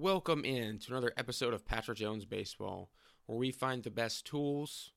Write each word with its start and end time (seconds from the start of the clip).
Welcome 0.00 0.44
in 0.44 0.78
to 0.78 0.92
another 0.92 1.12
episode 1.16 1.52
of 1.52 1.66
Patrick 1.66 1.98
Jones 1.98 2.24
Baseball, 2.24 2.88
where 3.26 3.36
we 3.36 3.50
find 3.50 3.82
the 3.82 3.90
best 3.90 4.24
tools 4.24 4.92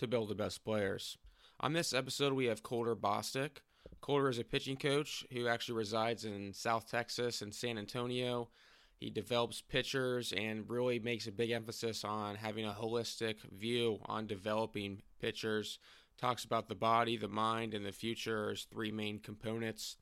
to 0.00 0.08
build 0.08 0.28
the 0.28 0.34
best 0.34 0.64
players. 0.64 1.16
On 1.60 1.72
this 1.72 1.94
episode, 1.94 2.32
we 2.32 2.46
have 2.46 2.64
Colter 2.64 2.96
Bostic. 2.96 3.58
Colter 4.00 4.28
is 4.28 4.40
a 4.40 4.42
pitching 4.42 4.76
coach 4.76 5.24
who 5.32 5.46
actually 5.46 5.76
resides 5.76 6.24
in 6.24 6.52
South 6.52 6.90
Texas 6.90 7.42
and 7.42 7.54
San 7.54 7.78
Antonio. 7.78 8.48
He 8.96 9.08
develops 9.08 9.60
pitchers 9.60 10.32
and 10.36 10.68
really 10.68 10.98
makes 10.98 11.28
a 11.28 11.32
big 11.32 11.52
emphasis 11.52 12.02
on 12.02 12.34
having 12.34 12.64
a 12.66 12.76
holistic 12.76 13.36
view 13.52 14.00
on 14.06 14.26
developing 14.26 15.02
pitchers. 15.20 15.78
Talks 16.18 16.44
about 16.44 16.68
the 16.68 16.74
body, 16.74 17.16
the 17.16 17.28
mind, 17.28 17.72
and 17.72 17.86
the 17.86 17.92
future 17.92 18.50
as 18.50 18.64
three 18.64 18.90
main 18.90 19.20
components 19.20 19.96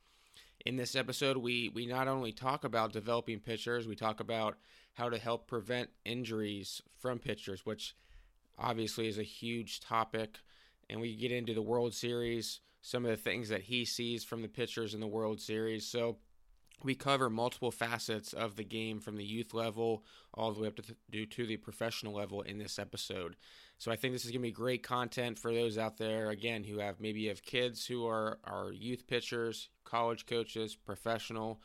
in 0.64 0.76
this 0.76 0.94
episode, 0.94 1.36
we, 1.36 1.70
we 1.74 1.86
not 1.86 2.08
only 2.08 2.32
talk 2.32 2.64
about 2.64 2.92
developing 2.92 3.40
pitchers, 3.40 3.86
we 3.86 3.96
talk 3.96 4.20
about 4.20 4.56
how 4.94 5.08
to 5.08 5.18
help 5.18 5.46
prevent 5.46 5.90
injuries 6.04 6.82
from 6.98 7.18
pitchers, 7.18 7.66
which 7.66 7.96
obviously 8.58 9.08
is 9.08 9.18
a 9.18 9.24
huge 9.24 9.80
topic. 9.80 10.38
And 10.88 11.00
we 11.00 11.16
get 11.16 11.32
into 11.32 11.54
the 11.54 11.62
World 11.62 11.94
Series, 11.94 12.60
some 12.80 13.04
of 13.04 13.10
the 13.10 13.16
things 13.16 13.48
that 13.48 13.62
he 13.62 13.84
sees 13.84 14.24
from 14.24 14.42
the 14.42 14.48
pitchers 14.48 14.94
in 14.94 15.00
the 15.00 15.06
World 15.06 15.40
Series. 15.40 15.86
So 15.86 16.18
we 16.84 16.94
cover 16.94 17.30
multiple 17.30 17.70
facets 17.70 18.32
of 18.32 18.56
the 18.56 18.64
game 18.64 19.00
from 19.00 19.16
the 19.16 19.24
youth 19.24 19.54
level 19.54 20.04
all 20.34 20.52
the 20.52 20.60
way 20.60 20.68
up 20.68 20.76
to, 20.76 20.96
due 21.10 21.26
to 21.26 21.46
the 21.46 21.56
professional 21.56 22.14
level 22.14 22.42
in 22.42 22.58
this 22.58 22.78
episode. 22.78 23.36
So 23.82 23.90
I 23.90 23.96
think 23.96 24.14
this 24.14 24.24
is 24.24 24.30
going 24.30 24.42
to 24.42 24.46
be 24.46 24.52
great 24.52 24.84
content 24.84 25.40
for 25.40 25.52
those 25.52 25.76
out 25.76 25.98
there 25.98 26.30
again 26.30 26.62
who 26.62 26.78
have 26.78 27.00
maybe 27.00 27.26
have 27.26 27.42
kids 27.42 27.84
who 27.84 28.06
are 28.06 28.38
are 28.44 28.70
youth 28.70 29.08
pitchers, 29.08 29.70
college 29.84 30.24
coaches, 30.24 30.76
professional, 30.76 31.60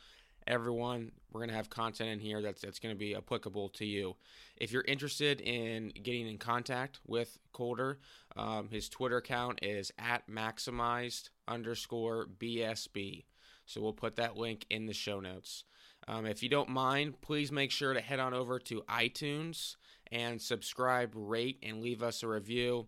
everyone. 0.48 1.12
We're 1.32 1.42
going 1.42 1.52
to 1.52 1.56
have 1.56 1.70
content 1.70 2.10
in 2.10 2.20
here 2.20 2.42
that's 2.42 2.60
that's 2.64 2.80
going 2.80 2.96
to 2.96 2.98
be 2.98 3.14
applicable 3.14 3.70
to 3.70 3.86
you. 3.86 4.16
If 4.56 4.72
you're 4.72 4.82
interested 4.88 5.42
in 5.42 5.94
getting 6.02 6.28
in 6.28 6.40
contact 6.40 7.00
with 7.06 7.38
Colter, 7.54 8.00
um, 8.36 8.70
his 8.72 8.90
Twitter 8.90 9.18
account 9.18 9.60
is 9.62 9.92
at 10.00 10.28
maximized 10.28 11.30
underscore 11.48 12.26
BSB. 12.40 13.26
So 13.68 13.80
we'll 13.80 13.94
put 13.94 14.16
that 14.16 14.36
link 14.36 14.66
in 14.72 14.88
the 14.88 14.94
show 14.94 15.20
notes. 15.20 15.66
Um, 16.08 16.26
if 16.26 16.42
you 16.42 16.50
don't 16.50 16.70
mind, 16.70 17.22
please 17.22 17.52
make 17.52 17.70
sure 17.70 17.94
to 17.94 18.02
head 18.02 18.20
on 18.20 18.34
over 18.34 18.58
to 18.58 18.82
iTunes 18.90 19.76
and 20.12 20.42
subscribe, 20.42 21.12
rate, 21.16 21.60
and 21.64 21.82
leave 21.82 22.04
us 22.04 22.24
a 22.24 22.28
review. 22.28 22.88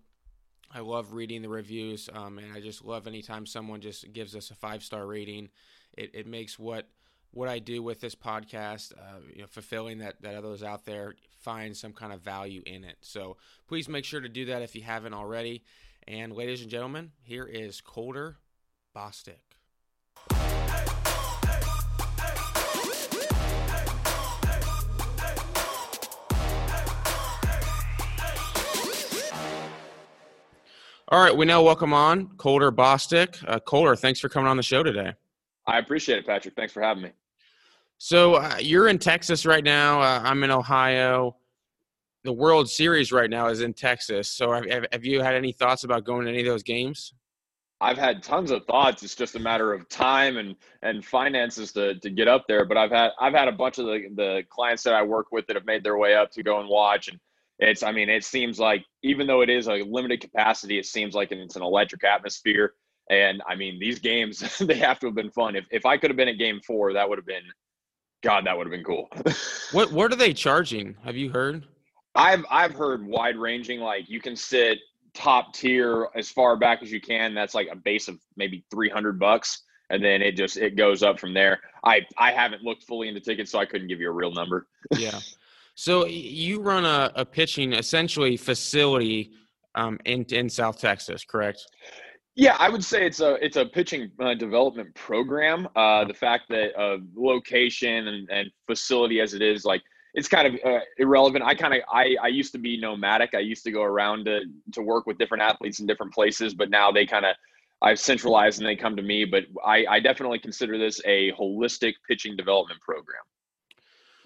I 0.72 0.80
love 0.80 1.14
reading 1.14 1.42
the 1.42 1.50
reviews, 1.50 2.10
um, 2.14 2.38
and 2.38 2.54
I 2.54 2.60
just 2.60 2.86
love 2.86 3.08
anytime 3.08 3.46
someone 3.46 3.82
just 3.82 4.12
gives 4.14 4.36
us 4.36 4.52
a 4.52 4.56
five 4.56 4.84
star 4.84 5.06
rating. 5.06 5.50
It, 5.98 6.12
it 6.14 6.28
makes 6.28 6.60
what 6.60 6.88
what 7.32 7.48
I 7.48 7.60
do 7.60 7.84
with 7.84 8.02
this 8.02 8.16
podcast, 8.16 8.94
uh, 8.94 9.20
you 9.34 9.42
know, 9.42 9.48
fulfilling 9.48 10.00
that 10.00 10.22
that 10.22 10.36
others 10.36 10.64
out 10.64 10.86
there 10.86 11.16
find 11.42 11.76
some 11.76 11.94
kind 11.94 12.14
of 12.14 12.22
value 12.22 12.62
in 12.66 12.84
it. 12.84 12.98
So 13.02 13.38
please 13.68 13.90
make 13.90 14.06
sure 14.06 14.22
to 14.22 14.30
do 14.30 14.46
that 14.46 14.62
if 14.62 14.76
you 14.76 14.82
haven't 14.82 15.14
already. 15.14 15.64
And 16.08 16.34
ladies 16.34 16.62
and 16.62 16.70
gentlemen, 16.70 17.12
here 17.24 17.46
is 17.46 17.82
Colter 17.82 18.38
Bostic. 18.96 19.59
All 31.12 31.20
right, 31.20 31.36
we 31.36 31.48
now 31.48 31.64
welcome 31.64 31.92
on 31.92 32.28
Colter 32.38 32.72
Bostic. 32.72 33.44
Uh, 33.48 33.60
Colter, 33.60 33.96
thanks 33.96 34.20
for 34.20 34.30
coming 34.30 34.48
on 34.48 34.58
the 34.58 34.62
show 34.64 34.84
today. 34.84 35.12
I 35.66 35.80
appreciate 35.80 36.20
it, 36.20 36.28
Patrick. 36.28 36.54
Thanks 36.56 36.72
for 36.72 36.84
having 36.84 37.02
me. 37.02 37.10
So 37.98 38.36
uh, 38.36 38.58
you're 38.60 38.90
in 38.90 39.00
Texas 39.00 39.44
right 39.44 39.64
now. 39.64 40.00
Uh, 40.02 40.22
I'm 40.24 40.44
in 40.44 40.52
Ohio. 40.52 41.36
The 42.26 42.32
World 42.32 42.70
Series 42.70 43.12
right 43.12 43.30
now 43.30 43.48
is 43.48 43.62
in 43.62 43.74
Texas. 43.74 44.30
So 44.30 44.52
have, 44.52 44.86
have 44.92 45.04
you 45.04 45.24
had 45.24 45.34
any 45.34 45.52
thoughts 45.52 45.84
about 45.84 46.04
going 46.04 46.26
to 46.26 46.32
any 46.32 46.42
of 46.42 46.46
those 46.46 46.62
games? 46.62 47.12
I've 47.82 47.98
had 47.98 48.22
tons 48.22 48.52
of 48.52 48.66
thoughts. 48.66 49.02
It's 49.02 49.16
just 49.16 49.34
a 49.34 49.40
matter 49.40 49.74
of 49.74 49.90
time 49.90 50.38
and 50.38 50.56
and 50.84 51.04
finances 51.04 51.72
to, 51.74 51.96
to 52.02 52.10
get 52.12 52.28
up 52.28 52.46
there. 52.48 52.66
But 52.66 52.78
I've 52.78 52.92
had 52.92 53.12
I've 53.20 53.34
had 53.34 53.48
a 53.48 53.54
bunch 53.54 53.80
of 53.80 53.86
the, 53.88 54.10
the 54.16 54.44
clients 54.50 54.84
that 54.84 54.94
I 54.94 55.02
work 55.02 55.32
with 55.32 55.48
that 55.48 55.56
have 55.56 55.66
made 55.66 55.84
their 55.84 55.98
way 55.98 56.14
up 56.14 56.30
to 56.34 56.44
go 56.44 56.60
and 56.60 56.70
watch, 56.70 57.08
and 57.08 57.20
it's 57.60 57.84
i 57.84 57.92
mean 57.92 58.10
it 58.10 58.24
seems 58.24 58.60
like 58.60 58.84
even 59.04 59.28
though 59.28 59.42
it 59.42 59.50
is 59.50 59.68
a 59.68 59.84
limited 59.84 60.22
capacity 60.22 60.80
it 60.80 60.86
seems 60.86 61.14
like 61.14 61.32
it's 61.32 61.56
an 61.56 61.64
electric 61.64 62.04
atmosphere. 62.04 62.74
And 63.12 63.42
i 63.48 63.56
mean 63.56 63.80
these 63.80 64.00
games 64.00 64.58
they 64.60 64.76
have 64.76 65.00
to 65.00 65.08
have 65.08 65.16
been 65.16 65.32
fun. 65.32 65.56
If, 65.56 65.66
if 65.72 65.86
i 65.86 65.98
could 65.98 66.10
have 66.10 66.18
been 66.18 66.30
at 66.30 66.38
game 66.38 66.60
four 66.66 66.94
that 66.94 67.08
would 67.08 67.18
have 67.18 67.26
been 67.26 67.44
god 68.24 68.46
that 68.46 68.58
would 68.58 68.66
have 68.68 68.72
been 68.72 68.84
cool. 68.84 69.10
What 69.72 69.92
what 69.92 70.12
are 70.12 70.16
they 70.16 70.34
charging? 70.34 70.96
Have 71.04 71.16
you 71.16 71.30
heard? 71.30 71.66
I've 72.16 72.44
i've 72.50 72.74
heard 72.74 73.06
wide 73.06 73.38
ranging 73.38 73.80
like 73.80 74.10
you 74.10 74.20
can 74.20 74.36
sit 74.36 74.80
top 75.14 75.54
tier 75.54 76.08
as 76.16 76.30
far 76.30 76.56
back 76.56 76.82
as 76.82 76.92
you 76.92 77.02
can. 77.02 77.34
That's 77.34 77.54
like 77.54 77.68
a 77.72 77.76
base 77.76 78.08
of 78.08 78.20
maybe 78.36 78.64
300 78.72 79.20
bucks. 79.20 79.64
And 79.92 80.04
then 80.04 80.22
it 80.22 80.36
just 80.36 80.58
it 80.58 80.76
goes 80.76 81.04
up 81.04 81.20
from 81.20 81.34
there. 81.34 81.60
I 81.84 82.02
i 82.18 82.32
haven't 82.32 82.64
looked 82.64 82.84
fully 82.84 83.10
into 83.10 83.20
tickets 83.20 83.52
so 83.52 83.60
i 83.60 83.66
couldn't 83.66 83.88
give 83.88 84.00
you 84.00 84.10
a 84.10 84.14
real 84.14 84.32
number. 84.32 84.68
Yeah 84.98 85.20
so 85.80 86.06
you 86.08 86.60
run 86.60 86.84
a, 86.84 87.10
a 87.16 87.26
pitching 87.26 87.72
essentially 87.72 88.36
facility 88.36 89.32
um, 89.76 89.98
in 90.04 90.26
in 90.26 90.50
South 90.50 90.78
Texas, 90.78 91.24
correct? 91.24 91.66
Yeah, 92.36 92.58
I 92.60 92.68
would 92.68 92.84
say 92.84 93.06
it's 93.06 93.22
a 93.22 93.36
it's 93.36 93.56
a 93.56 93.66
pitching 93.66 94.12
uh, 94.20 94.34
development 94.34 94.94
program. 94.94 95.70
Uh, 95.78 96.04
the 96.04 96.14
fact 96.14 96.50
that 96.50 96.78
uh, 96.78 96.98
location 97.16 98.10
and, 98.10 98.30
and 98.30 98.52
facility 98.68 99.22
as 99.22 99.34
it 99.34 99.42
is, 99.42 99.64
like 99.64 99.82
it's 100.16 100.28
kind 100.28 100.48
of 100.48 100.60
uh, 100.66 100.80
irrelevant. 100.98 101.46
I 101.46 101.56
kind 101.56 101.74
of 101.74 101.80
I, 101.90 102.18
I 102.22 102.28
used 102.28 102.52
to 102.52 102.60
be 102.60 102.78
nomadic. 102.78 103.34
I 103.34 103.40
used 103.40 103.64
to 103.64 103.72
go 103.72 103.84
around 103.84 104.26
to 104.26 104.42
to 104.74 104.82
work 104.82 105.06
with 105.06 105.18
different 105.18 105.44
athletes 105.44 105.80
in 105.80 105.88
different 105.88 106.14
places, 106.14 106.54
but 106.54 106.70
now 106.70 106.92
they 106.92 107.06
kind 107.06 107.26
of 107.26 107.38
I've 107.82 108.02
centralized 108.02 108.60
and 108.60 108.68
they 108.68 108.76
come 108.76 108.98
to 108.98 109.02
me. 109.02 109.24
But 109.24 109.46
I, 109.66 109.86
I 109.90 110.00
definitely 110.02 110.40
consider 110.40 110.78
this 110.78 111.00
a 111.06 111.32
holistic 111.40 111.94
pitching 112.06 112.36
development 112.36 112.82
program. 112.82 113.24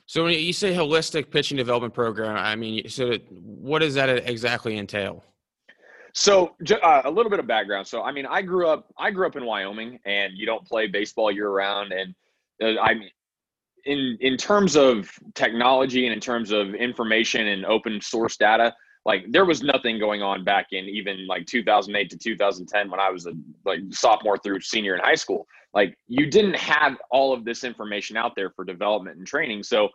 So 0.05 0.25
when 0.25 0.33
you 0.33 0.53
say 0.53 0.73
holistic 0.73 1.31
pitching 1.31 1.57
development 1.57 1.93
program, 1.93 2.35
I 2.37 2.55
mean, 2.55 2.89
so 2.89 3.17
what 3.29 3.79
does 3.79 3.93
that 3.95 4.09
exactly 4.09 4.77
entail? 4.77 5.23
So 6.13 6.55
uh, 6.69 7.01
a 7.05 7.09
little 7.09 7.29
bit 7.29 7.39
of 7.39 7.47
background. 7.47 7.87
So 7.87 8.03
I 8.03 8.11
mean, 8.11 8.25
I 8.25 8.41
grew 8.41 8.67
up 8.67 8.93
I 8.97 9.11
grew 9.11 9.25
up 9.25 9.35
in 9.35 9.45
Wyoming, 9.45 9.99
and 10.05 10.33
you 10.37 10.45
don't 10.45 10.65
play 10.65 10.87
baseball 10.87 11.31
year 11.31 11.49
round. 11.49 11.91
And 11.91 12.13
uh, 12.61 12.79
I 12.79 12.93
mean, 12.93 13.09
in 13.85 14.17
in 14.21 14.37
terms 14.37 14.75
of 14.75 15.09
technology 15.33 16.05
and 16.05 16.13
in 16.13 16.19
terms 16.19 16.51
of 16.51 16.75
information 16.75 17.47
and 17.47 17.65
open 17.65 17.99
source 17.99 18.37
data, 18.37 18.75
like 19.05 19.25
there 19.29 19.45
was 19.45 19.61
nothing 19.61 19.99
going 19.99 20.21
on 20.21 20.43
back 20.43 20.67
in 20.71 20.85
even 20.85 21.27
like 21.27 21.45
2008 21.45 22.09
to 22.09 22.17
2010 22.17 22.89
when 22.89 22.99
I 22.99 23.09
was 23.09 23.25
a 23.25 23.33
like 23.65 23.81
sophomore 23.89 24.37
through 24.37 24.61
senior 24.61 24.95
in 24.95 25.01
high 25.01 25.15
school. 25.15 25.45
Like 25.73 25.97
you 26.07 26.29
didn't 26.29 26.55
have 26.55 26.97
all 27.11 27.33
of 27.33 27.43
this 27.43 27.63
information 27.63 28.15
out 28.15 28.33
there 28.35 28.51
for 28.51 28.63
development 28.63 29.17
and 29.17 29.27
training. 29.27 29.63
So 29.63 29.89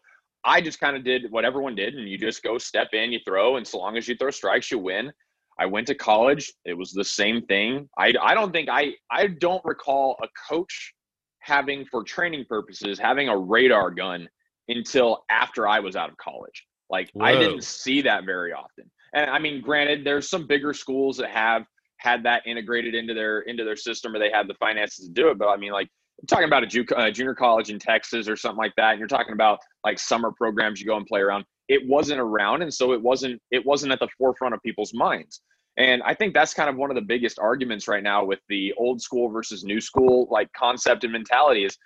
I 0.45 0.61
just 0.61 0.81
kind 0.81 0.97
of 0.97 1.05
did 1.05 1.31
what 1.31 1.45
everyone 1.45 1.75
did, 1.75 1.95
and 1.95 2.09
you 2.09 2.19
just 2.19 2.43
go 2.43 2.59
step 2.59 2.89
in, 2.93 3.13
you 3.13 3.21
throw, 3.27 3.57
and 3.57 3.67
so 3.67 3.79
long 3.79 3.97
as 3.97 4.07
you 4.07 4.17
throw 4.17 4.31
strikes, 4.31 4.71
you 4.71 4.79
win. 4.79 5.11
I 5.59 5.67
went 5.67 5.87
to 5.89 5.95
college. 5.95 6.53
It 6.65 6.75
was 6.75 6.93
the 6.93 7.05
same 7.05 7.43
thing. 7.47 7.89
I, 7.99 8.13
I 8.23 8.35
don't 8.35 8.53
think 8.53 8.69
I 8.69 8.93
I 9.11 9.27
don't 9.27 9.65
recall 9.65 10.17
a 10.23 10.29
coach 10.49 10.95
having 11.41 11.85
for 11.87 12.05
training 12.05 12.45
purposes 12.49 12.99
having 12.99 13.29
a 13.29 13.37
radar 13.37 13.91
gun 13.91 14.29
until 14.69 15.25
after 15.31 15.67
I 15.67 15.81
was 15.81 15.97
out 15.97 16.11
of 16.11 16.17
college. 16.19 16.67
Like 16.91 17.11
Whoa. 17.13 17.25
I 17.25 17.33
didn't 17.33 17.65
see 17.65 18.03
that 18.03 18.25
very 18.25 18.53
often. 18.53 18.91
And 19.15 19.31
I 19.31 19.39
mean, 19.39 19.61
granted, 19.61 20.05
there's 20.05 20.29
some 20.29 20.47
bigger 20.47 20.73
schools 20.73 21.17
that 21.19 21.31
have 21.31 21.65
had 21.99 22.23
that 22.25 22.47
integrated 22.47 22.95
into 22.95 23.15
their 23.15 23.41
into 23.41 23.65
their 23.65 23.77
system 23.77 24.15
or 24.15 24.19
they 24.19 24.31
have 24.31 24.49
the 24.49 24.55
finances 24.55 25.07
to 25.07 25.13
do 25.13 25.29
it. 25.29 25.39
But 25.39 25.49
I 25.49 25.57
mean, 25.57 25.73
like 25.73 25.89
I'm 26.21 26.27
talking 26.27 26.47
about 26.47 26.63
a 26.65 26.67
ju- 26.67 26.87
uh, 26.97 27.11
junior 27.11 27.35
college 27.35 27.71
in 27.71 27.79
Texas 27.79 28.29
or 28.29 28.37
something 28.37 28.59
like 28.59 28.75
that, 28.77 28.91
and 28.91 28.99
you're 28.99 29.09
talking 29.09 29.35
about 29.35 29.59
like 29.85 29.99
summer 29.99 30.33
programs 30.37 30.81
you 30.81 30.87
go 30.87 30.97
and 30.97 31.07
play 31.07 31.21
around. 31.21 31.45
It 31.69 31.87
wasn't 31.87 32.21
around, 32.21 32.63
and 32.63 32.73
so 32.73 32.93
it 32.93 33.03
wasn't 33.03 33.41
it 33.51 33.65
wasn't 33.65 33.93
at 33.93 34.01
the 34.01 34.09
forefront 34.19 34.55
of 34.55 34.63
people's 34.63 34.95
minds. 34.95 35.43
And 35.77 36.03
I 36.03 36.13
think 36.13 36.35
that's 36.35 36.55
kind 36.55 36.69
of 36.69 36.77
one 36.77 36.91
of 36.91 36.97
the 36.97 37.03
biggest 37.03 37.39
arguments 37.39 37.87
right 37.87 38.03
now 38.03 38.25
with 38.25 38.41
the 38.49 38.75
old 38.77 39.01
school 39.01 39.29
versus 39.29 39.63
new 39.63 39.81
school 39.81 40.27
like 40.31 40.53
concept 40.53 41.05
and 41.05 41.13
mentality 41.13 41.65
is 41.65 41.79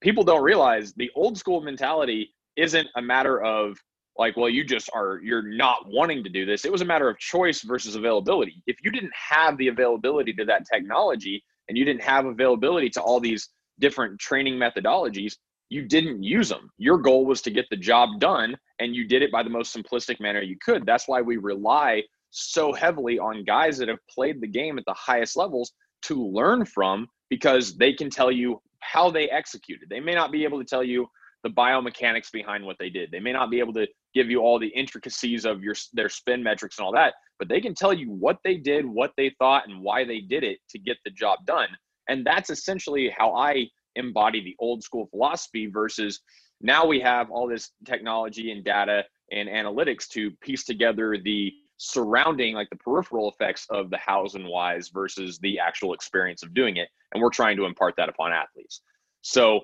people 0.00 0.24
don't 0.24 0.42
realize 0.42 0.92
the 0.94 1.10
old 1.14 1.38
school 1.38 1.60
mentality 1.60 2.34
isn't 2.56 2.88
a 2.96 3.02
matter 3.02 3.40
of 3.42 3.78
like 4.18 4.36
well 4.36 4.48
you 4.48 4.64
just 4.64 4.90
are 4.94 5.20
you're 5.22 5.42
not 5.42 5.86
wanting 5.86 6.24
to 6.24 6.30
do 6.30 6.46
this. 6.46 6.64
It 6.64 6.72
was 6.72 6.82
a 6.82 6.86
matter 6.86 7.08
of 7.08 7.18
choice 7.18 7.62
versus 7.62 7.94
availability. 7.94 8.62
If 8.66 8.76
you 8.82 8.90
didn't 8.90 9.12
have 9.14 9.56
the 9.58 9.68
availability 9.68 10.32
to 10.34 10.44
that 10.46 10.66
technology 10.72 11.42
and 11.68 11.76
you 11.76 11.84
didn't 11.84 12.02
have 12.02 12.26
availability 12.26 12.90
to 12.90 13.00
all 13.00 13.20
these 13.20 13.48
different 13.78 14.18
training 14.18 14.54
methodologies 14.54 15.34
you 15.68 15.82
didn't 15.82 16.22
use 16.22 16.48
them 16.48 16.70
your 16.78 16.96
goal 16.96 17.26
was 17.26 17.42
to 17.42 17.50
get 17.50 17.66
the 17.70 17.76
job 17.76 18.20
done 18.20 18.56
and 18.78 18.94
you 18.94 19.06
did 19.06 19.22
it 19.22 19.32
by 19.32 19.42
the 19.42 19.50
most 19.50 19.74
simplistic 19.74 20.20
manner 20.20 20.42
you 20.42 20.56
could. 20.64 20.84
That's 20.86 21.08
why 21.08 21.22
we 21.22 21.36
rely 21.36 22.02
so 22.30 22.72
heavily 22.72 23.18
on 23.18 23.44
guys 23.44 23.78
that 23.78 23.88
have 23.88 23.98
played 24.10 24.40
the 24.40 24.46
game 24.46 24.78
at 24.78 24.84
the 24.86 24.94
highest 24.94 25.36
levels 25.36 25.72
to 26.02 26.26
learn 26.26 26.64
from 26.64 27.08
because 27.30 27.76
they 27.76 27.92
can 27.92 28.10
tell 28.10 28.30
you 28.30 28.60
how 28.80 29.10
they 29.10 29.28
executed. 29.30 29.88
They 29.88 30.00
may 30.00 30.14
not 30.14 30.30
be 30.30 30.44
able 30.44 30.58
to 30.58 30.64
tell 30.64 30.84
you 30.84 31.06
the 31.46 31.52
biomechanics 31.52 32.32
behind 32.32 32.64
what 32.64 32.76
they 32.80 32.90
did. 32.90 33.12
They 33.12 33.20
may 33.20 33.32
not 33.32 33.52
be 33.52 33.60
able 33.60 33.72
to 33.74 33.86
give 34.14 34.28
you 34.28 34.40
all 34.40 34.58
the 34.58 34.66
intricacies 34.66 35.44
of 35.44 35.62
your 35.62 35.76
their 35.92 36.08
spin 36.08 36.42
metrics 36.42 36.78
and 36.78 36.84
all 36.84 36.92
that, 36.94 37.14
but 37.38 37.48
they 37.48 37.60
can 37.60 37.72
tell 37.72 37.92
you 37.92 38.10
what 38.10 38.38
they 38.42 38.56
did, 38.56 38.84
what 38.84 39.12
they 39.16 39.30
thought, 39.38 39.68
and 39.68 39.80
why 39.80 40.04
they 40.04 40.18
did 40.18 40.42
it 40.42 40.58
to 40.70 40.78
get 40.80 40.96
the 41.04 41.10
job 41.10 41.38
done. 41.46 41.68
And 42.08 42.26
that's 42.26 42.50
essentially 42.50 43.14
how 43.16 43.32
I 43.36 43.66
embody 43.94 44.42
the 44.42 44.56
old 44.58 44.82
school 44.82 45.06
philosophy 45.06 45.66
versus 45.66 46.20
now 46.60 46.84
we 46.84 46.98
have 46.98 47.30
all 47.30 47.48
this 47.48 47.70
technology 47.84 48.50
and 48.50 48.64
data 48.64 49.04
and 49.30 49.48
analytics 49.48 50.08
to 50.08 50.32
piece 50.42 50.64
together 50.64 51.16
the 51.22 51.52
surrounding 51.78 52.54
like 52.54 52.70
the 52.70 52.76
peripheral 52.76 53.30
effects 53.30 53.66
of 53.70 53.90
the 53.90 53.98
hows 53.98 54.34
and 54.34 54.46
whys 54.46 54.88
versus 54.88 55.38
the 55.38 55.58
actual 55.60 55.92
experience 55.94 56.42
of 56.42 56.54
doing 56.54 56.76
it 56.78 56.88
and 57.12 57.22
we're 57.22 57.30
trying 57.30 57.56
to 57.56 57.66
impart 57.66 57.94
that 57.96 58.08
upon 58.08 58.32
athletes 58.32 58.80
so 59.20 59.60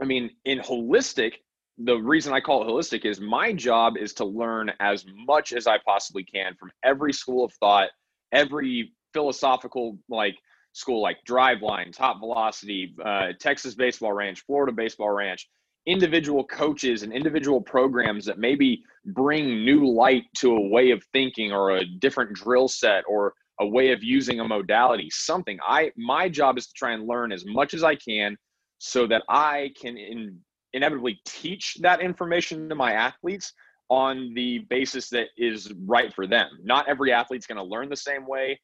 i 0.00 0.04
mean 0.04 0.30
in 0.44 0.58
holistic 0.58 1.34
the 1.78 1.96
reason 1.96 2.32
i 2.32 2.40
call 2.40 2.62
it 2.62 2.68
holistic 2.68 3.04
is 3.04 3.20
my 3.20 3.52
job 3.52 3.96
is 3.96 4.12
to 4.12 4.24
learn 4.24 4.70
as 4.80 5.04
much 5.26 5.52
as 5.52 5.66
i 5.66 5.78
possibly 5.86 6.24
can 6.24 6.54
from 6.54 6.70
every 6.84 7.12
school 7.12 7.44
of 7.44 7.52
thought 7.54 7.88
every 8.32 8.92
philosophical 9.12 9.98
like 10.08 10.36
school 10.72 11.00
like 11.00 11.18
driveline 11.28 11.92
top 11.92 12.18
velocity 12.18 12.94
uh, 13.04 13.28
texas 13.38 13.74
baseball 13.74 14.12
ranch 14.12 14.42
florida 14.46 14.72
baseball 14.72 15.10
ranch 15.10 15.48
individual 15.86 16.44
coaches 16.44 17.02
and 17.02 17.12
individual 17.12 17.60
programs 17.60 18.24
that 18.24 18.38
maybe 18.38 18.82
bring 19.06 19.64
new 19.64 19.86
light 19.86 20.24
to 20.34 20.56
a 20.56 20.68
way 20.68 20.90
of 20.90 21.02
thinking 21.12 21.52
or 21.52 21.76
a 21.76 21.84
different 21.98 22.32
drill 22.32 22.68
set 22.68 23.04
or 23.08 23.34
a 23.60 23.66
way 23.66 23.92
of 23.92 24.02
using 24.02 24.40
a 24.40 24.48
modality. 24.48 25.08
Something 25.10 25.58
i 25.66 25.90
my 25.96 26.28
job 26.28 26.58
is 26.58 26.66
to 26.66 26.72
try 26.74 26.92
and 26.92 27.06
learn 27.06 27.32
as 27.32 27.44
much 27.46 27.74
as 27.74 27.84
i 27.84 27.94
can 27.94 28.36
so 28.78 29.06
that 29.06 29.22
i 29.28 29.70
can 29.80 29.96
in, 29.96 30.38
inevitably 30.72 31.18
teach 31.26 31.76
that 31.80 32.00
information 32.00 32.68
to 32.68 32.74
my 32.74 32.92
athletes 32.92 33.52
on 33.90 34.32
the 34.34 34.60
basis 34.70 35.08
that 35.10 35.28
is 35.36 35.72
right 35.86 36.12
for 36.12 36.26
them 36.26 36.48
not 36.62 36.88
every 36.88 37.12
athlete's 37.12 37.46
going 37.46 37.56
to 37.56 37.64
learn 37.64 37.88
the 37.88 37.96
same 37.96 38.26
way 38.26 38.58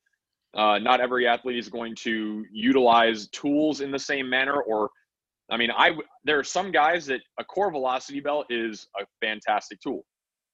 uh, 0.56 0.78
not 0.78 1.00
every 1.00 1.28
athlete 1.28 1.58
is 1.58 1.68
going 1.68 1.94
to 1.94 2.44
utilize 2.50 3.28
tools 3.28 3.80
in 3.80 3.92
the 3.92 3.98
same 3.98 4.28
manner 4.28 4.62
or 4.62 4.90
I 5.50 5.56
mean, 5.56 5.70
I 5.76 5.92
there 6.24 6.38
are 6.38 6.44
some 6.44 6.70
guys 6.70 7.06
that 7.06 7.20
a 7.38 7.44
core 7.44 7.70
velocity 7.70 8.20
belt 8.20 8.46
is 8.50 8.86
a 9.00 9.04
fantastic 9.20 9.80
tool. 9.80 10.04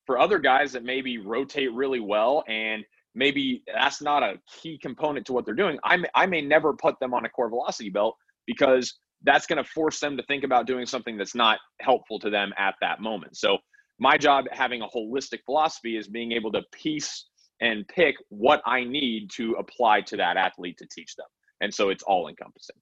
For 0.06 0.18
other 0.18 0.38
guys 0.38 0.72
that 0.72 0.84
maybe 0.84 1.18
rotate 1.18 1.72
really 1.72 2.00
well 2.00 2.44
and 2.48 2.84
maybe 3.14 3.62
that's 3.74 4.00
not 4.00 4.22
a 4.22 4.40
key 4.60 4.78
component 4.80 5.26
to 5.26 5.32
what 5.32 5.44
they're 5.44 5.54
doing, 5.54 5.78
I 5.84 5.96
may, 5.96 6.08
I 6.14 6.26
may 6.26 6.40
never 6.40 6.72
put 6.72 6.98
them 7.00 7.12
on 7.12 7.24
a 7.24 7.28
core 7.28 7.50
velocity 7.50 7.90
belt 7.90 8.16
because 8.46 8.98
that's 9.22 9.46
going 9.46 9.62
to 9.62 9.68
force 9.70 9.98
them 10.00 10.16
to 10.16 10.22
think 10.24 10.44
about 10.44 10.66
doing 10.66 10.86
something 10.86 11.16
that's 11.16 11.34
not 11.34 11.58
helpful 11.80 12.18
to 12.20 12.30
them 12.30 12.52
at 12.58 12.74
that 12.80 13.00
moment. 13.00 13.36
So 13.36 13.58
my 13.98 14.16
job 14.16 14.44
having 14.50 14.82
a 14.82 14.88
holistic 14.88 15.40
philosophy 15.44 15.96
is 15.96 16.08
being 16.08 16.32
able 16.32 16.52
to 16.52 16.62
piece 16.72 17.26
and 17.60 17.86
pick 17.88 18.14
what 18.28 18.60
I 18.66 18.84
need 18.84 19.30
to 19.36 19.52
apply 19.52 20.02
to 20.02 20.16
that 20.18 20.36
athlete 20.36 20.76
to 20.78 20.86
teach 20.94 21.16
them. 21.16 21.26
And 21.60 21.72
so 21.72 21.88
it's 21.88 22.02
all 22.02 22.28
encompassing. 22.28 22.76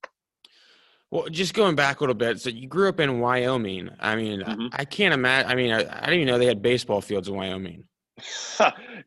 Well, 1.11 1.29
just 1.29 1.55
going 1.55 1.77
back 1.77 2.01
a 2.01 2.03
little 2.03 2.15
bit, 2.15 2.41
so 2.41 2.51
you 2.51 2.67
grew 2.67 2.89
up 2.89 2.99
in 2.99 3.21
Wyoming. 3.21 3.89
I 4.01 4.17
mean, 4.17 4.41
mm-hmm. 4.41 4.67
I 4.73 4.85
can't 4.85 5.15
imagine. 5.15 5.49
I 5.49 5.55
mean, 5.55 5.71
I, 5.71 5.79
I, 5.79 6.07
didn't 6.07 6.15
even 6.15 6.27
know 6.27 6.39
they 6.39 6.47
had 6.47 6.61
baseball 6.61 7.01
fields 7.01 7.29
in 7.29 7.37
Wyoming. 7.37 7.85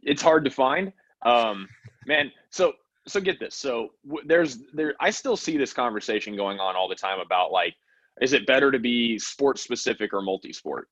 it's 0.04 0.22
hard 0.22 0.46
to 0.46 0.52
find, 0.52 0.94
um, 1.26 1.68
man. 2.06 2.32
So, 2.50 2.74
so 3.08 3.22
get 3.22 3.40
this. 3.40 3.56
So 3.56 3.90
w- 4.08 4.28
there's 4.28 4.60
there. 4.74 4.96
I 5.00 5.10
still 5.12 5.38
see 5.38 5.58
this 5.58 5.74
conversation 5.74 6.36
going 6.36 6.60
on 6.60 6.76
all 6.76 6.88
the 6.90 6.96
time 6.96 7.20
about 7.20 7.52
like, 7.52 7.76
is 8.22 8.34
it 8.34 8.48
better 8.48 8.72
to 8.72 8.80
be 8.80 9.20
sports 9.20 9.62
specific 9.62 10.14
or 10.14 10.22
multi-sport? 10.22 10.90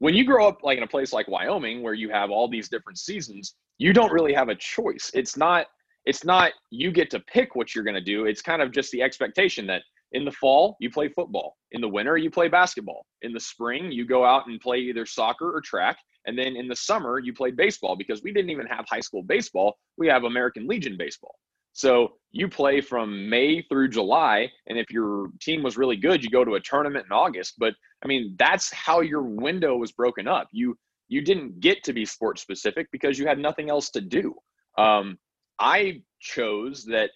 When 0.00 0.14
you 0.14 0.24
grow 0.24 0.48
up 0.48 0.58
like 0.62 0.78
in 0.78 0.84
a 0.84 0.88
place 0.88 1.12
like 1.12 1.28
Wyoming, 1.28 1.82
where 1.82 1.94
you 1.94 2.10
have 2.10 2.30
all 2.30 2.48
these 2.48 2.68
different 2.68 2.98
seasons, 2.98 3.54
you 3.78 3.92
don't 3.92 4.12
really 4.12 4.34
have 4.34 4.48
a 4.48 4.54
choice. 4.56 5.10
It's 5.14 5.36
not. 5.36 5.66
It's 6.06 6.24
not 6.24 6.52
you 6.70 6.92
get 6.92 7.10
to 7.10 7.20
pick 7.20 7.56
what 7.56 7.74
you're 7.74 7.84
going 7.84 7.94
to 7.94 8.00
do. 8.00 8.26
It's 8.26 8.42
kind 8.42 8.60
of 8.62 8.72
just 8.72 8.90
the 8.92 9.02
expectation 9.02 9.66
that 9.68 9.82
in 10.12 10.24
the 10.24 10.32
fall, 10.32 10.76
you 10.80 10.90
play 10.90 11.08
football. 11.08 11.56
In 11.72 11.80
the 11.80 11.88
winter, 11.88 12.16
you 12.16 12.30
play 12.30 12.48
basketball. 12.48 13.06
In 13.22 13.32
the 13.32 13.40
spring, 13.40 13.90
you 13.90 14.06
go 14.06 14.24
out 14.24 14.46
and 14.46 14.60
play 14.60 14.78
either 14.78 15.06
soccer 15.06 15.54
or 15.54 15.60
track. 15.60 15.98
And 16.26 16.38
then 16.38 16.56
in 16.56 16.68
the 16.68 16.76
summer, 16.76 17.18
you 17.18 17.34
played 17.34 17.56
baseball 17.56 17.96
because 17.96 18.22
we 18.22 18.32
didn't 18.32 18.50
even 18.50 18.66
have 18.66 18.86
high 18.88 19.00
school 19.00 19.22
baseball. 19.22 19.76
We 19.98 20.06
have 20.08 20.24
American 20.24 20.68
Legion 20.68 20.96
baseball. 20.96 21.34
So 21.74 22.14
you 22.30 22.48
play 22.48 22.80
from 22.80 23.28
May 23.28 23.62
through 23.62 23.88
July. 23.88 24.48
And 24.68 24.78
if 24.78 24.90
your 24.90 25.28
team 25.40 25.62
was 25.62 25.76
really 25.76 25.96
good, 25.96 26.24
you 26.24 26.30
go 26.30 26.44
to 26.44 26.54
a 26.54 26.60
tournament 26.60 27.06
in 27.06 27.12
August. 27.12 27.54
But 27.58 27.74
I 28.02 28.08
mean, 28.08 28.34
that's 28.38 28.72
how 28.72 29.00
your 29.00 29.22
window 29.22 29.76
was 29.76 29.92
broken 29.92 30.26
up. 30.26 30.48
You 30.52 30.76
you 31.08 31.20
didn't 31.20 31.60
get 31.60 31.84
to 31.84 31.92
be 31.92 32.06
sports 32.06 32.40
specific 32.40 32.86
because 32.90 33.18
you 33.18 33.26
had 33.26 33.38
nothing 33.38 33.68
else 33.68 33.90
to 33.90 34.00
do. 34.00 34.34
Um, 34.78 35.18
I 35.58 36.02
chose 36.20 36.84
that 36.86 37.10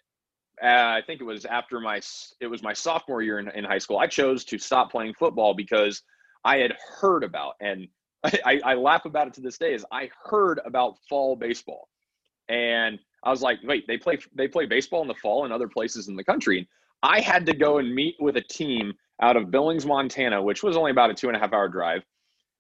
uh, 0.63 0.67
I 0.67 1.03
think 1.07 1.21
it 1.21 1.25
was 1.25 1.45
after 1.45 1.81
my 1.81 2.01
it 2.41 2.49
was 2.49 2.63
my 2.63 2.73
sophomore 2.73 3.23
year 3.23 3.39
in, 3.39 3.49
in 3.51 3.65
high 3.65 3.79
school. 3.79 3.99
I 3.99 4.09
chose 4.09 4.45
to 4.47 4.59
stop 4.59 4.91
playing 4.91 5.15
football 5.15 5.55
because 5.55 6.03
I 6.45 6.59
had 6.59 6.75
heard 7.01 7.23
about 7.23 7.55
and 7.61 7.87
I, 8.25 8.61
I 8.65 8.75
laugh 8.75 9.05
about 9.05 9.29
it 9.29 9.35
to 9.35 9.41
this 9.41 9.59
day 9.59 9.73
is 9.73 9.87
I 9.93 10.11
heard 10.25 10.61
about 10.65 10.97
fall 11.09 11.37
baseball, 11.37 11.89
and 12.49 12.99
I 13.25 13.31
was 13.31 13.43
like, 13.43 13.59
wait, 13.65 13.87
they 13.87 13.99
play 13.99 14.19
they 14.35 14.49
play 14.49 14.67
baseball 14.67 15.03
in 15.03 15.09
the 15.09 15.15
fall 15.15 15.45
in 15.45 15.53
other 15.53 15.69
places 15.69 16.09
in 16.09 16.17
the 16.17 16.25
country. 16.25 16.59
And 16.59 16.67
I 17.03 17.21
had 17.21 17.47
to 17.47 17.55
go 17.55 17.79
and 17.79 17.95
meet 17.95 18.17
with 18.21 18.37
a 18.37 18.43
team 18.43 18.93
out 19.21 19.37
of 19.37 19.51
Billings, 19.51 19.87
Montana, 19.87 20.43
which 20.43 20.63
was 20.63 20.77
only 20.77 20.91
about 20.91 21.11
a 21.11 21.15
two 21.15 21.29
and 21.29 21.37
a 21.37 21.41
half 21.41 21.53
hour 21.53 21.69
drive, 21.69 22.03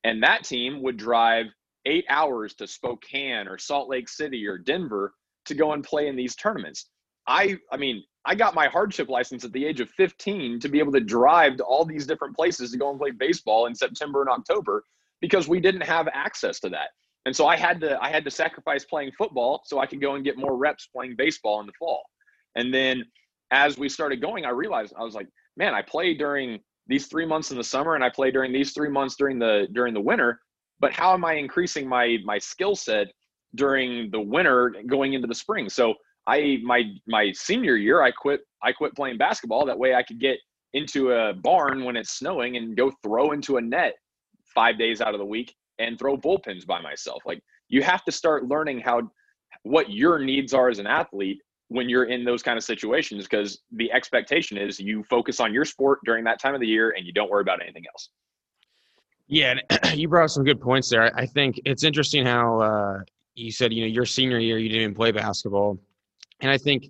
and 0.04 0.22
that 0.22 0.44
team 0.44 0.82
would 0.82 0.96
drive 0.96 1.46
eight 1.86 2.04
hours 2.08 2.54
to 2.54 2.66
Spokane 2.66 3.48
or 3.48 3.58
Salt 3.58 3.88
Lake 3.88 4.08
City 4.08 4.46
or 4.46 4.58
Denver 4.58 5.14
to 5.46 5.54
go 5.54 5.72
and 5.72 5.82
play 5.82 6.08
in 6.08 6.16
these 6.16 6.36
tournaments. 6.36 6.88
I 7.26 7.58
I 7.70 7.76
mean, 7.76 8.02
I 8.24 8.34
got 8.34 8.54
my 8.54 8.66
hardship 8.66 9.08
license 9.08 9.44
at 9.44 9.52
the 9.52 9.64
age 9.64 9.80
of 9.80 9.90
15 9.90 10.60
to 10.60 10.68
be 10.68 10.78
able 10.80 10.92
to 10.92 11.00
drive 11.00 11.56
to 11.56 11.64
all 11.64 11.84
these 11.84 12.06
different 12.06 12.36
places 12.36 12.72
to 12.72 12.78
go 12.78 12.90
and 12.90 12.98
play 12.98 13.10
baseball 13.10 13.66
in 13.66 13.74
September 13.74 14.20
and 14.22 14.30
October 14.30 14.84
because 15.20 15.48
we 15.48 15.60
didn't 15.60 15.82
have 15.82 16.08
access 16.12 16.60
to 16.60 16.68
that. 16.70 16.90
And 17.26 17.34
so 17.34 17.46
I 17.46 17.56
had 17.56 17.80
to 17.80 18.02
I 18.02 18.10
had 18.10 18.24
to 18.24 18.30
sacrifice 18.30 18.84
playing 18.84 19.12
football 19.18 19.62
so 19.64 19.78
I 19.78 19.86
could 19.86 20.00
go 20.00 20.14
and 20.14 20.24
get 20.24 20.38
more 20.38 20.56
reps 20.56 20.88
playing 20.94 21.14
baseball 21.16 21.60
in 21.60 21.66
the 21.66 21.72
fall. 21.78 22.02
And 22.56 22.72
then 22.72 23.04
as 23.50 23.78
we 23.78 23.88
started 23.88 24.20
going, 24.20 24.44
I 24.44 24.50
realized 24.50 24.94
I 24.98 25.04
was 25.04 25.14
like, 25.14 25.28
man, 25.56 25.74
I 25.74 25.82
play 25.82 26.14
during 26.14 26.60
these 26.86 27.06
3 27.06 27.26
months 27.26 27.50
in 27.50 27.58
the 27.58 27.64
summer 27.64 27.94
and 27.94 28.04
I 28.04 28.08
play 28.08 28.30
during 28.30 28.52
these 28.52 28.72
3 28.72 28.88
months 28.88 29.16
during 29.16 29.38
the 29.38 29.68
during 29.72 29.94
the 29.94 30.00
winter, 30.00 30.40
but 30.80 30.92
how 30.92 31.12
am 31.12 31.24
I 31.24 31.34
increasing 31.34 31.86
my 31.88 32.18
my 32.24 32.38
skill 32.38 32.74
set 32.74 33.08
during 33.54 34.10
the 34.10 34.20
winter 34.20 34.74
going 34.86 35.12
into 35.12 35.26
the 35.26 35.34
spring? 35.34 35.68
So 35.68 35.94
I 36.26 36.58
my 36.62 36.84
my 37.06 37.32
senior 37.32 37.76
year 37.76 38.02
I 38.02 38.10
quit 38.10 38.40
I 38.62 38.72
quit 38.72 38.94
playing 38.94 39.18
basketball 39.18 39.66
that 39.66 39.78
way 39.78 39.94
I 39.94 40.02
could 40.02 40.20
get 40.20 40.38
into 40.74 41.12
a 41.12 41.34
barn 41.34 41.84
when 41.84 41.96
it's 41.96 42.12
snowing 42.12 42.56
and 42.56 42.76
go 42.76 42.90
throw 43.02 43.32
into 43.32 43.56
a 43.56 43.60
net 43.60 43.94
5 44.54 44.78
days 44.78 45.00
out 45.00 45.14
of 45.14 45.18
the 45.18 45.26
week 45.26 45.54
and 45.78 45.98
throw 45.98 46.16
bullpens 46.16 46.66
by 46.66 46.80
myself. 46.80 47.22
Like 47.26 47.42
you 47.68 47.82
have 47.82 48.04
to 48.04 48.12
start 48.12 48.46
learning 48.46 48.80
how 48.80 49.10
what 49.62 49.90
your 49.90 50.18
needs 50.18 50.54
are 50.54 50.68
as 50.68 50.78
an 50.78 50.86
athlete 50.86 51.40
when 51.68 51.88
you're 51.88 52.04
in 52.04 52.24
those 52.24 52.42
kind 52.42 52.56
of 52.56 52.64
situations 52.64 53.24
because 53.24 53.60
the 53.72 53.92
expectation 53.92 54.56
is 54.56 54.80
you 54.80 55.02
focus 55.04 55.40
on 55.40 55.52
your 55.52 55.64
sport 55.64 55.98
during 56.04 56.24
that 56.24 56.40
time 56.40 56.54
of 56.54 56.60
the 56.60 56.66
year 56.66 56.94
and 56.96 57.06
you 57.06 57.12
don't 57.12 57.30
worry 57.30 57.42
about 57.42 57.60
anything 57.62 57.84
else. 57.92 58.10
Yeah, 59.26 59.56
and 59.70 59.94
you 59.98 60.08
brought 60.08 60.24
up 60.24 60.30
some 60.30 60.44
good 60.44 60.60
points 60.60 60.88
there. 60.88 61.14
I 61.14 61.26
think 61.26 61.60
it's 61.66 61.84
interesting 61.84 62.24
how 62.24 62.60
uh, 62.60 62.98
you 63.34 63.52
said, 63.52 63.72
you 63.72 63.82
know, 63.82 63.88
your 63.88 64.06
senior 64.06 64.38
year 64.38 64.58
you 64.58 64.68
didn't 64.68 64.82
even 64.82 64.94
play 64.94 65.12
basketball 65.12 65.78
and 66.40 66.50
I 66.50 66.58
think 66.58 66.86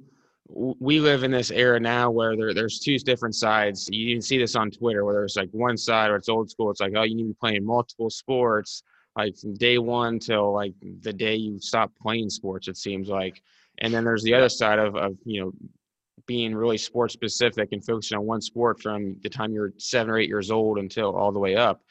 we 0.48 0.98
live 0.98 1.24
in 1.24 1.30
this 1.30 1.50
era 1.50 1.78
now 1.78 2.10
where 2.10 2.36
there, 2.36 2.54
there's 2.54 2.80
two 2.80 2.98
different 2.98 3.34
sides. 3.34 3.88
You 3.90 4.14
can 4.14 4.22
see 4.22 4.38
this 4.38 4.56
on 4.56 4.70
Twitter 4.70 5.04
whether 5.04 5.24
it's 5.24 5.36
like 5.36 5.50
one 5.52 5.76
side 5.76 6.08
where 6.08 6.16
it's 6.16 6.28
old 6.28 6.50
school. 6.50 6.70
It's 6.70 6.80
like, 6.80 6.94
oh, 6.96 7.02
you 7.02 7.14
need 7.14 7.24
to 7.24 7.28
be 7.28 7.36
playing 7.38 7.64
multiple 7.64 8.10
sports, 8.10 8.82
like 9.16 9.36
from 9.36 9.54
day 9.54 9.78
one 9.78 10.18
till 10.18 10.52
like 10.52 10.72
the 11.02 11.12
day 11.12 11.34
you 11.34 11.58
stop 11.60 11.92
playing 12.00 12.30
sports, 12.30 12.68
it 12.68 12.76
seems 12.76 13.08
like. 13.08 13.42
And 13.78 13.92
then 13.92 14.04
there's 14.04 14.22
the 14.22 14.34
other 14.34 14.48
side 14.48 14.78
of, 14.78 14.96
of 14.96 15.16
you 15.24 15.40
know, 15.40 15.52
being 16.26 16.54
really 16.54 16.78
sports 16.78 17.14
specific 17.14 17.70
and 17.72 17.84
focusing 17.84 18.18
on 18.18 18.24
one 18.26 18.40
sport 18.40 18.80
from 18.80 19.16
the 19.22 19.28
time 19.28 19.52
you're 19.52 19.72
seven 19.78 20.10
or 20.10 20.18
eight 20.18 20.28
years 20.28 20.50
old 20.50 20.78
until 20.78 21.14
all 21.14 21.32
the 21.32 21.38
way 21.38 21.56
up. 21.56 21.82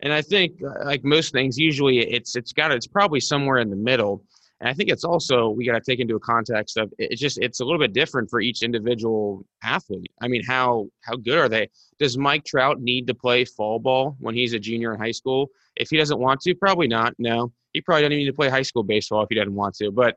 And 0.00 0.12
I 0.12 0.22
think, 0.22 0.62
uh, 0.62 0.84
like 0.84 1.04
most 1.04 1.32
things, 1.32 1.58
usually 1.58 1.98
it's 1.98 2.36
it's 2.36 2.52
got 2.52 2.70
it's 2.70 2.86
probably 2.86 3.20
somewhere 3.20 3.58
in 3.58 3.70
the 3.70 3.76
middle. 3.76 4.24
And 4.60 4.68
I 4.68 4.74
think 4.74 4.90
it's 4.90 5.04
also 5.04 5.50
we 5.50 5.64
got 5.64 5.72
to 5.72 5.80
take 5.80 6.00
into 6.00 6.16
a 6.16 6.20
context 6.20 6.76
of 6.76 6.92
it's 6.98 7.20
just 7.20 7.38
it's 7.38 7.60
a 7.60 7.64
little 7.64 7.78
bit 7.78 7.92
different 7.92 8.28
for 8.28 8.40
each 8.40 8.62
individual 8.62 9.44
athlete. 9.62 10.10
I 10.20 10.28
mean, 10.28 10.42
how 10.44 10.88
how 11.02 11.16
good 11.16 11.38
are 11.38 11.48
they? 11.48 11.70
Does 11.98 12.18
Mike 12.18 12.44
Trout 12.44 12.80
need 12.80 13.06
to 13.06 13.14
play 13.14 13.44
fall 13.44 13.78
ball 13.78 14.16
when 14.18 14.34
he's 14.34 14.54
a 14.54 14.58
junior 14.58 14.92
in 14.94 15.00
high 15.00 15.12
school? 15.12 15.48
If 15.76 15.90
he 15.90 15.96
doesn't 15.96 16.18
want 16.18 16.40
to, 16.42 16.54
probably 16.54 16.88
not. 16.88 17.14
No, 17.18 17.52
he 17.72 17.80
probably 17.80 18.02
doesn't 18.02 18.16
need 18.16 18.26
to 18.26 18.32
play 18.32 18.48
high 18.48 18.62
school 18.62 18.82
baseball 18.82 19.22
if 19.22 19.28
he 19.28 19.36
doesn't 19.36 19.54
want 19.54 19.76
to. 19.76 19.92
But 19.92 20.16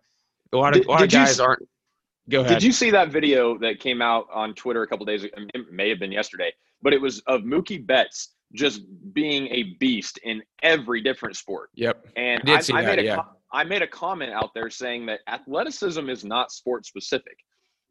a 0.53 0.57
lot 0.57 0.75
of 0.75 0.81
did, 0.81 0.87
a 0.87 0.91
lot 0.91 1.03
of 1.03 1.09
guys 1.09 1.37
you, 1.37 1.43
aren't. 1.43 1.67
Go 2.29 2.41
ahead. 2.41 2.53
Did 2.53 2.63
you 2.63 2.71
see 2.71 2.91
that 2.91 3.09
video 3.09 3.57
that 3.59 3.79
came 3.79 4.01
out 4.01 4.27
on 4.33 4.53
Twitter 4.55 4.81
a 4.81 4.87
couple 4.87 5.05
days 5.05 5.23
ago? 5.23 5.33
It 5.53 5.71
may 5.71 5.89
have 5.89 5.99
been 5.99 6.11
yesterday, 6.11 6.51
but 6.81 6.93
it 6.93 7.01
was 7.01 7.19
of 7.27 7.41
Mookie 7.41 7.85
Betts 7.85 8.35
just 8.53 8.81
being 9.13 9.47
a 9.47 9.75
beast 9.79 10.19
in 10.23 10.41
every 10.61 11.01
different 11.01 11.35
sport. 11.35 11.69
Yep. 11.75 12.07
And 12.15 12.41
I, 12.45 12.53
I, 12.53 12.55
did 12.55 12.65
see 12.65 12.73
I 12.73 12.81
that, 12.81 12.87
made 12.87 12.99
a 12.99 13.03
yeah. 13.03 13.15
co- 13.17 13.27
I 13.53 13.63
made 13.63 13.81
a 13.81 13.87
comment 13.87 14.31
out 14.31 14.51
there 14.53 14.69
saying 14.69 15.05
that 15.07 15.19
athleticism 15.27 16.09
is 16.09 16.23
not 16.23 16.51
sport 16.51 16.85
specific, 16.85 17.37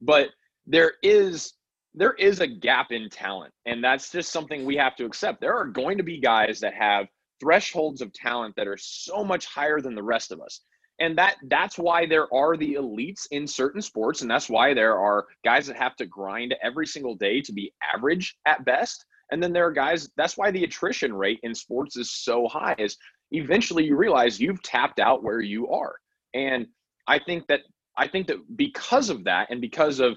but 0.01 0.29
there 0.67 0.95
is 1.03 1.53
there 1.95 2.13
is 2.15 2.41
a 2.41 2.47
gap 2.47 2.93
in 2.93 3.11
talent, 3.11 3.53
and 3.67 3.83
that's 3.83 4.13
just 4.13 4.33
something 4.33 4.65
we 4.65 4.77
have 4.77 4.95
to 4.97 5.05
accept. 5.05 5.41
There 5.41 5.57
are 5.57 5.67
going 5.67 5.99
to 5.99 6.05
be 6.05 6.21
guys 6.21 6.61
that 6.61 6.75
have 6.75 7.09
thresholds 7.41 8.01
of 8.01 8.13
talent 8.13 8.55
that 8.57 8.69
are 8.69 8.77
so 8.77 9.25
much 9.25 9.47
higher 9.47 9.81
than 9.81 9.95
the 9.95 10.03
rest 10.03 10.31
of 10.31 10.41
us. 10.41 10.61
And 11.01 11.17
that 11.17 11.37
that's 11.49 11.79
why 11.79 12.05
there 12.05 12.33
are 12.33 12.57
the 12.57 12.75
elites 12.75 13.27
in 13.31 13.47
certain 13.47 13.81
sports 13.81 14.21
and 14.21 14.31
that's 14.31 14.51
why 14.51 14.75
there 14.75 14.99
are 14.99 15.27
guys 15.45 15.67
that 15.67 15.77
have 15.77 15.97
to 15.97 16.07
grind 16.07 16.55
every 16.63 16.87
single 16.87 17.15
day 17.15 17.41
to 17.41 17.53
be 17.53 17.73
average 17.83 18.37
at 18.47 18.67
best. 18.67 19.07
And 19.33 19.43
then 19.43 19.53
there 19.53 19.67
are 19.67 19.73
guys 19.73 20.11
that's 20.17 20.37
why 20.37 20.51
the 20.51 20.65
attrition 20.65 21.15
rate 21.15 21.41
in 21.43 21.55
sports 21.55 21.97
is 21.97 22.11
so 22.11 22.47
high 22.47 22.77
is 22.79 22.99
eventually 23.33 23.85
you 23.85 23.97
realize 23.97 24.41
you've 24.41 24.63
tapped 24.63 25.01
out 25.01 25.23
where 25.23 25.41
you 25.41 25.69
are. 25.69 25.95
And 26.35 26.67
I 27.07 27.19
think 27.19 27.47
that 27.49 27.61
I 27.97 28.09
think 28.09 28.29
that 28.29 28.39
because 28.57 29.11
of 29.11 29.25
that 29.25 29.51
and 29.51 29.61
because 29.61 30.01
of 30.01 30.17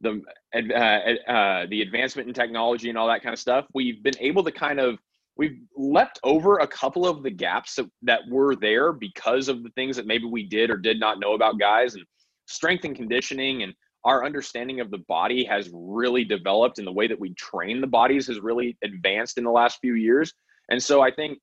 the 0.00 0.22
uh, 0.54 1.30
uh, 1.30 1.66
the 1.70 1.82
advancement 1.82 2.28
in 2.28 2.34
technology 2.34 2.88
and 2.88 2.98
all 2.98 3.08
that 3.08 3.22
kind 3.22 3.32
of 3.32 3.38
stuff, 3.38 3.66
we've 3.74 4.02
been 4.02 4.18
able 4.20 4.44
to 4.44 4.52
kind 4.52 4.78
of 4.78 4.98
we've 5.36 5.58
leapt 5.76 6.18
over 6.24 6.58
a 6.58 6.66
couple 6.66 7.06
of 7.06 7.22
the 7.22 7.30
gaps 7.30 7.74
that, 7.76 7.86
that 8.02 8.20
were 8.30 8.56
there 8.56 8.92
because 8.92 9.48
of 9.48 9.62
the 9.62 9.70
things 9.70 9.96
that 9.96 10.06
maybe 10.06 10.24
we 10.24 10.44
did 10.44 10.70
or 10.70 10.76
did 10.76 10.98
not 10.98 11.20
know 11.20 11.34
about 11.34 11.58
guys 11.58 11.94
and 11.94 12.04
strength 12.46 12.84
and 12.84 12.96
conditioning 12.96 13.62
and 13.62 13.74
our 14.04 14.24
understanding 14.24 14.80
of 14.80 14.90
the 14.90 15.02
body 15.08 15.44
has 15.44 15.68
really 15.72 16.24
developed 16.24 16.78
and 16.78 16.86
the 16.86 16.92
way 16.92 17.08
that 17.08 17.18
we 17.18 17.34
train 17.34 17.80
the 17.80 17.86
bodies 17.86 18.26
has 18.26 18.40
really 18.40 18.76
advanced 18.84 19.36
in 19.36 19.44
the 19.44 19.50
last 19.50 19.78
few 19.80 19.94
years 19.94 20.32
and 20.70 20.82
so 20.82 21.02
i 21.02 21.10
think 21.10 21.38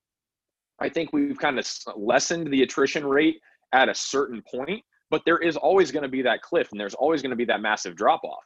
i 0.83 0.89
think 0.89 1.11
we've 1.13 1.37
kind 1.37 1.59
of 1.59 1.67
lessened 1.95 2.51
the 2.51 2.63
attrition 2.63 3.05
rate 3.05 3.39
at 3.73 3.89
a 3.89 3.95
certain 3.95 4.41
point 4.49 4.81
but 5.09 5.21
there 5.25 5.37
is 5.37 5.55
always 5.57 5.91
going 5.91 6.03
to 6.03 6.09
be 6.09 6.21
that 6.21 6.41
cliff 6.41 6.69
and 6.71 6.79
there's 6.79 6.95
always 6.95 7.21
going 7.21 7.29
to 7.29 7.35
be 7.35 7.45
that 7.45 7.61
massive 7.61 7.95
drop 7.95 8.21
off 8.23 8.43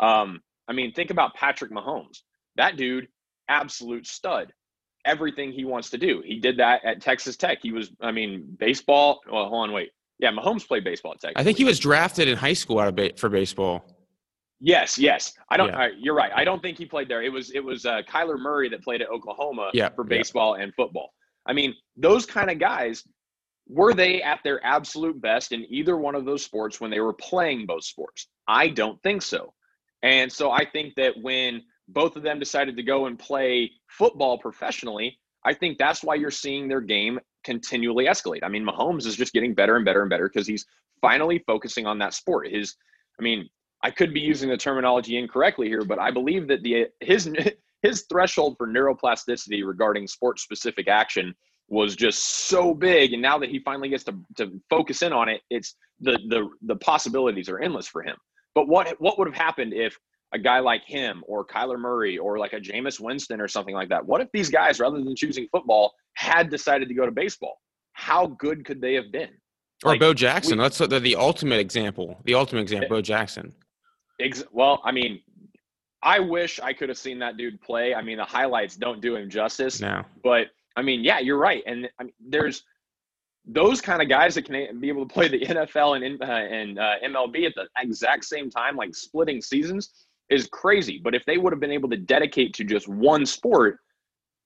um, 0.00 0.40
i 0.68 0.72
mean 0.72 0.92
think 0.92 1.10
about 1.10 1.34
patrick 1.34 1.70
mahomes 1.70 2.18
that 2.56 2.76
dude 2.76 3.08
absolute 3.48 4.06
stud 4.06 4.52
everything 5.08 5.50
he 5.52 5.64
wants 5.64 5.90
to 5.90 5.98
do. 5.98 6.22
He 6.24 6.38
did 6.38 6.56
that 6.58 6.84
at 6.84 7.00
Texas 7.00 7.36
Tech. 7.36 7.58
He 7.62 7.72
was, 7.72 7.90
I 8.00 8.12
mean, 8.12 8.56
baseball. 8.58 9.20
Well, 9.30 9.48
hold 9.48 9.68
on, 9.68 9.72
wait. 9.72 9.90
Yeah, 10.18 10.30
Mahomes 10.32 10.66
played 10.66 10.84
baseball 10.84 11.12
at 11.12 11.20
Texas. 11.20 11.34
I 11.36 11.44
think 11.44 11.58
he 11.58 11.64
was 11.64 11.78
drafted 11.78 12.28
in 12.28 12.36
high 12.36 12.52
school 12.52 12.80
out 12.80 12.88
of 12.88 12.96
ba- 12.96 13.12
for 13.16 13.28
baseball. 13.28 13.84
Yes, 14.60 14.98
yes. 14.98 15.32
I 15.50 15.56
don't. 15.56 15.68
Yeah. 15.68 15.84
Uh, 15.84 15.88
you're 15.96 16.16
right. 16.16 16.32
I 16.34 16.42
don't 16.42 16.60
think 16.60 16.76
he 16.76 16.84
played 16.84 17.08
there. 17.08 17.22
It 17.22 17.32
was 17.32 17.52
it 17.52 17.60
was 17.62 17.86
uh, 17.86 18.02
Kyler 18.02 18.36
Murray 18.36 18.68
that 18.70 18.82
played 18.82 19.00
at 19.00 19.08
Oklahoma 19.08 19.70
Yeah, 19.72 19.90
for 19.90 20.04
yeah. 20.04 20.18
baseball 20.18 20.54
and 20.54 20.74
football. 20.74 21.10
I 21.48 21.54
mean, 21.54 21.74
those 21.96 22.26
kind 22.26 22.50
of 22.50 22.58
guys 22.58 23.02
were 23.68 23.94
they 23.94 24.22
at 24.22 24.40
their 24.44 24.64
absolute 24.64 25.20
best 25.20 25.52
in 25.52 25.66
either 25.68 25.96
one 25.96 26.14
of 26.14 26.24
those 26.24 26.44
sports 26.44 26.80
when 26.80 26.90
they 26.90 27.00
were 27.00 27.12
playing 27.12 27.66
both 27.66 27.84
sports? 27.84 28.28
I 28.46 28.68
don't 28.68 29.02
think 29.02 29.22
so. 29.22 29.52
And 30.02 30.30
so 30.32 30.50
I 30.50 30.64
think 30.64 30.94
that 30.96 31.14
when 31.20 31.62
both 31.88 32.16
of 32.16 32.22
them 32.22 32.38
decided 32.38 32.76
to 32.76 32.82
go 32.82 33.06
and 33.06 33.18
play 33.18 33.70
football 33.88 34.38
professionally, 34.38 35.18
I 35.44 35.54
think 35.54 35.78
that's 35.78 36.02
why 36.02 36.14
you're 36.14 36.30
seeing 36.30 36.68
their 36.68 36.80
game 36.80 37.18
continually 37.44 38.06
escalate. 38.06 38.40
I 38.42 38.48
mean, 38.48 38.64
Mahomes 38.64 39.06
is 39.06 39.16
just 39.16 39.32
getting 39.32 39.54
better 39.54 39.76
and 39.76 39.84
better 39.84 40.02
and 40.02 40.10
better 40.10 40.28
because 40.28 40.46
he's 40.46 40.66
finally 41.00 41.42
focusing 41.46 41.86
on 41.86 41.98
that 41.98 42.14
sport. 42.14 42.48
His, 42.48 42.76
I 43.18 43.22
mean, 43.22 43.48
I 43.82 43.90
could 43.90 44.12
be 44.12 44.20
using 44.20 44.48
the 44.48 44.56
terminology 44.56 45.16
incorrectly 45.16 45.68
here, 45.68 45.84
but 45.84 45.98
I 45.98 46.10
believe 46.10 46.48
that 46.48 46.62
the 46.62 46.86
his 47.00 47.26
his 47.82 48.06
threshold 48.10 48.56
for 48.58 48.66
neuroplasticity 48.66 49.64
regarding 49.66 50.06
sports 50.06 50.42
specific 50.42 50.88
action 50.88 51.34
was 51.68 51.94
just 51.96 52.48
so 52.48 52.72
big 52.74 53.12
and 53.12 53.20
now 53.22 53.38
that 53.38 53.50
he 53.50 53.58
finally 53.60 53.88
gets 53.88 54.04
to, 54.04 54.14
to 54.36 54.60
focus 54.70 55.02
in 55.02 55.12
on 55.12 55.28
it 55.28 55.40
it's 55.50 55.76
the 56.00 56.18
the 56.28 56.48
the 56.62 56.76
possibilities 56.76 57.48
are 57.48 57.58
endless 57.60 57.86
for 57.86 58.02
him 58.02 58.16
but 58.54 58.66
what 58.68 58.94
what 59.00 59.18
would 59.18 59.28
have 59.28 59.36
happened 59.36 59.72
if 59.74 59.98
a 60.34 60.38
guy 60.38 60.58
like 60.60 60.82
him 60.86 61.22
or 61.26 61.44
Kyler 61.46 61.78
Murray 61.78 62.18
or 62.18 62.38
like 62.38 62.52
a 62.52 62.60
Jameis 62.60 63.00
Winston 63.00 63.40
or 63.40 63.48
something 63.48 63.74
like 63.74 63.88
that 63.90 64.04
what 64.04 64.20
if 64.20 64.28
these 64.32 64.48
guys 64.50 64.80
rather 64.80 64.96
than 64.98 65.14
choosing 65.16 65.46
football 65.52 65.92
had 66.14 66.48
decided 66.50 66.88
to 66.88 66.94
go 66.94 67.04
to 67.06 67.12
baseball 67.12 67.58
how 67.92 68.26
good 68.38 68.64
could 68.64 68.80
they 68.80 68.94
have 68.94 69.10
been 69.12 69.30
Or 69.84 69.92
Like, 69.92 70.00
Bo 70.00 70.14
Jackson. 70.14 70.56
we- 70.58 70.62
That's 70.64 70.78
the, 70.78 70.86
the 71.00 71.16
ultimate 71.16 71.60
example. 71.60 72.18
The 72.24 72.34
ultimate 72.34 72.62
example, 72.62 72.88
Bo 72.88 73.00
Jackson. 73.02 73.54
Ex- 74.20 74.44
well, 74.52 74.80
I 74.84 74.90
mean, 74.92 75.20
I 76.02 76.20
wish 76.20 76.60
I 76.60 76.72
could 76.72 76.88
have 76.88 76.98
seen 76.98 77.18
that 77.20 77.36
dude 77.36 77.60
play. 77.60 77.94
I 77.94 78.02
mean, 78.02 78.18
the 78.18 78.24
highlights 78.24 78.76
don't 78.76 79.00
do 79.00 79.16
him 79.16 79.28
justice. 79.28 79.80
Now, 79.80 80.06
But 80.22 80.48
I 80.76 80.82
mean, 80.82 81.02
yeah, 81.02 81.18
you're 81.18 81.38
right. 81.38 81.62
And 81.66 81.88
I 81.98 82.04
mean, 82.04 82.12
there's 82.20 82.62
those 83.44 83.80
kind 83.80 84.02
of 84.02 84.08
guys 84.08 84.34
that 84.34 84.42
can 84.42 84.78
be 84.78 84.88
able 84.88 85.06
to 85.06 85.12
play 85.12 85.28
the 85.28 85.40
NFL 85.40 86.04
and 86.04 86.22
uh, 86.22 86.26
and 86.26 86.78
uh, 86.78 86.94
MLB 87.04 87.46
at 87.46 87.54
the 87.54 87.66
exact 87.78 88.24
same 88.24 88.50
time, 88.50 88.76
like 88.76 88.94
splitting 88.94 89.40
seasons, 89.40 89.90
is 90.28 90.46
crazy. 90.52 91.00
But 91.02 91.14
if 91.14 91.24
they 91.24 91.38
would 91.38 91.52
have 91.52 91.60
been 91.60 91.72
able 91.72 91.88
to 91.90 91.96
dedicate 91.96 92.54
to 92.54 92.64
just 92.64 92.86
one 92.88 93.26
sport, 93.26 93.78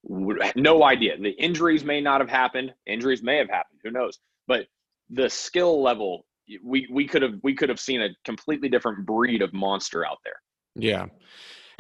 no 0.04 0.85
idea. 0.85 1.18
The 1.18 1.30
injuries 1.30 1.85
may 1.85 2.00
not 2.00 2.21
have 2.21 2.30
happened. 2.30 2.73
Injuries 2.87 3.23
may 3.23 3.37
have 3.37 3.49
happened. 3.49 3.80
Who 3.85 3.90
knows? 3.90 4.18
But 4.47 4.66
the 5.11 5.28
skill 5.28 5.82
level, 5.82 6.25
we 6.62 6.88
we 6.90 7.06
could 7.06 7.23
have 7.23 7.35
we 7.42 7.54
could 7.54 7.68
have 7.68 7.80
seen 7.80 8.02
a 8.02 8.09
completely 8.25 8.68
different 8.68 9.04
breed 9.04 9.42
of 9.42 9.52
monster 9.52 10.06
out 10.06 10.18
there. 10.25 10.40
Yeah. 10.75 11.07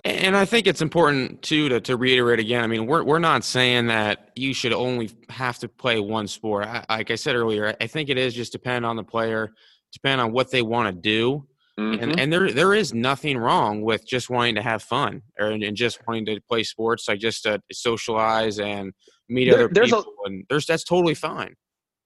And 0.04 0.36
I 0.36 0.44
think 0.46 0.66
it's 0.66 0.82
important 0.82 1.42
too 1.42 1.68
to, 1.68 1.80
to 1.82 1.96
reiterate 1.96 2.40
again. 2.40 2.64
I 2.64 2.66
mean, 2.66 2.86
we're 2.86 3.04
we're 3.04 3.20
not 3.20 3.44
saying 3.44 3.86
that 3.86 4.30
you 4.34 4.52
should 4.52 4.72
only 4.72 5.10
have 5.28 5.58
to 5.60 5.68
play 5.68 6.00
one 6.00 6.26
sport. 6.26 6.66
I, 6.66 6.84
like 6.88 7.12
I 7.12 7.14
said 7.14 7.36
earlier, 7.36 7.76
I 7.80 7.86
think 7.86 8.08
it 8.08 8.18
is 8.18 8.34
just 8.34 8.50
depend 8.50 8.84
on 8.84 8.96
the 8.96 9.04
player, 9.04 9.52
depend 9.92 10.20
on 10.20 10.32
what 10.32 10.50
they 10.50 10.62
want 10.62 10.88
to 10.94 11.00
do. 11.00 11.46
Mhm. 11.80 12.02
and 12.02 12.20
and 12.20 12.30
there 12.32 12.50
there 12.52 12.74
is 12.74 12.92
nothing 12.92 13.38
wrong 13.38 13.80
with 13.80 14.06
just 14.06 14.28
wanting 14.28 14.56
to 14.56 14.62
have 14.62 14.82
fun 14.82 15.22
or 15.40 15.46
and 15.52 15.74
just 15.74 16.00
wanting 16.06 16.26
to 16.26 16.38
play 16.46 16.62
sports 16.64 17.08
like 17.08 17.18
just 17.18 17.44
to 17.44 17.62
socialize 17.72 18.58
and 18.58 18.92
meet 19.30 19.46
There- 19.46 19.54
other 19.54 19.68
there's 19.72 19.90
a- 19.92 19.96
people 19.96 20.12
and 20.26 20.44
there's 20.50 20.66
that's 20.66 20.84
totally 20.84 21.14
fine 21.14 21.54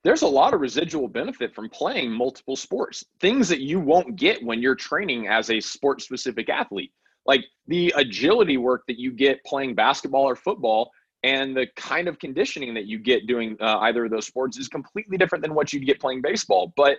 there's 0.06 0.22
a 0.22 0.28
lot 0.28 0.54
of 0.54 0.60
residual 0.60 1.08
benefit 1.08 1.52
from 1.52 1.68
playing 1.68 2.12
multiple 2.12 2.54
sports 2.54 3.04
things 3.20 3.48
that 3.48 3.60
you 3.60 3.80
won't 3.80 4.14
get 4.14 4.40
when 4.42 4.62
you're 4.62 4.76
training 4.76 5.26
as 5.26 5.50
a 5.50 5.58
sport 5.58 6.00
specific 6.00 6.48
athlete 6.48 6.92
like 7.26 7.44
the 7.66 7.92
agility 7.96 8.56
work 8.56 8.84
that 8.86 9.00
you 9.00 9.10
get 9.10 9.44
playing 9.44 9.74
basketball 9.74 10.22
or 10.22 10.36
football 10.36 10.92
and 11.24 11.56
the 11.56 11.66
kind 11.74 12.06
of 12.06 12.20
conditioning 12.20 12.72
that 12.72 12.86
you 12.86 13.00
get 13.00 13.26
doing 13.26 13.56
uh, 13.60 13.78
either 13.80 14.04
of 14.04 14.12
those 14.12 14.26
sports 14.26 14.56
is 14.58 14.68
completely 14.68 15.18
different 15.18 15.42
than 15.42 15.54
what 15.54 15.72
you'd 15.72 15.84
get 15.84 16.00
playing 16.00 16.22
baseball 16.22 16.72
but 16.76 16.98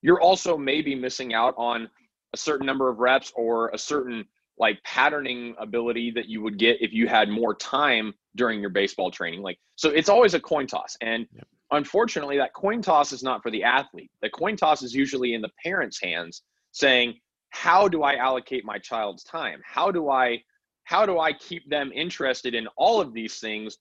you're 0.00 0.22
also 0.22 0.56
maybe 0.56 0.94
missing 0.94 1.34
out 1.34 1.54
on 1.58 1.90
a 2.32 2.38
certain 2.38 2.64
number 2.64 2.88
of 2.88 2.98
reps 3.00 3.30
or 3.36 3.68
a 3.74 3.78
certain 3.78 4.24
like 4.58 4.82
patterning 4.82 5.54
ability 5.58 6.10
that 6.10 6.26
you 6.26 6.40
would 6.40 6.58
get 6.58 6.80
if 6.80 6.90
you 6.94 7.06
had 7.06 7.28
more 7.28 7.54
time 7.54 8.14
during 8.34 8.62
your 8.62 8.70
baseball 8.70 9.10
training 9.10 9.42
like 9.42 9.58
so 9.74 9.90
it's 9.90 10.08
always 10.08 10.32
a 10.32 10.40
coin 10.40 10.66
toss 10.66 10.96
and 11.02 11.26
Yep. 11.34 11.46
Unfortunately 11.70 12.36
that 12.38 12.54
coin 12.54 12.82
toss 12.82 13.12
is 13.12 13.22
not 13.22 13.42
for 13.42 13.50
the 13.50 13.62
athlete. 13.62 14.10
The 14.22 14.30
coin 14.30 14.56
toss 14.56 14.82
is 14.82 14.94
usually 14.94 15.34
in 15.34 15.42
the 15.42 15.50
parents 15.62 16.00
hands 16.00 16.42
saying 16.72 17.14
how 17.50 17.88
do 17.88 18.02
i 18.02 18.16
allocate 18.16 18.64
my 18.64 18.78
child's 18.78 19.24
time? 19.24 19.60
How 19.64 19.90
do 19.90 20.10
i 20.10 20.42
how 20.84 21.06
do 21.06 21.18
i 21.18 21.32
keep 21.32 21.68
them 21.68 21.90
interested 21.94 22.54
in 22.54 22.66
all 22.76 23.00
of 23.00 23.12
these 23.12 23.38
things 23.38 23.78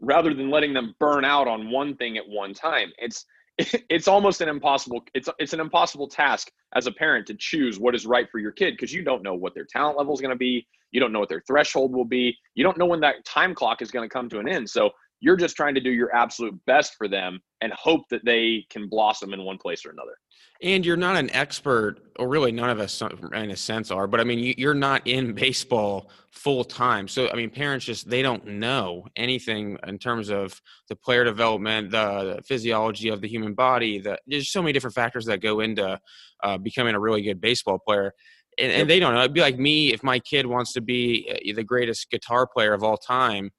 rather 0.00 0.34
than 0.34 0.50
letting 0.50 0.72
them 0.72 0.94
burn 0.98 1.24
out 1.24 1.48
on 1.48 1.70
one 1.70 1.96
thing 1.96 2.16
at 2.16 2.28
one 2.28 2.54
time? 2.54 2.92
It's 2.98 3.26
it's 3.58 4.08
almost 4.08 4.40
an 4.40 4.48
impossible 4.48 5.04
it's 5.14 5.28
it's 5.38 5.52
an 5.52 5.60
impossible 5.60 6.08
task 6.08 6.50
as 6.74 6.86
a 6.86 6.92
parent 6.92 7.26
to 7.26 7.34
choose 7.34 7.78
what 7.78 7.94
is 7.94 8.06
right 8.06 8.28
for 8.30 8.38
your 8.38 8.52
kid 8.52 8.72
because 8.72 8.92
you 8.92 9.02
don't 9.02 9.22
know 9.22 9.34
what 9.34 9.54
their 9.54 9.66
talent 9.66 9.96
level 9.98 10.14
is 10.14 10.20
going 10.20 10.30
to 10.30 10.36
be. 10.36 10.66
You 10.90 11.00
don't 11.00 11.12
know 11.12 11.20
what 11.20 11.28
their 11.28 11.42
threshold 11.46 11.92
will 11.92 12.04
be. 12.04 12.36
You 12.54 12.62
don't 12.62 12.78
know 12.78 12.86
when 12.86 13.00
that 13.00 13.24
time 13.24 13.54
clock 13.54 13.82
is 13.82 13.90
going 13.90 14.08
to 14.08 14.12
come 14.12 14.28
to 14.28 14.38
an 14.38 14.48
end. 14.48 14.70
So 14.70 14.90
you're 15.20 15.36
just 15.36 15.56
trying 15.56 15.74
to 15.74 15.80
do 15.80 15.90
your 15.90 16.14
absolute 16.14 16.54
best 16.66 16.94
for 16.96 17.08
them 17.08 17.40
and 17.60 17.72
hope 17.72 18.02
that 18.10 18.24
they 18.24 18.66
can 18.70 18.88
blossom 18.88 19.32
in 19.32 19.42
one 19.42 19.58
place 19.58 19.86
or 19.86 19.90
another. 19.90 20.16
And 20.62 20.84
you're 20.84 20.96
not 20.96 21.16
an 21.16 21.30
expert 21.30 22.00
or 22.18 22.28
really 22.28 22.52
none 22.52 22.70
of 22.70 22.78
us 22.78 23.02
in 23.02 23.50
a 23.50 23.56
sense 23.56 23.90
are 23.90 24.06
but 24.06 24.20
i 24.20 24.24
mean 24.24 24.38
you, 24.38 24.54
you're 24.56 24.72
not 24.72 25.04
in 25.04 25.32
baseball 25.34 26.10
full 26.30 26.62
time 26.62 27.08
so 27.08 27.28
i 27.30 27.34
mean 27.34 27.50
parents 27.50 27.84
just 27.84 28.08
they 28.08 28.22
don't 28.22 28.46
know 28.46 29.04
anything 29.16 29.76
in 29.88 29.98
terms 29.98 30.30
of 30.30 30.60
the 30.88 30.94
player 30.94 31.24
development 31.24 31.90
the, 31.90 32.36
the 32.36 32.42
physiology 32.42 33.08
of 33.08 33.20
the 33.20 33.26
human 33.26 33.52
body 33.52 33.98
the, 33.98 34.16
there's 34.28 34.52
so 34.52 34.62
many 34.62 34.72
different 34.72 34.94
factors 34.94 35.24
that 35.24 35.40
go 35.40 35.58
into 35.58 35.98
uh, 36.44 36.58
becoming 36.58 36.94
a 36.94 37.00
really 37.00 37.22
good 37.22 37.40
baseball 37.40 37.78
player. 37.78 38.12
And, 38.60 38.70
and 38.70 38.88
they 38.88 39.00
don't 39.00 39.14
know. 39.14 39.20
It'd 39.20 39.34
be 39.34 39.40
like 39.40 39.58
me 39.58 39.92
if 39.92 40.04
my 40.04 40.20
kid 40.20 40.46
wants 40.46 40.72
to 40.74 40.80
be 40.80 41.28
uh, 41.28 41.56
the 41.56 41.64
greatest 41.64 42.08
guitar 42.10 42.46
player 42.46 42.72
of 42.72 42.84
all 42.84 42.96
time 42.96 43.50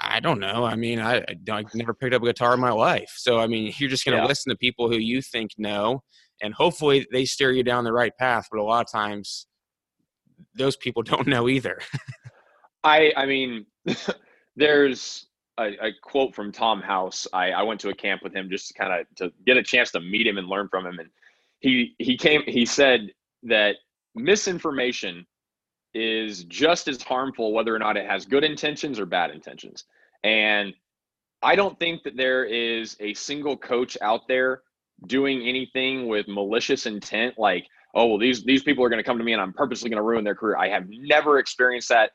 I 0.00 0.20
don't 0.20 0.40
know. 0.40 0.64
I 0.64 0.76
mean, 0.76 1.00
I, 1.00 1.24
I 1.50 1.64
never 1.74 1.94
picked 1.94 2.14
up 2.14 2.22
a 2.22 2.26
guitar 2.26 2.54
in 2.54 2.60
my 2.60 2.70
life. 2.70 3.12
So, 3.16 3.38
I 3.38 3.46
mean, 3.46 3.72
you're 3.78 3.90
just 3.90 4.04
going 4.04 4.16
to 4.16 4.22
Yeah. 4.22 4.28
listen 4.28 4.50
to 4.50 4.56
people 4.56 4.90
who 4.90 4.98
you 4.98 5.22
think 5.22 5.52
know, 5.58 6.02
and 6.42 6.52
hopefully 6.54 7.06
they 7.12 7.24
steer 7.24 7.52
you 7.52 7.62
down 7.62 7.84
the 7.84 7.92
right 7.92 8.12
path. 8.18 8.46
But 8.50 8.60
a 8.60 8.62
lot 8.62 8.84
of 8.84 8.90
times, 8.92 9.46
those 10.54 10.76
people 10.76 11.02
don't 11.02 11.26
know 11.26 11.48
either. 11.48 11.78
I 12.84 13.12
I 13.16 13.26
mean, 13.26 13.66
there's 14.56 15.26
a, 15.58 15.86
a, 15.86 15.92
quote 16.02 16.34
from 16.34 16.52
Tom 16.52 16.82
House. 16.82 17.26
I, 17.32 17.52
I 17.52 17.62
went 17.62 17.80
to 17.80 17.88
a 17.88 17.94
camp 17.94 18.22
with 18.22 18.34
him 18.34 18.50
just 18.50 18.68
to 18.68 18.74
kind 18.74 18.92
of 19.00 19.06
to 19.16 19.32
get 19.46 19.56
a 19.56 19.62
chance 19.62 19.90
to 19.92 20.00
meet 20.00 20.26
him 20.26 20.36
and 20.38 20.46
learn 20.48 20.68
from 20.68 20.86
him. 20.86 20.98
And 20.98 21.08
he 21.60 21.94
he 21.98 22.16
came 22.16 22.42
he 22.46 22.66
said 22.66 23.12
that 23.44 23.76
misinformation 24.14 25.26
is 25.96 26.44
just 26.44 26.88
as 26.88 27.02
harmful 27.02 27.52
whether 27.52 27.74
or 27.74 27.78
not 27.78 27.96
it 27.96 28.06
has 28.06 28.26
good 28.26 28.44
intentions 28.44 29.00
or 29.00 29.06
bad 29.06 29.30
intentions. 29.30 29.84
And 30.22 30.74
I 31.42 31.56
don't 31.56 31.78
think 31.78 32.02
that 32.02 32.16
there 32.16 32.44
is 32.44 32.96
a 33.00 33.14
single 33.14 33.56
coach 33.56 33.96
out 34.02 34.28
there 34.28 34.62
doing 35.06 35.42
anything 35.42 36.06
with 36.06 36.26
malicious 36.28 36.86
intent 36.86 37.34
like 37.38 37.66
oh 37.94 38.06
well 38.06 38.18
these 38.18 38.42
these 38.44 38.62
people 38.62 38.82
are 38.82 38.88
going 38.88 38.98
to 38.98 39.04
come 39.04 39.18
to 39.18 39.24
me 39.24 39.34
and 39.34 39.42
I'm 39.42 39.52
purposely 39.52 39.90
going 39.90 39.98
to 39.98 40.02
ruin 40.02 40.24
their 40.24 40.34
career. 40.34 40.56
I 40.56 40.68
have 40.68 40.86
never 40.88 41.38
experienced 41.38 41.88
that. 41.88 42.12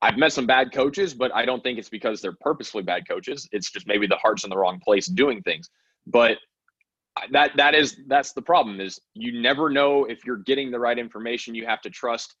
I've 0.00 0.16
met 0.16 0.32
some 0.32 0.46
bad 0.46 0.72
coaches, 0.72 1.14
but 1.14 1.34
I 1.34 1.44
don't 1.44 1.62
think 1.62 1.78
it's 1.78 1.88
because 1.88 2.20
they're 2.20 2.36
purposefully 2.40 2.84
bad 2.84 3.08
coaches. 3.08 3.48
It's 3.52 3.70
just 3.70 3.86
maybe 3.88 4.06
the 4.06 4.16
heart's 4.16 4.44
in 4.44 4.50
the 4.50 4.56
wrong 4.56 4.80
place 4.80 5.06
doing 5.06 5.42
things. 5.42 5.70
But 6.06 6.38
that 7.32 7.52
that 7.56 7.74
is 7.74 7.96
that's 8.06 8.32
the 8.32 8.42
problem 8.42 8.80
is 8.80 9.00
you 9.14 9.40
never 9.40 9.70
know 9.70 10.04
if 10.04 10.24
you're 10.24 10.36
getting 10.36 10.70
the 10.70 10.78
right 10.78 10.98
information. 10.98 11.54
You 11.54 11.66
have 11.66 11.80
to 11.82 11.90
trust 11.90 12.36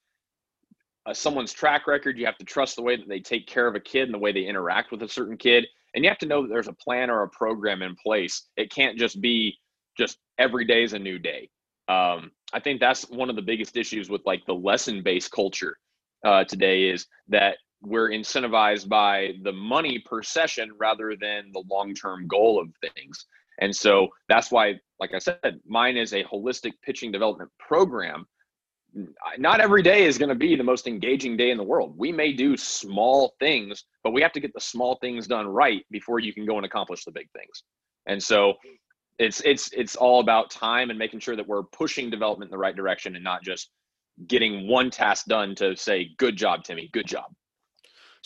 uh, 1.08 1.14
someone's 1.14 1.52
track 1.52 1.86
record. 1.86 2.18
You 2.18 2.26
have 2.26 2.38
to 2.38 2.44
trust 2.44 2.76
the 2.76 2.82
way 2.82 2.96
that 2.96 3.08
they 3.08 3.20
take 3.20 3.46
care 3.46 3.66
of 3.66 3.74
a 3.74 3.80
kid 3.80 4.04
and 4.04 4.14
the 4.14 4.18
way 4.18 4.32
they 4.32 4.44
interact 4.44 4.90
with 4.90 5.02
a 5.02 5.08
certain 5.08 5.36
kid. 5.36 5.66
And 5.94 6.04
you 6.04 6.10
have 6.10 6.18
to 6.18 6.26
know 6.26 6.42
that 6.42 6.48
there's 6.48 6.68
a 6.68 6.74
plan 6.74 7.10
or 7.10 7.22
a 7.22 7.28
program 7.28 7.82
in 7.82 7.96
place. 7.96 8.48
It 8.56 8.70
can't 8.70 8.98
just 8.98 9.20
be 9.20 9.56
just 9.96 10.18
every 10.38 10.64
day 10.64 10.84
is 10.84 10.92
a 10.92 10.98
new 10.98 11.18
day. 11.18 11.48
Um, 11.88 12.30
I 12.52 12.60
think 12.60 12.80
that's 12.80 13.08
one 13.08 13.30
of 13.30 13.36
the 13.36 13.42
biggest 13.42 13.76
issues 13.76 14.10
with 14.10 14.20
like 14.26 14.44
the 14.46 14.54
lesson 14.54 15.02
based 15.02 15.32
culture 15.32 15.76
uh, 16.24 16.44
today 16.44 16.84
is 16.90 17.06
that 17.28 17.56
we're 17.80 18.10
incentivized 18.10 18.88
by 18.88 19.32
the 19.42 19.52
money 19.52 20.02
per 20.04 20.22
session 20.22 20.70
rather 20.78 21.14
than 21.18 21.50
the 21.52 21.62
long 21.70 21.94
term 21.94 22.26
goal 22.26 22.60
of 22.60 22.68
things. 22.94 23.24
And 23.60 23.74
so 23.74 24.08
that's 24.28 24.50
why, 24.50 24.74
like 25.00 25.14
I 25.14 25.18
said, 25.18 25.60
mine 25.66 25.96
is 25.96 26.12
a 26.12 26.24
holistic 26.24 26.72
pitching 26.84 27.10
development 27.12 27.50
program. 27.58 28.26
Not 29.38 29.60
every 29.60 29.82
day 29.82 30.04
is 30.04 30.18
going 30.18 30.30
to 30.30 30.34
be 30.34 30.56
the 30.56 30.64
most 30.64 30.86
engaging 30.86 31.36
day 31.36 31.50
in 31.50 31.56
the 31.56 31.62
world. 31.62 31.94
We 31.96 32.10
may 32.10 32.32
do 32.32 32.56
small 32.56 33.34
things, 33.38 33.84
but 34.02 34.12
we 34.12 34.22
have 34.22 34.32
to 34.32 34.40
get 34.40 34.52
the 34.54 34.60
small 34.60 34.98
things 35.00 35.26
done 35.26 35.46
right 35.46 35.84
before 35.90 36.18
you 36.18 36.32
can 36.32 36.46
go 36.46 36.56
and 36.56 36.66
accomplish 36.66 37.04
the 37.04 37.12
big 37.12 37.28
things. 37.32 37.62
And 38.06 38.22
so 38.22 38.54
it's 39.18 39.40
it's 39.44 39.70
it's 39.72 39.96
all 39.96 40.20
about 40.20 40.50
time 40.50 40.90
and 40.90 40.98
making 40.98 41.20
sure 41.20 41.36
that 41.36 41.46
we're 41.46 41.64
pushing 41.64 42.08
development 42.10 42.48
in 42.48 42.52
the 42.52 42.58
right 42.58 42.76
direction 42.76 43.14
and 43.14 43.24
not 43.24 43.42
just 43.42 43.70
getting 44.26 44.68
one 44.68 44.90
task 44.90 45.26
done 45.26 45.54
to 45.56 45.76
say 45.76 46.10
good 46.18 46.36
job 46.36 46.64
timmy 46.64 46.88
good 46.92 47.06
job 47.06 47.26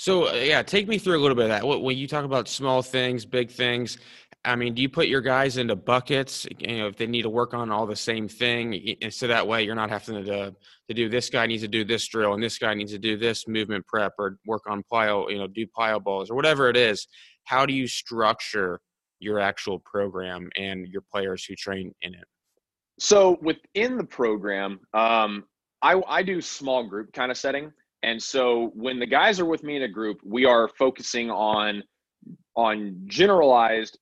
so 0.03 0.29
uh, 0.29 0.33
yeah 0.33 0.63
take 0.65 0.89
me 0.89 0.99
through 0.99 1.17
a 1.17 1.23
little 1.23 1.37
bit 1.37 1.45
of 1.45 1.51
that 1.51 1.65
when 1.65 1.97
you 1.97 2.09
talk 2.09 2.25
about 2.25 2.49
small 2.49 2.83
things 2.83 3.25
big 3.25 3.49
things 3.49 3.99
i 4.45 4.57
mean 4.57 4.75
do 4.75 4.83
you 4.83 4.89
put 4.89 5.07
your 5.07 5.21
guys 5.21 5.59
into 5.59 5.77
buckets 5.77 6.45
you 6.59 6.79
know 6.79 6.89
if 6.89 6.97
they 6.97 7.07
need 7.07 7.23
to 7.23 7.31
work 7.31 7.55
on 7.55 7.71
all 7.71 7.87
the 7.87 7.95
same 7.95 8.27
thing 8.27 8.97
and 9.01 9.15
so 9.15 9.29
that 9.29 9.47
way 9.47 9.63
you're 9.63 9.77
not 9.77 9.91
having 9.91 10.25
to 10.25 10.53
to 10.89 10.95
do 10.95 11.09
this 11.09 11.31
guy 11.31 11.47
needs 11.47 11.63
to 11.63 11.69
do 11.69 11.85
this 11.85 12.09
drill 12.09 12.35
and 12.35 12.43
this 12.43 12.59
guy 12.59 12.75
needs 12.75 12.91
to 12.91 12.99
do 12.99 13.17
this 13.17 13.47
movement 13.47 13.87
prep 13.87 14.13
or 14.19 14.39
work 14.45 14.63
on 14.67 14.83
plyo 14.93 15.31
you 15.31 15.39
know 15.39 15.47
do 15.47 15.65
plyo 15.67 16.03
balls 16.03 16.31
or 16.31 16.35
whatever 16.35 16.69
it 16.69 16.77
is 16.77 17.07
how 17.45 17.65
do 17.65 17.73
you 17.73 17.87
structure 17.87 18.81
your 19.21 19.39
actual 19.39 19.79
program 19.79 20.51
and 20.57 20.89
your 20.89 21.03
players 21.13 21.45
who 21.45 21.55
train 21.55 21.95
in 22.03 22.13
it 22.13 22.25
so 22.99 23.39
within 23.41 23.97
the 23.97 24.05
program 24.05 24.81
um, 24.95 25.45
I, 25.83 26.01
I 26.07 26.23
do 26.23 26.41
small 26.41 26.85
group 26.85 27.13
kind 27.13 27.33
of 27.33 27.37
setting. 27.37 27.73
And 28.03 28.23
so 28.23 28.73
when 28.75 28.99
the 28.99 29.07
guys 29.07 29.39
are 29.39 29.45
with 29.45 29.63
me 29.63 29.77
in 29.77 29.83
a 29.83 29.89
group, 29.89 30.19
we 30.25 30.45
are 30.45 30.69
focusing 30.69 31.31
on 31.31 31.83
on 32.55 33.01
generalized 33.07 33.99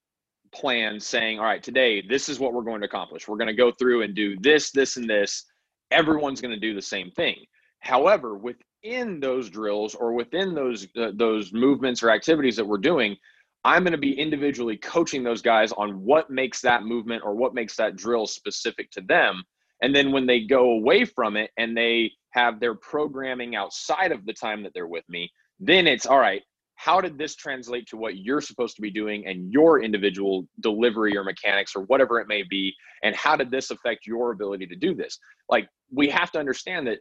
plans 0.52 1.07
saying, 1.07 1.38
all 1.38 1.45
right, 1.45 1.62
today 1.62 2.02
this 2.09 2.28
is 2.28 2.40
what 2.40 2.52
we're 2.52 2.62
going 2.62 2.80
to 2.80 2.87
accomplish. 2.87 3.28
We're 3.28 3.36
going 3.36 3.49
to 3.49 3.54
go 3.54 3.71
through 3.71 4.02
and 4.02 4.15
do 4.15 4.36
this, 4.41 4.71
this, 4.73 4.97
and 4.97 5.08
this. 5.08 5.45
Everyone's 5.91 6.41
going 6.41 6.54
to 6.54 6.60
do 6.60 6.75
the 6.75 6.82
same 6.82 7.10
thing. 7.13 7.36
However, 7.80 8.36
within 8.36 9.21
those 9.21 9.50
drills 9.50 9.95
or 9.95 10.13
within 10.13 10.54
those 10.54 10.86
uh, 10.97 11.13
those 11.15 11.52
movements 11.52 12.02
or 12.02 12.10
activities 12.10 12.56
that 12.56 12.67
we're 12.67 12.78
doing, 12.78 13.17
I'm 13.65 13.82
going 13.82 13.93
to 13.93 13.99
be 13.99 14.19
individually 14.19 14.76
coaching 14.78 15.23
those 15.23 15.43
guys 15.43 15.73
on 15.73 16.00
what 16.00 16.30
makes 16.30 16.60
that 16.63 16.84
movement 16.84 17.23
or 17.25 17.34
what 17.34 17.54
makes 17.54 17.76
that 17.76 17.97
drill 17.97 18.26
specific 18.26 18.91
to 18.93 19.02
them 19.02 19.43
and 19.82 19.95
then 19.95 20.12
when 20.12 20.26
they 20.26 20.40
go 20.40 20.73
away 20.73 21.04
from 21.04 21.36
it 21.36 21.50
and 21.56 21.76
they 21.76 22.12
have 22.30 22.60
their 22.60 22.75
programming 22.75 23.56
outside 23.56 24.12
of 24.12 24.25
the 24.26 24.32
time 24.32 24.62
that 24.62 24.73
they're 24.75 24.86
with 24.86 25.08
me, 25.08 25.30
then 25.58 25.86
it's 25.86 26.06
all 26.06 26.19
right. 26.19 26.43
How 26.76 27.00
did 27.00 27.19
this 27.19 27.36
translate 27.36 27.86
to 27.88 27.97
what 27.99 28.16
you're 28.16 28.40
supposed 28.40 28.75
to 28.76 28.82
be 28.82 28.90
doing 28.90 29.26
and 29.26 29.52
your 29.52 29.82
individual 29.82 30.47
delivery 30.60 31.14
or 31.16 31.25
mechanics 31.25 31.76
or 31.76 31.82
whatever 31.84 32.21
it 32.21 32.28
may 32.28 32.43
be? 32.43 32.75
And 33.02 33.14
how 33.14 33.36
did 33.36 33.50
this 33.50 33.71
affect 33.71 34.06
your 34.06 34.30
ability 34.30 34.66
to 34.69 34.76
do 34.76 34.95
this? 34.95 35.19
Like 35.50 35.69
we 35.93 36.08
have 36.08 36.30
to 36.32 36.38
understand 36.38 36.86
that 36.86 36.99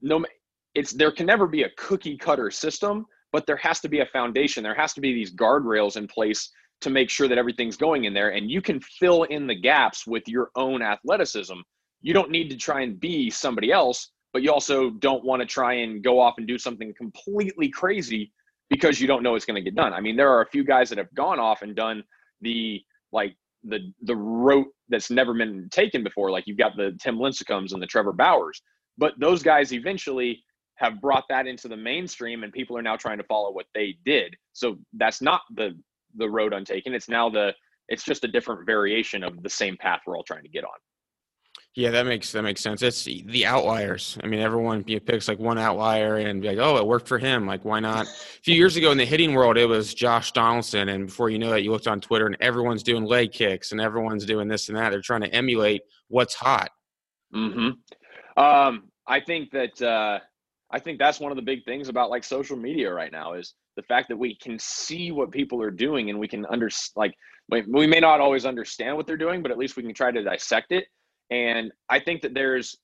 no, 0.00 0.24
it's 0.74 0.92
there 0.92 1.10
can 1.10 1.26
never 1.26 1.48
be 1.48 1.64
a 1.64 1.70
cookie 1.76 2.16
cutter 2.16 2.50
system, 2.50 3.04
but 3.32 3.46
there 3.46 3.56
has 3.56 3.80
to 3.80 3.88
be 3.88 4.00
a 4.00 4.06
foundation. 4.06 4.62
There 4.62 4.74
has 4.74 4.92
to 4.94 5.00
be 5.00 5.12
these 5.12 5.34
guardrails 5.34 5.96
in 5.96 6.06
place 6.06 6.48
to 6.82 6.90
make 6.90 7.10
sure 7.10 7.28
that 7.28 7.38
everything's 7.38 7.76
going 7.76 8.04
in 8.04 8.14
there. 8.14 8.30
And 8.30 8.50
you 8.50 8.62
can 8.62 8.80
fill 8.80 9.24
in 9.24 9.46
the 9.46 9.60
gaps 9.60 10.06
with 10.06 10.26
your 10.28 10.50
own 10.54 10.82
athleticism 10.82 11.60
you 12.02 12.14
don't 12.14 12.30
need 12.30 12.50
to 12.50 12.56
try 12.56 12.80
and 12.82 12.98
be 12.98 13.30
somebody 13.30 13.72
else, 13.72 14.12
but 14.32 14.42
you 14.42 14.52
also 14.52 14.90
don't 14.90 15.24
want 15.24 15.40
to 15.40 15.46
try 15.46 15.74
and 15.74 16.02
go 16.02 16.20
off 16.20 16.34
and 16.38 16.46
do 16.46 16.58
something 16.58 16.94
completely 16.96 17.68
crazy 17.68 18.32
because 18.68 19.00
you 19.00 19.06
don't 19.06 19.22
know 19.22 19.34
it's 19.34 19.44
going 19.44 19.56
to 19.56 19.62
get 19.62 19.74
done. 19.74 19.92
I 19.92 20.00
mean, 20.00 20.16
there 20.16 20.30
are 20.30 20.42
a 20.42 20.48
few 20.48 20.64
guys 20.64 20.88
that 20.90 20.98
have 20.98 21.12
gone 21.14 21.40
off 21.40 21.62
and 21.62 21.74
done 21.74 22.02
the 22.40 22.80
like 23.12 23.34
the 23.64 23.92
the 24.02 24.16
route 24.16 24.68
that's 24.88 25.10
never 25.10 25.34
been 25.34 25.68
taken 25.70 26.02
before. 26.02 26.30
Like 26.30 26.46
you've 26.46 26.58
got 26.58 26.76
the 26.76 26.96
Tim 27.02 27.16
Lincecums 27.18 27.72
and 27.72 27.82
the 27.82 27.86
Trevor 27.86 28.12
Bauers, 28.12 28.60
but 28.96 29.14
those 29.18 29.42
guys 29.42 29.72
eventually 29.72 30.42
have 30.76 31.00
brought 31.00 31.24
that 31.28 31.46
into 31.46 31.68
the 31.68 31.76
mainstream, 31.76 32.42
and 32.42 32.52
people 32.52 32.78
are 32.78 32.82
now 32.82 32.96
trying 32.96 33.18
to 33.18 33.24
follow 33.24 33.52
what 33.52 33.66
they 33.74 33.96
did. 34.04 34.34
So 34.52 34.76
that's 34.94 35.20
not 35.20 35.42
the 35.54 35.78
the 36.16 36.28
road 36.28 36.52
untaken. 36.52 36.94
It's 36.94 37.08
now 37.08 37.28
the 37.28 37.52
it's 37.88 38.04
just 38.04 38.24
a 38.24 38.28
different 38.28 38.64
variation 38.66 39.24
of 39.24 39.42
the 39.42 39.50
same 39.50 39.76
path 39.76 40.00
we're 40.06 40.16
all 40.16 40.22
trying 40.22 40.44
to 40.44 40.48
get 40.48 40.64
on. 40.64 40.70
Yeah, 41.76 41.90
that 41.90 42.04
makes 42.04 42.32
that 42.32 42.42
makes 42.42 42.60
sense. 42.60 42.82
It's 42.82 43.04
the 43.04 43.46
outliers. 43.46 44.18
I 44.24 44.26
mean, 44.26 44.40
everyone 44.40 44.82
you 44.88 44.96
know, 44.96 45.00
picks 45.00 45.28
like 45.28 45.38
one 45.38 45.56
outlier 45.56 46.16
and 46.16 46.42
be 46.42 46.48
like, 46.48 46.58
"Oh, 46.58 46.76
it 46.78 46.86
worked 46.86 47.06
for 47.06 47.18
him." 47.18 47.46
Like, 47.46 47.64
why 47.64 47.78
not? 47.78 48.06
A 48.06 48.42
few 48.42 48.56
years 48.56 48.76
ago 48.76 48.90
in 48.90 48.98
the 48.98 49.04
hitting 49.04 49.34
world, 49.34 49.56
it 49.56 49.66
was 49.66 49.94
Josh 49.94 50.32
Donaldson, 50.32 50.88
and 50.88 51.06
before 51.06 51.30
you 51.30 51.38
know 51.38 51.52
it, 51.52 51.62
you 51.62 51.70
looked 51.70 51.86
on 51.86 52.00
Twitter 52.00 52.26
and 52.26 52.36
everyone's 52.40 52.82
doing 52.82 53.04
leg 53.04 53.30
kicks 53.30 53.70
and 53.70 53.80
everyone's 53.80 54.24
doing 54.24 54.48
this 54.48 54.68
and 54.68 54.76
that. 54.76 54.90
They're 54.90 55.00
trying 55.00 55.20
to 55.20 55.32
emulate 55.32 55.82
what's 56.08 56.34
hot. 56.34 56.70
Hmm. 57.32 57.70
Um, 58.36 58.90
I 59.06 59.20
think 59.20 59.52
that 59.52 59.80
uh, 59.80 60.18
I 60.72 60.80
think 60.80 60.98
that's 60.98 61.20
one 61.20 61.30
of 61.30 61.36
the 61.36 61.42
big 61.42 61.64
things 61.64 61.88
about 61.88 62.10
like 62.10 62.24
social 62.24 62.56
media 62.56 62.92
right 62.92 63.12
now 63.12 63.34
is 63.34 63.54
the 63.76 63.82
fact 63.84 64.08
that 64.08 64.16
we 64.16 64.34
can 64.34 64.58
see 64.58 65.12
what 65.12 65.30
people 65.30 65.62
are 65.62 65.70
doing 65.70 66.10
and 66.10 66.18
we 66.18 66.26
can 66.26 66.44
under 66.46 66.68
like 66.96 67.14
we 67.48 67.86
may 67.86 68.00
not 68.00 68.20
always 68.20 68.44
understand 68.44 68.96
what 68.96 69.06
they're 69.06 69.16
doing, 69.16 69.40
but 69.40 69.52
at 69.52 69.58
least 69.58 69.76
we 69.76 69.84
can 69.84 69.94
try 69.94 70.10
to 70.10 70.24
dissect 70.24 70.72
it 70.72 70.86
and 71.30 71.72
I 71.88 72.00
think 72.00 72.22
that 72.22 72.34
there's 72.34 72.76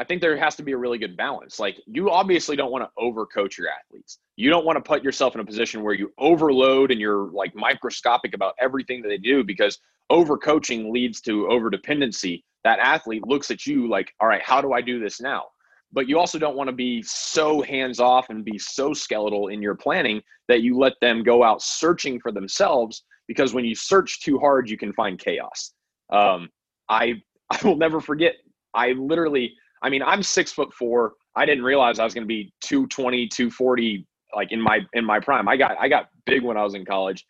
I 0.00 0.04
think 0.04 0.20
there 0.20 0.36
has 0.36 0.54
to 0.56 0.62
be 0.62 0.72
a 0.72 0.76
really 0.76 0.98
good 0.98 1.16
balance. 1.16 1.58
Like 1.58 1.80
you 1.86 2.10
obviously 2.10 2.54
don't 2.54 2.70
want 2.70 2.84
to 2.84 3.02
overcoach 3.02 3.58
your 3.58 3.68
athletes. 3.68 4.18
You 4.36 4.48
don't 4.48 4.64
want 4.64 4.76
to 4.76 4.80
put 4.80 5.02
yourself 5.02 5.34
in 5.34 5.40
a 5.40 5.44
position 5.44 5.82
where 5.82 5.94
you 5.94 6.12
overload 6.18 6.92
and 6.92 7.00
you're 7.00 7.32
like 7.32 7.54
microscopic 7.56 8.32
about 8.32 8.54
everything 8.60 9.02
that 9.02 9.08
they 9.08 9.18
do 9.18 9.42
because 9.42 9.78
overcoaching 10.10 10.92
leads 10.92 11.20
to 11.22 11.48
overdependency. 11.50 12.44
That 12.62 12.78
athlete 12.78 13.26
looks 13.26 13.50
at 13.50 13.66
you 13.66 13.88
like, 13.88 14.14
all 14.20 14.28
right, 14.28 14.42
how 14.42 14.60
do 14.60 14.72
I 14.72 14.80
do 14.80 15.00
this 15.00 15.20
now? 15.20 15.46
But 15.92 16.08
you 16.08 16.18
also 16.18 16.38
don't 16.38 16.56
want 16.56 16.68
to 16.68 16.76
be 16.76 17.02
so 17.02 17.60
hands 17.62 17.98
off 17.98 18.30
and 18.30 18.44
be 18.44 18.58
so 18.58 18.92
skeletal 18.92 19.48
in 19.48 19.60
your 19.60 19.74
planning 19.74 20.22
that 20.46 20.62
you 20.62 20.78
let 20.78 20.92
them 21.00 21.24
go 21.24 21.42
out 21.42 21.60
searching 21.60 22.20
for 22.20 22.30
themselves 22.30 23.02
because 23.26 23.52
when 23.52 23.64
you 23.64 23.74
search 23.74 24.20
too 24.20 24.38
hard, 24.38 24.70
you 24.70 24.76
can 24.76 24.92
find 24.92 25.18
chaos. 25.18 25.72
Um, 26.10 26.50
I 26.88 27.22
I 27.50 27.58
will 27.66 27.76
never 27.76 28.00
forget. 28.00 28.34
I 28.74 28.92
literally, 28.92 29.54
I 29.82 29.88
mean, 29.88 30.02
I'm 30.02 30.22
six 30.22 30.52
foot 30.52 30.72
four. 30.74 31.14
I 31.36 31.46
didn't 31.46 31.64
realize 31.64 31.98
I 31.98 32.04
was 32.04 32.14
going 32.14 32.24
to 32.24 32.28
be 32.28 32.52
220, 32.62 33.28
240, 33.28 34.06
like 34.34 34.52
in 34.52 34.60
my 34.60 34.80
in 34.92 35.04
my 35.04 35.20
prime. 35.20 35.48
I 35.48 35.56
got 35.56 35.76
I 35.78 35.88
got 35.88 36.08
big 36.26 36.42
when 36.42 36.56
I 36.56 36.64
was 36.64 36.74
in 36.74 36.84
college. 36.84 37.24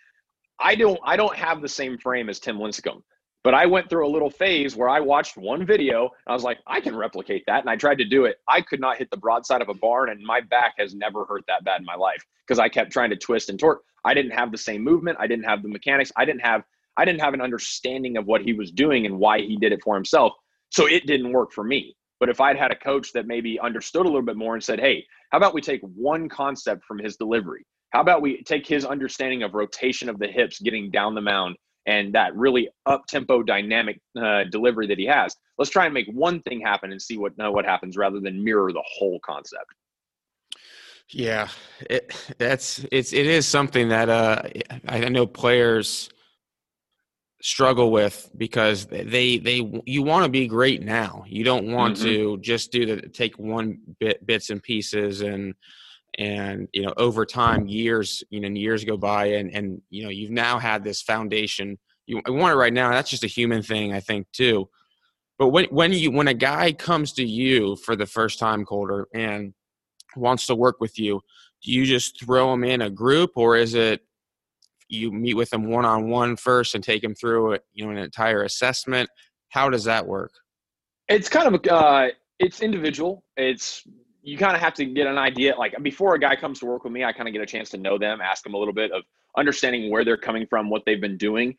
I 0.58 0.74
don't 0.74 0.98
I 1.04 1.16
don't 1.16 1.36
have 1.36 1.62
the 1.62 1.68
same 1.68 1.98
frame 1.98 2.28
as 2.28 2.40
Tim 2.40 2.58
Lincecum, 2.58 3.02
but 3.44 3.54
I 3.54 3.66
went 3.66 3.88
through 3.88 4.06
a 4.06 4.10
little 4.10 4.30
phase 4.30 4.74
where 4.74 4.88
I 4.88 4.98
watched 4.98 5.36
one 5.36 5.64
video 5.64 6.04
and 6.04 6.10
I 6.26 6.32
was 6.32 6.42
like, 6.42 6.58
I 6.66 6.80
can 6.80 6.96
replicate 6.96 7.44
that, 7.46 7.60
and 7.60 7.70
I 7.70 7.76
tried 7.76 7.98
to 7.98 8.04
do 8.04 8.24
it. 8.24 8.38
I 8.48 8.60
could 8.60 8.80
not 8.80 8.96
hit 8.96 9.10
the 9.10 9.16
broadside 9.16 9.62
of 9.62 9.68
a 9.68 9.74
barn, 9.74 10.10
and 10.10 10.20
my 10.22 10.40
back 10.40 10.74
has 10.78 10.94
never 10.94 11.24
hurt 11.24 11.44
that 11.46 11.64
bad 11.64 11.80
in 11.80 11.86
my 11.86 11.94
life 11.94 12.24
because 12.46 12.58
I 12.58 12.68
kept 12.68 12.92
trying 12.92 13.10
to 13.10 13.16
twist 13.16 13.50
and 13.50 13.58
torque. 13.58 13.82
I 14.04 14.14
didn't 14.14 14.32
have 14.32 14.50
the 14.50 14.58
same 14.58 14.82
movement. 14.82 15.18
I 15.20 15.26
didn't 15.26 15.44
have 15.44 15.62
the 15.62 15.68
mechanics. 15.68 16.10
I 16.16 16.24
didn't 16.24 16.40
have 16.40 16.62
I 16.98 17.04
didn't 17.04 17.20
have 17.20 17.32
an 17.32 17.40
understanding 17.40 18.16
of 18.18 18.26
what 18.26 18.42
he 18.42 18.52
was 18.52 18.70
doing 18.72 19.06
and 19.06 19.18
why 19.18 19.38
he 19.38 19.56
did 19.56 19.72
it 19.72 19.80
for 19.82 19.94
himself. 19.94 20.32
So 20.70 20.86
it 20.86 21.06
didn't 21.06 21.32
work 21.32 21.52
for 21.52 21.64
me. 21.64 21.94
But 22.20 22.28
if 22.28 22.40
I'd 22.40 22.58
had 22.58 22.72
a 22.72 22.76
coach 22.76 23.12
that 23.14 23.26
maybe 23.26 23.58
understood 23.60 24.04
a 24.04 24.08
little 24.08 24.22
bit 24.22 24.36
more 24.36 24.54
and 24.54 24.62
said, 24.62 24.80
hey, 24.80 25.04
how 25.30 25.38
about 25.38 25.54
we 25.54 25.60
take 25.60 25.80
one 25.82 26.28
concept 26.28 26.84
from 26.84 26.98
his 26.98 27.16
delivery 27.16 27.64
How 27.90 28.00
about 28.00 28.20
we 28.20 28.42
take 28.42 28.66
his 28.66 28.84
understanding 28.84 29.44
of 29.44 29.54
rotation 29.54 30.08
of 30.08 30.18
the 30.18 30.26
hips, 30.26 30.60
getting 30.60 30.90
down 30.90 31.14
the 31.14 31.20
mound, 31.20 31.56
and 31.86 32.12
that 32.14 32.34
really 32.36 32.68
up 32.86 33.06
tempo 33.06 33.42
dynamic 33.42 34.00
uh, 34.20 34.44
delivery 34.50 34.86
that 34.88 34.98
he 34.98 35.06
has. 35.06 35.34
Let's 35.56 35.70
try 35.70 35.86
and 35.86 35.94
make 35.94 36.06
one 36.12 36.42
thing 36.42 36.60
happen 36.60 36.92
and 36.92 37.00
see 37.00 37.16
what 37.16 37.32
uh, 37.42 37.50
what 37.50 37.64
happens 37.64 37.96
rather 37.96 38.20
than 38.20 38.44
mirror 38.44 38.72
the 38.72 38.84
whole 38.84 39.20
concept. 39.24 39.72
Yeah, 41.10 41.48
it, 41.88 42.14
that's 42.36 42.84
it's 42.92 43.12
it 43.12 43.26
is 43.26 43.46
something 43.46 43.88
that 43.88 44.08
uh, 44.08 44.42
I 44.86 45.08
know 45.08 45.26
players 45.26 46.10
struggle 47.48 47.90
with 47.90 48.30
because 48.36 48.84
they 48.86 49.38
they 49.38 49.82
you 49.86 50.02
want 50.02 50.24
to 50.24 50.30
be 50.30 50.46
great 50.46 50.82
now. 50.82 51.24
You 51.26 51.44
don't 51.44 51.72
want 51.72 51.96
mm-hmm. 51.96 52.04
to 52.04 52.38
just 52.38 52.70
do 52.70 52.84
the 52.84 53.08
take 53.08 53.38
one 53.38 53.78
bit 53.98 54.24
bits 54.26 54.50
and 54.50 54.62
pieces 54.62 55.22
and 55.22 55.54
and 56.18 56.68
you 56.74 56.82
know 56.82 56.92
over 56.98 57.24
time 57.24 57.66
years 57.66 58.22
you 58.28 58.40
know 58.40 58.48
years 58.48 58.84
go 58.84 58.96
by 58.96 59.26
and 59.26 59.50
and 59.54 59.80
you 59.88 60.02
know 60.02 60.08
you've 60.10 60.30
now 60.30 60.58
had 60.58 60.84
this 60.84 61.02
foundation 61.02 61.78
you 62.06 62.20
want 62.26 62.52
it 62.52 62.56
right 62.56 62.72
now 62.72 62.90
that's 62.90 63.10
just 63.10 63.24
a 63.24 63.28
human 63.28 63.62
thing 63.62 63.92
i 63.92 64.00
think 64.00 64.26
too 64.32 64.66
but 65.38 65.48
when 65.48 65.66
when 65.66 65.92
you 65.92 66.10
when 66.10 66.26
a 66.26 66.34
guy 66.34 66.72
comes 66.72 67.12
to 67.12 67.24
you 67.24 67.76
for 67.76 67.94
the 67.94 68.06
first 68.06 68.38
time 68.38 68.64
Colter 68.64 69.06
and 69.14 69.52
wants 70.16 70.46
to 70.46 70.54
work 70.54 70.80
with 70.80 70.98
you 70.98 71.20
do 71.62 71.72
you 71.72 71.84
just 71.84 72.18
throw 72.18 72.50
them 72.50 72.64
in 72.64 72.80
a 72.80 72.90
group 72.90 73.32
or 73.36 73.56
is 73.56 73.74
it 73.74 74.00
you 74.88 75.12
meet 75.12 75.34
with 75.34 75.50
them 75.50 75.68
one 75.70 75.84
on 75.84 76.08
one 76.08 76.36
first 76.36 76.74
and 76.74 76.82
take 76.82 77.02
them 77.02 77.14
through 77.14 77.58
you 77.72 77.84
know 77.84 77.90
an 77.90 77.98
entire 77.98 78.42
assessment 78.42 79.08
how 79.50 79.68
does 79.68 79.84
that 79.84 80.06
work 80.06 80.32
it's 81.08 81.28
kind 81.28 81.54
of 81.54 81.66
uh 81.70 82.08
it's 82.38 82.62
individual 82.62 83.24
it's 83.36 83.84
you 84.28 84.36
kind 84.36 84.54
of 84.54 84.60
have 84.60 84.74
to 84.74 84.84
get 84.84 85.06
an 85.06 85.16
idea. 85.16 85.56
Like 85.56 85.74
before 85.82 86.14
a 86.14 86.18
guy 86.18 86.36
comes 86.36 86.60
to 86.60 86.66
work 86.66 86.84
with 86.84 86.92
me, 86.92 87.02
I 87.02 87.12
kind 87.12 87.28
of 87.28 87.32
get 87.32 87.42
a 87.42 87.46
chance 87.46 87.70
to 87.70 87.78
know 87.78 87.98
them, 87.98 88.20
ask 88.20 88.44
them 88.44 88.54
a 88.54 88.58
little 88.58 88.74
bit 88.74 88.92
of 88.92 89.02
understanding 89.36 89.90
where 89.90 90.04
they're 90.04 90.18
coming 90.18 90.46
from, 90.46 90.68
what 90.68 90.82
they've 90.84 91.00
been 91.00 91.16
doing, 91.16 91.56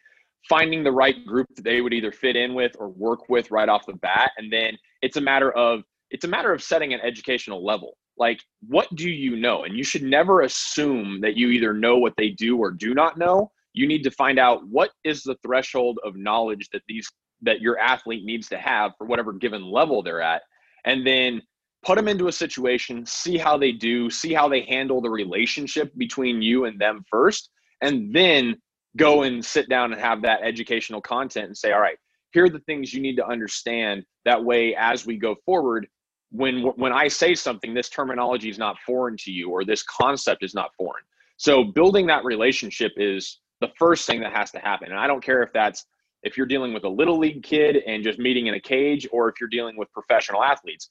finding 0.47 0.83
the 0.83 0.91
right 0.91 1.25
group 1.25 1.47
that 1.55 1.63
they 1.63 1.81
would 1.81 1.93
either 1.93 2.11
fit 2.11 2.35
in 2.35 2.53
with 2.53 2.73
or 2.77 2.89
work 2.89 3.27
with 3.27 3.49
right 3.49 3.69
off 3.69 3.85
the 3.87 3.93
bat. 3.93 4.31
And 4.37 4.53
then 4.53 4.77
it's 5.01 5.17
a 5.17 5.21
matter 5.21 5.51
of 5.53 5.83
it's 6.11 6.25
a 6.25 6.27
matter 6.27 6.53
of 6.53 6.61
setting 6.61 6.93
an 6.93 6.99
educational 7.01 7.65
level. 7.65 7.97
Like, 8.19 8.41
what 8.67 8.93
do 8.95 9.09
you 9.09 9.37
know? 9.37 9.63
And 9.63 9.75
you 9.75 9.83
should 9.83 10.03
never 10.03 10.41
assume 10.41 11.21
that 11.21 11.37
you 11.37 11.49
either 11.49 11.73
know 11.73 11.97
what 11.97 12.13
they 12.17 12.29
do 12.29 12.57
or 12.57 12.71
do 12.71 12.93
not 12.93 13.17
know. 13.17 13.51
You 13.73 13.87
need 13.87 14.03
to 14.03 14.11
find 14.11 14.37
out 14.37 14.67
what 14.67 14.91
is 15.03 15.23
the 15.23 15.37
threshold 15.41 15.99
of 16.03 16.15
knowledge 16.15 16.69
that 16.73 16.83
these 16.87 17.09
that 17.41 17.61
your 17.61 17.79
athlete 17.79 18.25
needs 18.25 18.49
to 18.49 18.57
have 18.57 18.91
for 18.97 19.07
whatever 19.07 19.31
given 19.31 19.63
level 19.63 20.03
they're 20.03 20.21
at. 20.21 20.41
And 20.83 21.07
then 21.07 21.41
put 21.85 21.95
them 21.95 22.09
into 22.09 22.27
a 22.27 22.31
situation, 22.31 23.05
see 23.05 23.37
how 23.37 23.57
they 23.57 23.71
do, 23.71 24.09
see 24.09 24.33
how 24.33 24.49
they 24.49 24.61
handle 24.61 25.01
the 25.01 25.09
relationship 25.09 25.95
between 25.97 26.41
you 26.41 26.65
and 26.65 26.79
them 26.79 27.03
first, 27.09 27.49
and 27.81 28.13
then 28.13 28.57
go 28.97 29.23
and 29.23 29.43
sit 29.43 29.69
down 29.69 29.93
and 29.93 30.01
have 30.01 30.21
that 30.23 30.41
educational 30.43 30.99
content 30.99 31.47
and 31.47 31.57
say, 31.57 31.71
all 31.71 31.79
right, 31.79 31.97
here 32.31 32.45
are 32.45 32.49
the 32.49 32.59
things 32.59 32.93
you 32.93 33.01
need 33.01 33.15
to 33.15 33.25
understand. 33.25 34.03
That 34.25 34.43
way, 34.43 34.75
as 34.75 35.05
we 35.05 35.17
go 35.17 35.35
forward, 35.45 35.87
when 36.31 36.61
when 36.75 36.93
I 36.93 37.07
say 37.07 37.33
something, 37.33 37.73
this 37.73 37.89
terminology 37.89 38.49
is 38.49 38.57
not 38.57 38.77
foreign 38.85 39.17
to 39.17 39.31
you, 39.31 39.49
or 39.49 39.63
this 39.63 39.83
concept 39.83 40.43
is 40.43 40.53
not 40.53 40.73
foreign. 40.75 41.03
So 41.37 41.63
building 41.63 42.05
that 42.07 42.25
relationship 42.25 42.91
is 42.97 43.39
the 43.61 43.69
first 43.77 44.05
thing 44.05 44.21
that 44.21 44.33
has 44.33 44.51
to 44.51 44.59
happen. 44.59 44.91
And 44.91 44.99
I 44.99 45.07
don't 45.07 45.23
care 45.23 45.41
if 45.41 45.51
that's 45.53 45.85
if 46.23 46.37
you're 46.37 46.45
dealing 46.45 46.73
with 46.73 46.83
a 46.83 46.89
little 46.89 47.17
league 47.17 47.43
kid 47.43 47.77
and 47.87 48.03
just 48.03 48.19
meeting 48.19 48.47
in 48.47 48.53
a 48.53 48.59
cage, 48.59 49.07
or 49.11 49.29
if 49.29 49.35
you're 49.39 49.49
dealing 49.49 49.77
with 49.77 49.91
professional 49.93 50.43
athletes 50.43 50.89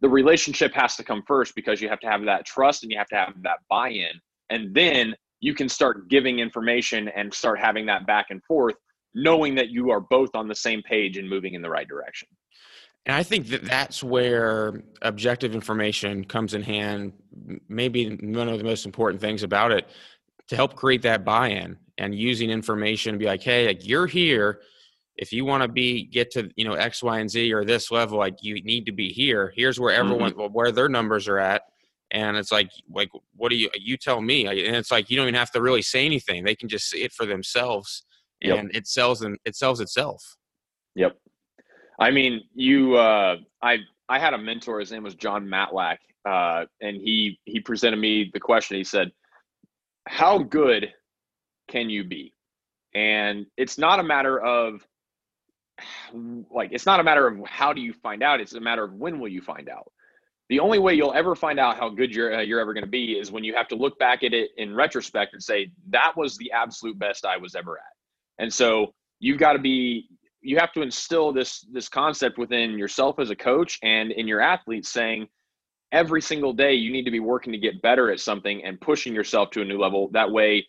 the 0.00 0.08
relationship 0.08 0.72
has 0.74 0.96
to 0.96 1.04
come 1.04 1.22
first 1.26 1.54
because 1.54 1.80
you 1.80 1.88
have 1.88 2.00
to 2.00 2.08
have 2.08 2.24
that 2.24 2.44
trust 2.44 2.82
and 2.82 2.90
you 2.90 2.98
have 2.98 3.08
to 3.08 3.16
have 3.16 3.34
that 3.42 3.58
buy-in 3.68 4.20
and 4.48 4.74
then 4.74 5.14
you 5.40 5.54
can 5.54 5.68
start 5.68 6.08
giving 6.08 6.38
information 6.38 7.08
and 7.08 7.32
start 7.32 7.58
having 7.58 7.86
that 7.86 8.06
back 8.06 8.26
and 8.30 8.42
forth 8.44 8.74
knowing 9.14 9.54
that 9.54 9.70
you 9.70 9.90
are 9.90 10.00
both 10.00 10.30
on 10.34 10.48
the 10.48 10.54
same 10.54 10.82
page 10.82 11.18
and 11.18 11.28
moving 11.28 11.54
in 11.54 11.62
the 11.62 11.68
right 11.68 11.88
direction 11.88 12.28
and 13.06 13.14
i 13.14 13.22
think 13.22 13.48
that 13.48 13.64
that's 13.64 14.02
where 14.02 14.82
objective 15.02 15.54
information 15.54 16.24
comes 16.24 16.54
in 16.54 16.62
hand 16.62 17.12
maybe 17.68 18.16
one 18.16 18.48
of 18.48 18.58
the 18.58 18.64
most 18.64 18.86
important 18.86 19.20
things 19.20 19.42
about 19.42 19.72
it 19.72 19.88
to 20.48 20.56
help 20.56 20.74
create 20.74 21.02
that 21.02 21.24
buy-in 21.24 21.76
and 21.98 22.14
using 22.14 22.50
information 22.50 23.12
to 23.12 23.18
be 23.18 23.26
like 23.26 23.42
hey 23.42 23.66
like 23.66 23.86
you're 23.86 24.06
here 24.06 24.60
if 25.20 25.34
you 25.34 25.44
want 25.44 25.62
to 25.62 25.68
be 25.68 26.04
get 26.06 26.30
to 26.32 26.50
you 26.56 26.64
know 26.64 26.72
X, 26.72 27.02
Y, 27.02 27.18
and 27.20 27.30
Z 27.30 27.52
or 27.52 27.62
this 27.64 27.90
level, 27.90 28.18
like 28.18 28.42
you 28.42 28.60
need 28.62 28.86
to 28.86 28.92
be 28.92 29.10
here. 29.10 29.52
Here's 29.54 29.78
where 29.78 29.94
everyone 29.94 30.32
mm-hmm. 30.32 30.52
where 30.52 30.72
their 30.72 30.88
numbers 30.88 31.28
are 31.28 31.38
at, 31.38 31.62
and 32.10 32.38
it's 32.38 32.50
like 32.50 32.70
like 32.90 33.10
what 33.36 33.50
do 33.50 33.56
you 33.56 33.68
you 33.74 33.98
tell 33.98 34.22
me? 34.22 34.46
And 34.46 34.74
it's 34.74 34.90
like 34.90 35.10
you 35.10 35.18
don't 35.18 35.28
even 35.28 35.38
have 35.38 35.50
to 35.52 35.60
really 35.60 35.82
say 35.82 36.06
anything; 36.06 36.42
they 36.42 36.54
can 36.54 36.70
just 36.70 36.88
see 36.88 37.02
it 37.02 37.12
for 37.12 37.26
themselves, 37.26 38.02
and 38.42 38.70
yep. 38.72 38.74
it 38.74 38.86
sells 38.88 39.20
them. 39.20 39.36
It 39.44 39.56
sells 39.56 39.80
itself. 39.80 40.36
Yep. 40.94 41.18
I 42.00 42.10
mean, 42.10 42.42
you. 42.54 42.96
Uh, 42.96 43.36
I 43.62 43.78
I 44.08 44.18
had 44.18 44.34
a 44.34 44.38
mentor. 44.38 44.80
His 44.80 44.90
name 44.90 45.02
was 45.02 45.14
Jon 45.14 45.46
Matlack, 45.46 45.98
uh, 46.24 46.64
and 46.80 46.96
he 46.96 47.38
he 47.44 47.60
presented 47.60 47.98
me 47.98 48.30
the 48.32 48.40
question. 48.40 48.78
He 48.78 48.84
said, 48.84 49.12
"How 50.08 50.38
good 50.38 50.92
can 51.68 51.90
you 51.90 52.04
be?" 52.04 52.34
And 52.94 53.46
it's 53.56 53.78
not 53.78 54.00
a 54.00 54.02
matter 54.02 54.40
of 54.40 54.84
like 56.50 56.70
it's 56.72 56.86
not 56.86 57.00
a 57.00 57.04
matter 57.04 57.26
of 57.26 57.38
how 57.46 57.72
do 57.72 57.80
you 57.80 57.92
find 57.92 58.22
out 58.22 58.40
it's 58.40 58.54
a 58.54 58.60
matter 58.60 58.84
of 58.84 58.94
when 58.94 59.18
will 59.18 59.28
you 59.28 59.40
find 59.40 59.68
out 59.68 59.90
the 60.48 60.60
only 60.60 60.78
way 60.78 60.94
you'll 60.94 61.14
ever 61.14 61.34
find 61.34 61.58
out 61.58 61.76
how 61.78 61.88
good 61.88 62.14
you're 62.14 62.34
uh, 62.34 62.40
you're 62.40 62.60
ever 62.60 62.74
going 62.74 62.84
to 62.84 62.90
be 62.90 63.18
is 63.18 63.30
when 63.30 63.44
you 63.44 63.54
have 63.54 63.68
to 63.68 63.76
look 63.76 63.98
back 63.98 64.22
at 64.22 64.34
it 64.34 64.50
in 64.56 64.74
retrospect 64.74 65.32
and 65.32 65.42
say 65.42 65.70
that 65.88 66.12
was 66.16 66.36
the 66.36 66.50
absolute 66.52 66.98
best 66.98 67.24
I 67.24 67.36
was 67.36 67.54
ever 67.54 67.78
at 67.78 68.42
and 68.42 68.52
so 68.52 68.92
you've 69.20 69.38
got 69.38 69.54
to 69.54 69.58
be 69.58 70.08
you 70.42 70.56
have 70.58 70.72
to 70.72 70.82
instill 70.82 71.32
this 71.32 71.60
this 71.72 71.88
concept 71.88 72.38
within 72.38 72.78
yourself 72.78 73.18
as 73.18 73.30
a 73.30 73.36
coach 73.36 73.78
and 73.82 74.12
in 74.12 74.26
your 74.26 74.40
athletes 74.40 74.88
saying 74.88 75.28
every 75.92 76.22
single 76.22 76.52
day 76.52 76.72
you 76.72 76.92
need 76.92 77.04
to 77.04 77.10
be 77.10 77.20
working 77.20 77.52
to 77.52 77.58
get 77.58 77.82
better 77.82 78.10
at 78.10 78.20
something 78.20 78.64
and 78.64 78.80
pushing 78.80 79.14
yourself 79.14 79.50
to 79.50 79.62
a 79.62 79.64
new 79.64 79.78
level 79.78 80.08
that 80.12 80.30
way 80.30 80.64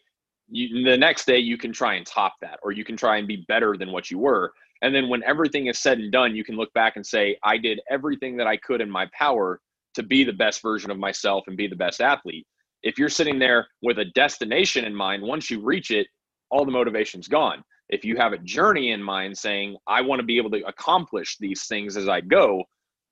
you, 0.50 0.84
the 0.84 0.98
next 0.98 1.26
day 1.26 1.38
you 1.38 1.58
can 1.58 1.72
try 1.72 1.94
and 1.94 2.06
top 2.06 2.34
that 2.42 2.60
or 2.64 2.72
you 2.72 2.84
can 2.84 2.98
try 2.98 3.18
and 3.18 3.28
be 3.28 3.46
better 3.48 3.78
than 3.78 3.92
what 3.92 4.12
you 4.12 4.18
were 4.18 4.52
and 4.82 4.96
then 4.96 5.10
when 5.10 5.24
everything 5.24 5.68
is 5.68 5.80
said 5.80 6.00
and 6.00 6.12
done, 6.12 6.36
you 6.36 6.44
can 6.44 6.56
look 6.56 6.74
back 6.74 6.96
and 6.96 7.06
say, 7.06 7.38
I 7.44 7.58
did 7.58 7.82
everything 7.90 8.36
that 8.38 8.48
I 8.48 8.58
could 8.58 8.82
in 8.82 8.90
my 8.90 9.08
power 9.18 9.62
to 9.94 10.04
be 10.04 10.24
the 10.24 10.34
best 10.34 10.62
version 10.62 10.90
of 10.90 10.98
myself 10.98 11.44
and 11.48 11.56
be 11.56 11.68
the 11.68 11.76
best 11.76 12.02
athlete. 12.02 12.48
If 12.82 12.98
you're 12.98 13.10
sitting 13.10 13.38
there 13.38 13.68
with 13.84 14.00
a 14.00 14.06
destination 14.06 14.86
in 14.86 14.96
mind, 14.96 15.22
once 15.22 15.52
you 15.52 15.62
reach 15.62 15.92
it, 15.92 16.08
all 16.50 16.66
the 16.66 16.72
motivation's 16.72 17.28
gone. 17.28 17.64
If 17.92 18.04
you 18.06 18.18
have 18.18 18.34
a 18.34 18.38
journey 18.40 18.92
in 18.92 19.04
mind 19.04 19.38
saying, 19.38 19.78
I 19.86 20.02
want 20.02 20.20
to 20.20 20.26
be 20.26 20.38
able 20.38 20.50
to 20.52 20.66
accomplish 20.66 21.38
these 21.38 21.66
things 21.66 21.98
as 21.98 22.08
I 22.08 22.22
go, 22.22 22.64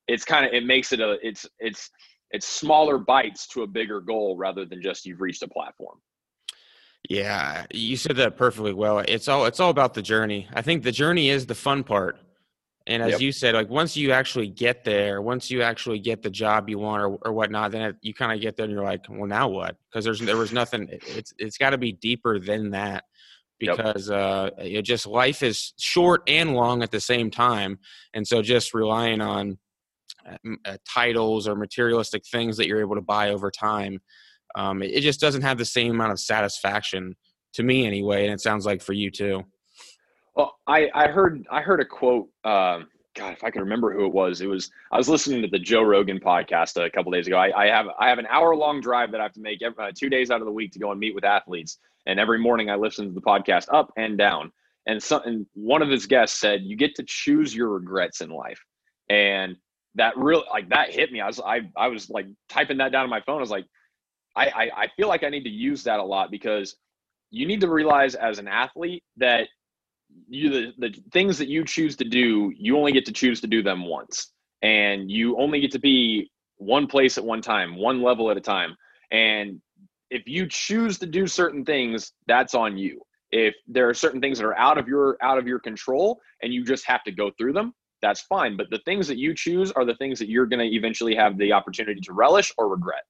it's 0.08 0.26
kind 0.26 0.46
of 0.46 0.54
it 0.54 0.66
makes 0.66 0.92
it 0.92 1.00
a 1.00 1.18
it's 1.22 1.46
it's 1.60 1.92
it's 2.32 2.48
smaller 2.48 2.98
bites 2.98 3.48
to 3.48 3.64
a 3.64 3.68
bigger 3.68 4.02
goal 4.02 4.38
rather 4.38 4.66
than 4.66 4.82
just 4.82 5.06
you've 5.06 5.22
reached 5.22 5.44
a 5.44 5.48
platform. 5.48 6.00
Yeah, 7.10 7.66
you 7.72 7.96
said 7.96 8.18
that 8.18 8.36
perfectly 8.36 8.74
well. 8.74 9.00
It's 9.00 9.28
all 9.28 9.46
it's 9.46 9.60
all 9.60 9.70
about 9.70 9.94
the 9.94 10.02
journey. 10.02 10.48
I 10.54 10.62
think 10.62 10.84
the 10.84 10.92
journey 10.92 11.30
is 11.30 11.46
the 11.46 11.56
fun 11.56 11.84
part. 11.84 12.18
And 12.88 13.04
as 13.04 13.12
yep. 13.12 13.22
you 13.22 13.32
said, 13.32 13.54
like 13.54 13.70
once 13.70 13.96
you 13.96 14.12
actually 14.12 14.48
get 14.48 14.84
there, 14.84 15.22
once 15.22 15.52
you 15.52 15.62
actually 15.62 16.00
get 16.00 16.24
the 16.24 16.30
job 16.30 16.70
you 16.70 16.80
want 16.80 17.04
or, 17.04 17.20
or 17.22 17.34
whatnot, 17.34 17.72
then 17.72 17.82
it, 17.84 17.98
you 18.02 18.16
kind 18.16 18.32
of 18.32 18.42
get 18.42 18.58
there 18.58 18.64
and 18.64 18.74
you're 18.74 18.84
like, 18.84 19.06
well, 19.08 19.28
now 19.28 19.48
what? 19.48 19.78
Because 19.90 20.04
there's 20.04 20.20
there 20.20 20.38
was 20.38 20.52
nothing. 20.52 20.88
It's 20.90 21.34
it's 21.38 21.58
got 21.58 21.70
to 21.70 21.78
be 21.78 21.92
deeper 21.92 22.40
than 22.40 22.72
that 22.72 23.04
because 23.60 24.10
yep. 24.10 24.20
uh, 24.20 24.50
it 24.60 24.84
just 24.84 25.06
life 25.06 25.44
is 25.44 25.74
short 25.78 26.24
and 26.28 26.54
long 26.54 26.82
at 26.84 26.92
the 26.92 27.00
same 27.00 27.30
time, 27.30 27.78
and 28.14 28.28
so 28.28 28.42
just 28.42 28.74
relying 28.74 29.22
on 29.22 29.58
uh, 30.28 30.56
uh, 30.66 30.78
titles 30.88 31.48
or 31.48 31.56
materialistic 31.56 32.24
things 32.26 32.58
that 32.58 32.68
you're 32.68 32.82
able 32.82 32.96
to 32.96 33.02
buy 33.02 33.30
over 33.30 33.52
time 33.52 34.00
um, 34.56 34.82
it, 34.82 34.92
it 34.96 35.02
just 35.02 35.20
doesn't 35.20 35.42
have 35.42 35.58
the 35.58 35.66
same 35.66 35.92
amount 35.92 36.12
of 36.12 36.20
satisfaction 36.20 37.16
to 37.54 37.64
me 37.64 37.86
anyway, 37.86 38.26
and 38.26 38.34
it 38.34 38.42
sounds 38.42 38.66
like 38.66 38.82
for 38.82 38.94
you 38.94 39.10
too. 39.12 39.44
Well, 40.36 40.58
I, 40.68 40.90
I 40.94 41.08
heard 41.08 41.46
I 41.52 41.62
heard 41.62 41.80
a 41.80 41.86
quote. 41.86 42.30
Uh, 42.44 42.82
God, 43.16 43.34
if 43.34 43.44
I 43.44 43.50
can 43.50 43.62
remember 43.62 43.92
who 43.92 44.06
it 44.06 44.14
was, 44.14 44.42
it 44.42 44.48
was 44.48 44.70
I 44.92 44.98
was 44.98 45.10
listening 45.10 45.42
to 45.42 45.48
the 45.48 45.60
Joe 45.60 45.82
Rogan 45.84 46.20
podcast 46.20 46.84
a 46.84 46.90
couple 46.90 47.12
days 47.12 47.28
ago. 47.28 47.38
I, 47.38 47.66
I, 47.66 47.68
have 47.68 47.88
I 48.00 48.08
have 48.08 48.20
an 48.20 48.28
hour 48.28 48.56
long 48.56 48.80
drive 48.80 49.12
that 49.12 49.20
I 49.20 49.24
have 49.24 49.34
to 49.34 49.42
make 49.42 49.62
every, 49.62 49.84
uh, 49.84 49.92
two 49.94 50.10
days 50.10 50.32
out 50.32 50.42
of 50.42 50.46
the 50.46 50.52
week 50.52 50.72
to 50.74 50.80
go 50.80 50.92
and 50.92 51.00
meet 51.00 51.16
with 51.16 51.24
athletes, 51.24 51.80
and 52.06 52.20
every 52.20 52.40
morning 52.40 52.70
I 52.70 52.76
listen 52.76 53.08
to 53.08 53.14
the 53.14 53.22
podcast 53.22 53.68
up 53.74 53.92
and 53.98 54.18
down. 54.18 54.52
And, 54.88 55.02
some, 55.02 55.22
and 55.26 55.46
one 55.54 55.82
of 55.82 55.90
his 55.90 56.06
guests 56.06 56.40
said, 56.40 56.62
"You 56.64 56.76
get 56.76 56.96
to 56.96 57.04
choose 57.06 57.54
your 57.56 57.70
regrets 57.70 58.22
in 58.22 58.30
life," 58.30 58.60
and 59.10 59.56
that 59.96 60.18
really 60.18 60.46
like 60.50 60.70
that 60.70 60.92
hit 60.92 61.12
me. 61.12 61.22
I 61.22 61.28
was 61.28 61.40
I 61.40 61.62
I 61.76 61.88
was 61.88 62.10
like 62.10 62.28
typing 62.48 62.78
that 62.78 62.92
down 62.92 63.04
on 63.04 63.10
my 63.10 63.22
phone. 63.22 63.38
I 63.38 63.42
was 63.42 63.52
like, 63.52 63.66
I, 64.36 64.46
I, 64.46 64.72
I 64.84 64.88
feel 64.96 65.08
like 65.08 65.24
I 65.24 65.30
need 65.30 65.44
to 65.44 65.50
use 65.50 65.84
that 65.84 66.00
a 66.00 66.04
lot 66.04 66.32
because 66.32 66.76
you 67.32 67.46
need 67.46 67.62
to 67.62 67.70
realize 67.70 68.16
as 68.16 68.40
an 68.40 68.48
athlete 68.48 69.04
that 69.18 69.48
you 70.28 70.50
the, 70.50 70.74
the 70.78 70.96
things 71.12 71.38
that 71.38 71.48
you 71.48 71.64
choose 71.66 71.96
to 71.98 72.06
do, 72.06 72.52
you 72.58 72.78
only 72.78 72.92
get 72.92 73.06
to 73.06 73.12
choose 73.12 73.42
to 73.42 73.48
do 73.48 73.62
them 73.62 73.86
once. 73.86 74.32
And 74.62 75.10
you 75.10 75.38
only 75.38 75.62
get 75.62 75.72
to 75.72 75.80
be 75.80 76.32
one 76.58 76.88
place 76.88 77.18
at 77.18 77.24
one 77.24 77.42
time, 77.42 77.78
one 77.78 78.02
level 78.02 78.30
at 78.30 78.38
a 78.38 78.42
time. 78.42 78.76
And 79.12 79.62
if 80.10 80.28
you 80.28 80.48
choose 80.48 80.98
to 81.00 81.06
do 81.06 81.28
certain 81.28 81.64
things, 81.66 82.14
that's 82.28 82.56
on 82.56 82.78
you. 82.78 83.02
If 83.32 83.56
there 83.68 83.88
are 83.88 83.94
certain 83.94 84.22
things 84.22 84.40
that 84.40 84.46
are 84.46 84.58
out 84.58 84.78
of 84.78 84.88
your 84.88 85.18
out 85.22 85.38
of 85.38 85.48
your 85.48 85.60
control 85.60 86.20
and 86.42 86.54
you 86.54 86.64
just 86.64 86.86
have 86.88 87.04
to 87.04 87.12
go 87.12 87.32
through 87.38 87.54
them, 87.54 87.74
that's 88.02 88.22
fine. 88.22 88.58
But 88.58 88.70
the 88.72 88.80
things 88.86 89.08
that 89.08 89.18
you 89.18 89.36
choose 89.36 89.72
are 89.72 89.86
the 89.86 89.96
things 89.96 90.18
that 90.20 90.30
you're 90.30 90.48
going 90.48 90.68
to 90.68 90.76
eventually 90.76 91.16
have 91.16 91.38
the 91.38 91.54
opportunity 91.54 92.02
to 92.02 92.14
relish 92.14 92.52
or 92.58 92.70
regret. 92.70 93.04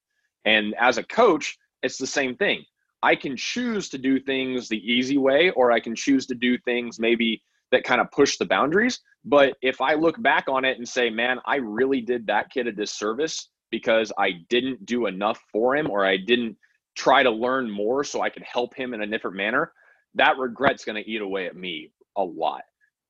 And 0.45 0.75
as 0.79 0.97
a 0.97 1.03
coach, 1.03 1.57
it's 1.83 1.97
the 1.97 2.07
same 2.07 2.35
thing. 2.35 2.63
I 3.01 3.15
can 3.15 3.37
choose 3.37 3.87
to 3.89 3.97
do 3.97 4.19
things 4.19 4.67
the 4.67 4.77
easy 4.77 5.17
way, 5.17 5.51
or 5.51 5.71
I 5.71 5.79
can 5.79 5.95
choose 5.95 6.25
to 6.27 6.35
do 6.35 6.57
things 6.59 6.99
maybe 6.99 7.41
that 7.71 7.83
kind 7.83 8.01
of 8.01 8.11
push 8.11 8.37
the 8.37 8.45
boundaries. 8.45 8.99
But 9.23 9.55
if 9.61 9.79
I 9.79 9.93
look 9.93 10.21
back 10.21 10.45
on 10.49 10.65
it 10.65 10.77
and 10.77 10.87
say, 10.87 11.09
man, 11.09 11.39
I 11.45 11.57
really 11.57 12.01
did 12.01 12.27
that 12.27 12.49
kid 12.49 12.67
a 12.67 12.71
disservice 12.71 13.49
because 13.71 14.11
I 14.17 14.31
didn't 14.49 14.85
do 14.85 15.05
enough 15.05 15.39
for 15.51 15.75
him 15.75 15.89
or 15.89 16.05
I 16.05 16.17
didn't 16.17 16.57
try 16.99 17.23
to 17.23 17.31
learn 17.31 17.71
more 17.71 18.03
so 18.03 18.21
I 18.21 18.29
could 18.29 18.43
help 18.43 18.75
him 18.75 18.93
in 18.93 19.01
a 19.01 19.07
different 19.07 19.37
manner, 19.37 19.71
that 20.15 20.37
regret's 20.37 20.83
going 20.83 21.01
to 21.01 21.09
eat 21.09 21.21
away 21.21 21.45
at 21.45 21.55
me 21.55 21.91
a 22.17 22.23
lot. 22.23 22.63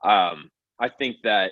Um, 0.03 0.51
I 0.79 0.89
think 0.89 1.17
that 1.23 1.51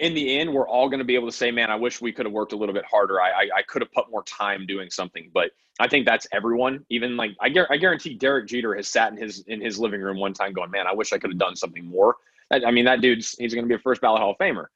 in 0.00 0.14
the 0.14 0.38
end, 0.38 0.52
we're 0.52 0.68
all 0.68 0.88
going 0.88 0.98
to 0.98 1.04
be 1.04 1.14
able 1.14 1.28
to 1.28 1.36
say, 1.36 1.50
man, 1.50 1.70
I 1.70 1.76
wish 1.76 2.00
we 2.00 2.12
could 2.12 2.26
have 2.26 2.32
worked 2.32 2.52
a 2.52 2.56
little 2.56 2.74
bit 2.74 2.84
harder. 2.84 3.20
I, 3.20 3.30
I, 3.30 3.48
I 3.56 3.62
could 3.66 3.82
have 3.82 3.90
put 3.92 4.10
more 4.10 4.22
time 4.24 4.66
doing 4.66 4.90
something. 4.90 5.30
But 5.32 5.50
I 5.80 5.88
think 5.88 6.04
that's 6.04 6.26
everyone. 6.30 6.84
Even 6.90 7.16
like 7.16 7.30
I, 7.40 7.52
I 7.70 7.76
guarantee 7.78 8.14
Derek 8.14 8.46
Jeter 8.46 8.74
has 8.76 8.86
sat 8.86 9.10
in 9.10 9.18
his 9.18 9.40
in 9.46 9.60
his 9.60 9.78
living 9.78 10.00
room 10.00 10.18
one 10.18 10.34
time 10.34 10.52
going, 10.52 10.70
man, 10.70 10.86
I 10.86 10.92
wish 10.94 11.12
I 11.12 11.18
could 11.18 11.30
have 11.30 11.38
done 11.38 11.56
something 11.56 11.84
more. 11.84 12.16
I, 12.52 12.60
I 12.66 12.70
mean, 12.70 12.84
that 12.84 13.00
dude's 13.00 13.34
he's 13.38 13.54
going 13.54 13.64
to 13.64 13.68
be 13.68 13.74
a 13.74 13.78
first 13.78 14.00
ballot 14.00 14.20
Hall 14.20 14.32
of 14.32 14.38
Famer. 14.38 14.66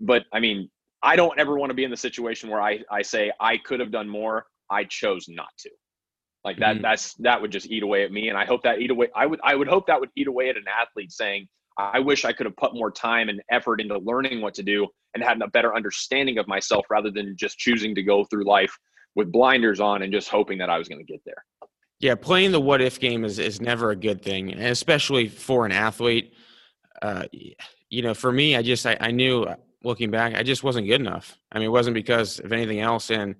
But 0.00 0.24
I 0.32 0.40
mean, 0.40 0.70
I 1.02 1.16
don't 1.16 1.38
ever 1.38 1.58
want 1.58 1.70
to 1.70 1.74
be 1.74 1.84
in 1.84 1.90
the 1.90 1.96
situation 1.96 2.48
where 2.48 2.62
I, 2.62 2.80
I 2.90 3.02
say 3.02 3.32
I 3.40 3.58
could 3.58 3.80
have 3.80 3.90
done 3.90 4.08
more. 4.08 4.46
I 4.70 4.84
chose 4.84 5.26
not 5.28 5.48
to. 5.60 5.70
Like 6.44 6.58
that, 6.58 6.74
mm-hmm. 6.74 6.82
that's 6.82 7.14
that 7.14 7.42
would 7.42 7.50
just 7.50 7.66
eat 7.66 7.82
away 7.82 8.04
at 8.04 8.12
me. 8.12 8.28
And 8.28 8.38
I 8.38 8.44
hope 8.44 8.62
that 8.62 8.80
eat 8.80 8.90
away. 8.90 9.08
I 9.16 9.26
would 9.26 9.40
I 9.42 9.56
would 9.56 9.68
hope 9.68 9.86
that 9.88 9.98
would 9.98 10.10
eat 10.16 10.28
away 10.28 10.48
at 10.48 10.56
an 10.56 10.64
athlete 10.68 11.10
saying, 11.10 11.48
I 11.76 11.98
wish 11.98 12.24
I 12.24 12.32
could 12.32 12.46
have 12.46 12.56
put 12.56 12.74
more 12.74 12.90
time 12.90 13.28
and 13.28 13.42
effort 13.50 13.80
into 13.80 13.98
learning 13.98 14.40
what 14.40 14.54
to 14.54 14.62
do 14.62 14.86
and 15.14 15.22
had 15.22 15.40
a 15.42 15.48
better 15.48 15.74
understanding 15.74 16.38
of 16.38 16.46
myself 16.46 16.86
rather 16.88 17.10
than 17.10 17.36
just 17.36 17.58
choosing 17.58 17.94
to 17.94 18.02
go 18.02 18.24
through 18.24 18.44
life 18.44 18.74
with 19.14 19.32
blinders 19.32 19.80
on 19.80 20.02
and 20.02 20.12
just 20.12 20.28
hoping 20.28 20.58
that 20.58 20.70
I 20.70 20.78
was 20.78 20.88
going 20.88 21.04
to 21.04 21.12
get 21.12 21.20
there. 21.24 21.44
Yeah, 21.98 22.14
playing 22.14 22.52
the 22.52 22.60
what 22.60 22.82
if 22.82 23.00
game 23.00 23.24
is, 23.24 23.38
is 23.38 23.60
never 23.60 23.90
a 23.90 23.96
good 23.96 24.22
thing, 24.22 24.52
and 24.52 24.62
especially 24.62 25.28
for 25.28 25.64
an 25.64 25.72
athlete. 25.72 26.34
Uh, 27.00 27.24
you 27.88 28.02
know, 28.02 28.14
for 28.14 28.30
me, 28.30 28.56
I 28.56 28.62
just 28.62 28.86
I, 28.86 28.96
I 29.00 29.10
knew 29.10 29.44
uh, 29.44 29.56
looking 29.82 30.10
back, 30.10 30.34
I 30.34 30.42
just 30.42 30.62
wasn't 30.62 30.86
good 30.86 31.00
enough. 31.00 31.38
I 31.50 31.58
mean, 31.58 31.66
it 31.66 31.72
wasn't 31.72 31.94
because 31.94 32.38
of 32.40 32.52
anything 32.52 32.80
else, 32.80 33.10
and 33.10 33.36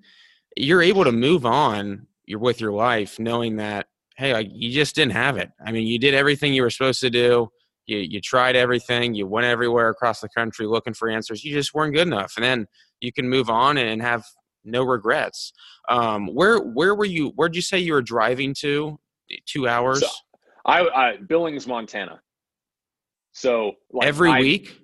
you're 0.59 0.81
able 0.81 1.03
to 1.03 1.11
move 1.11 1.45
on 1.45 2.07
you're 2.25 2.39
with 2.39 2.59
your 2.61 2.73
life 2.73 3.19
knowing 3.19 3.55
that 3.57 3.87
hey 4.17 4.33
like, 4.33 4.47
you 4.51 4.71
just 4.71 4.95
didn't 4.95 5.13
have 5.13 5.37
it. 5.37 5.49
I 5.65 5.71
mean 5.71 5.87
you 5.87 5.99
did 5.99 6.13
everything 6.13 6.53
you 6.53 6.61
were 6.61 6.69
supposed 6.69 6.99
to 7.01 7.09
do. 7.09 7.49
You, 7.85 7.99
you 7.99 8.19
tried 8.19 8.55
everything. 8.57 9.13
You 9.13 9.27
went 9.27 9.45
everywhere 9.45 9.89
across 9.89 10.19
the 10.19 10.29
country 10.29 10.65
looking 10.67 10.93
for 10.93 11.09
answers. 11.09 11.43
You 11.43 11.53
just 11.53 11.73
weren't 11.73 11.93
good 11.93 12.07
enough. 12.07 12.33
And 12.35 12.43
then 12.43 12.67
you 12.99 13.13
can 13.13 13.29
move 13.29 13.49
on 13.49 13.77
and 13.77 14.01
have 14.01 14.25
no 14.65 14.83
regrets. 14.83 15.53
Um, 15.87 16.27
where 16.27 16.59
where 16.59 16.93
were 16.95 17.05
you 17.05 17.31
where'd 17.35 17.55
you 17.55 17.61
say 17.61 17.79
you 17.79 17.93
were 17.93 18.01
driving 18.01 18.53
to 18.59 18.99
two 19.45 19.67
hours? 19.67 20.01
So, 20.01 20.07
I, 20.65 20.81
I 20.89 21.17
billings 21.17 21.65
montana. 21.65 22.19
So 23.31 23.73
like, 23.91 24.07
every 24.07 24.31
I, 24.31 24.39
week? 24.39 24.81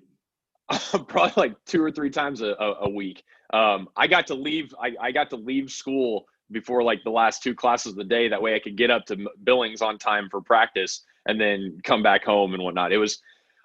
probably 1.08 1.34
like 1.36 1.56
two 1.66 1.84
or 1.84 1.92
three 1.92 2.10
times 2.10 2.42
a, 2.42 2.56
a, 2.60 2.74
a 2.84 2.90
week 2.90 3.24
um, 3.54 3.88
i 3.96 4.08
got 4.08 4.28
to 4.28 4.36
leave 4.36 4.74
I, 4.82 4.94
I 5.00 5.12
got 5.12 5.30
to 5.30 5.38
leave 5.38 5.72
school 5.72 6.26
before 6.54 6.84
like 6.84 7.04
the 7.04 7.10
last 7.10 7.44
two 7.44 7.56
classes 7.56 7.92
of 7.94 7.98
the 7.98 8.04
day. 8.04 8.30
That 8.30 8.42
way 8.42 8.56
I 8.56 8.60
could 8.60 8.78
get 8.78 8.92
up 8.92 9.06
to 9.08 9.28
Billings 9.44 9.82
on 9.82 9.98
time 9.98 10.30
for 10.30 10.42
practice 10.42 11.04
and 11.28 11.40
then 11.40 11.80
come 11.84 12.04
back 12.04 12.24
home 12.24 12.54
and 12.54 12.64
whatnot. 12.64 12.94
It 12.94 12.98
was, 12.98 13.20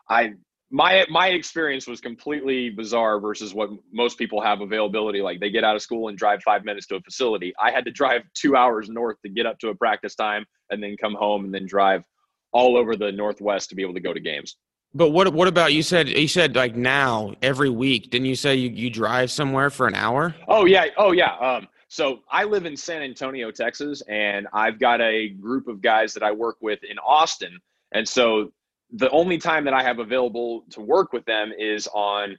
I, 0.09 0.33
my 0.71 1.07
my 1.09 1.29
experience 1.29 1.87
was 1.87 2.01
completely 2.01 2.69
bizarre 2.69 3.21
versus 3.21 3.55
what 3.55 3.71
most 3.93 4.19
people 4.19 4.41
have 4.41 4.61
availability 4.61 5.23
like 5.23 5.41
they 5.41 5.49
get 5.49 5.65
out 5.65 5.75
of 5.75 5.81
school 5.81 6.09
and 6.09 6.19
drive 6.19 6.43
5 6.43 6.63
minutes 6.63 6.87
to 6.89 6.97
a 6.97 7.01
facility 7.01 7.55
i 7.59 7.71
had 7.71 7.87
to 7.87 7.91
drive 7.91 8.21
2 8.35 8.55
hours 8.55 8.91
north 8.91 9.17
to 9.23 9.31
get 9.31 9.47
up 9.47 9.59
to 9.61 9.71
a 9.71 9.75
practice 9.75 10.15
time 10.15 10.45
and 10.69 10.83
then 10.83 10.95
come 11.01 11.15
home 11.15 11.47
and 11.47 11.55
then 11.55 11.65
drive 11.65 12.05
all 12.53 12.77
over 12.77 12.97
the 12.97 13.11
northwest 13.11 13.71
to 13.71 13.77
be 13.77 13.83
able 13.83 13.95
to 13.95 14.01
go 14.01 14.13
to 14.13 14.21
games 14.21 14.59
but 14.95 15.11
what 15.11 15.33
what 15.33 15.49
about 15.49 15.73
you 15.73 15.83
said 15.83 16.09
you 16.09 16.29
said 16.29 16.57
like 16.57 16.75
now 16.75 17.35
every 17.43 17.71
week 17.71 18.11
didn't 18.11 18.27
you 18.27 18.35
say 18.35 18.55
you, 18.55 18.71
you 18.71 18.91
drive 18.91 19.31
somewhere 19.31 19.71
for 19.71 19.87
an 19.87 19.95
hour 19.95 20.35
oh 20.49 20.65
yeah 20.65 20.87
oh 20.97 21.13
yeah 21.13 21.37
um 21.37 21.69
so 21.89 22.21
I 22.31 22.45
live 22.45 22.67
in 22.67 22.77
San 22.77 23.03
Antonio, 23.03 23.51
Texas, 23.51 24.03
and 24.09 24.47
I've 24.53 24.79
got 24.79 25.01
a 25.01 25.31
group 25.31 25.69
of 25.69 25.81
guys 25.81 26.13
that 26.15 26.23
I 26.23 26.31
work 26.31 26.59
with 26.61 26.81
in 26.85 26.99
Austin. 26.99 27.59
And 27.93 28.07
so 28.07 28.53
the 28.93 29.11
only 29.11 29.39
time 29.39 29.65
that 29.65 29.73
I 29.73 29.83
have 29.83 29.99
available 29.99 30.65
to 30.71 30.83
work 30.83 31.15
with 31.15 31.25
them 31.25 31.51
is 31.59 31.89
on 31.95 32.37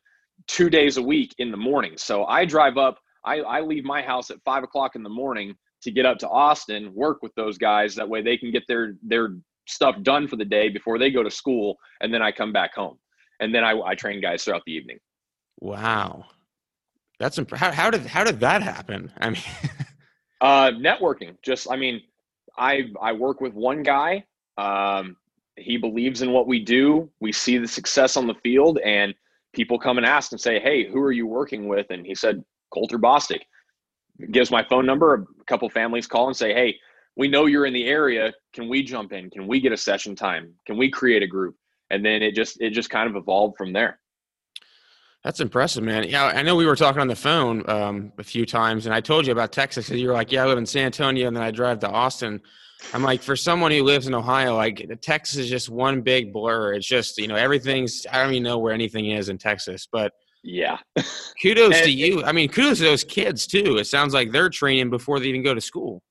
two 0.48 0.70
days 0.70 0.98
a 0.98 1.02
week 1.02 1.34
in 1.40 1.50
the 1.50 1.58
morning. 1.58 1.94
So 1.98 2.26
I 2.26 2.46
drive 2.46 2.78
up, 2.78 3.00
I, 3.26 3.40
I 3.40 3.62
leave 3.62 3.84
my 3.84 4.04
house 4.04 4.30
at 4.30 4.38
five 4.46 4.64
o'clock 4.64 4.96
in 4.96 5.02
the 5.02 5.10
morning 5.10 5.56
to 5.82 5.92
get 5.92 6.06
up 6.06 6.20
to 6.20 6.30
Austin, 6.30 6.94
work 6.94 7.24
with 7.24 7.34
those 7.34 7.58
guys. 7.58 7.96
That 7.96 8.08
way 8.08 8.22
they 8.22 8.38
can 8.38 8.52
get 8.52 8.64
their 8.68 8.96
their 9.02 9.36
stuff 9.70 9.96
done 10.04 10.28
for 10.28 10.36
the 10.36 10.46
day 10.46 10.70
before 10.70 10.98
they 10.98 11.12
go 11.12 11.24
to 11.24 11.32
school, 11.32 11.78
and 12.02 12.14
then 12.14 12.22
I 12.22 12.32
come 12.32 12.52
back 12.52 12.74
home. 12.76 12.98
And 13.40 13.54
then 13.54 13.64
I, 13.64 13.80
I 13.80 13.96
train 13.96 14.22
guys 14.22 14.44
throughout 14.44 14.64
the 14.66 14.74
evening. 14.74 15.00
Wow. 15.62 16.26
That's 17.20 17.38
imp- 17.38 17.56
how, 17.56 17.72
how 17.72 17.90
did 17.90 18.06
how 18.06 18.24
did 18.24 18.40
that 18.40 18.62
happen? 18.62 19.12
I 19.20 19.30
mean, 19.30 19.44
uh, 20.42 20.72
networking. 20.72 21.36
Just 21.44 21.70
I 21.70 21.76
mean, 21.76 22.02
I 22.58 22.86
I 23.02 23.14
work 23.14 23.42
with 23.42 23.54
one 23.54 23.84
guy. 23.84 24.24
Um, 24.58 25.18
he 25.58 25.78
believes 25.78 26.22
in 26.22 26.32
what 26.32 26.48
we 26.48 26.64
do. 26.64 27.10
We 27.20 27.34
see 27.34 27.58
the 27.58 27.68
success 27.68 28.16
on 28.16 28.26
the 28.26 28.36
field, 28.36 28.80
and 28.80 29.14
people 29.54 29.78
come 29.78 29.98
and 29.98 30.06
ask 30.06 30.32
and 30.32 30.40
say, 30.40 30.60
"Hey, 30.60 30.90
who 30.90 31.02
are 31.02 31.12
you 31.12 31.28
working 31.28 31.68
with?" 31.68 31.88
And 31.90 32.06
he 32.06 32.16
said, 32.16 32.44
"Colter 32.74 32.98
Bostic." 32.98 33.42
Gives 34.32 34.52
my 34.52 34.64
phone 34.70 34.86
number. 34.86 35.14
A 35.14 35.44
couple 35.46 35.70
families 35.70 36.08
call 36.08 36.28
and 36.28 36.36
say, 36.36 36.54
"Hey, 36.54 36.80
we 37.20 37.28
know 37.28 37.48
you're 37.48 37.66
in 37.66 37.74
the 37.74 37.86
area. 37.86 38.34
Can 38.54 38.70
we 38.70 38.82
jump 38.82 39.12
in? 39.12 39.30
Can 39.30 39.46
we 39.46 39.60
get 39.60 39.74
a 39.74 39.78
session 39.78 40.16
time? 40.16 40.54
Can 40.66 40.78
we 40.78 40.90
create 40.90 41.22
a 41.22 41.28
group?" 41.28 41.56
And 41.92 42.04
then 42.04 42.24
it 42.24 42.34
just 42.34 42.60
it 42.62 42.72
just 42.72 42.90
kind 42.90 43.10
of 43.10 43.16
evolved 43.18 43.58
from 43.58 43.74
there. 43.74 44.00
That's 45.24 45.42
impressive, 45.42 45.84
man. 45.84 46.06
Yeah, 46.06 46.28
I 46.28 46.42
know 46.44 46.56
we 46.56 46.66
were 46.66 46.78
talking 46.78 47.02
on 47.02 47.10
the 47.10 47.16
phone 47.16 47.70
um, 47.70 48.14
a 48.18 48.24
few 48.24 48.46
times, 48.46 48.86
and 48.86 48.96
I 48.96 49.02
told 49.02 49.28
you 49.28 49.34
about 49.34 49.52
Texas. 49.52 49.90
And 49.90 50.00
you 50.00 50.08
were 50.08 50.14
like, 50.14 50.32
"Yeah, 50.32 50.44
I 50.44 50.48
live 50.48 50.58
in 50.58 50.66
San 50.66 50.86
Antonio, 50.86 51.28
and 51.28 51.36
then 51.36 51.44
I 51.44 51.52
drive 51.52 51.80
to 51.80 51.90
Austin." 51.90 52.42
I'm 52.94 53.04
like, 53.04 53.22
for 53.22 53.36
someone 53.36 53.72
who 53.72 53.84
lives 53.84 54.08
in 54.08 54.14
Ohio, 54.14 54.56
like 54.56 54.90
Texas 55.02 55.38
is 55.38 55.50
just 55.50 55.68
one 55.68 56.00
big 56.00 56.32
blur. 56.32 56.74
It's 56.74 56.88
just 56.88 57.18
you 57.18 57.28
know 57.28 57.36
everything's. 57.36 58.08
I 58.10 58.24
don't 58.24 58.32
even 58.32 58.44
know 58.44 58.60
where 58.60 58.74
anything 58.74 59.12
is 59.12 59.28
in 59.28 59.38
Texas, 59.38 59.90
but 59.92 60.14
yeah. 60.42 60.78
kudos 61.42 61.76
and, 61.76 61.84
to 61.84 61.92
you. 61.92 62.24
I 62.24 62.32
mean, 62.32 62.48
kudos 62.48 62.78
to 62.78 62.86
those 62.86 63.04
kids 63.04 63.46
too. 63.46 63.78
It 63.78 63.88
sounds 63.88 64.14
like 64.14 64.32
they're 64.32 64.50
training 64.50 64.90
before 64.90 65.20
they 65.20 65.26
even 65.26 65.44
go 65.44 65.54
to 65.54 65.60
school. 65.60 66.02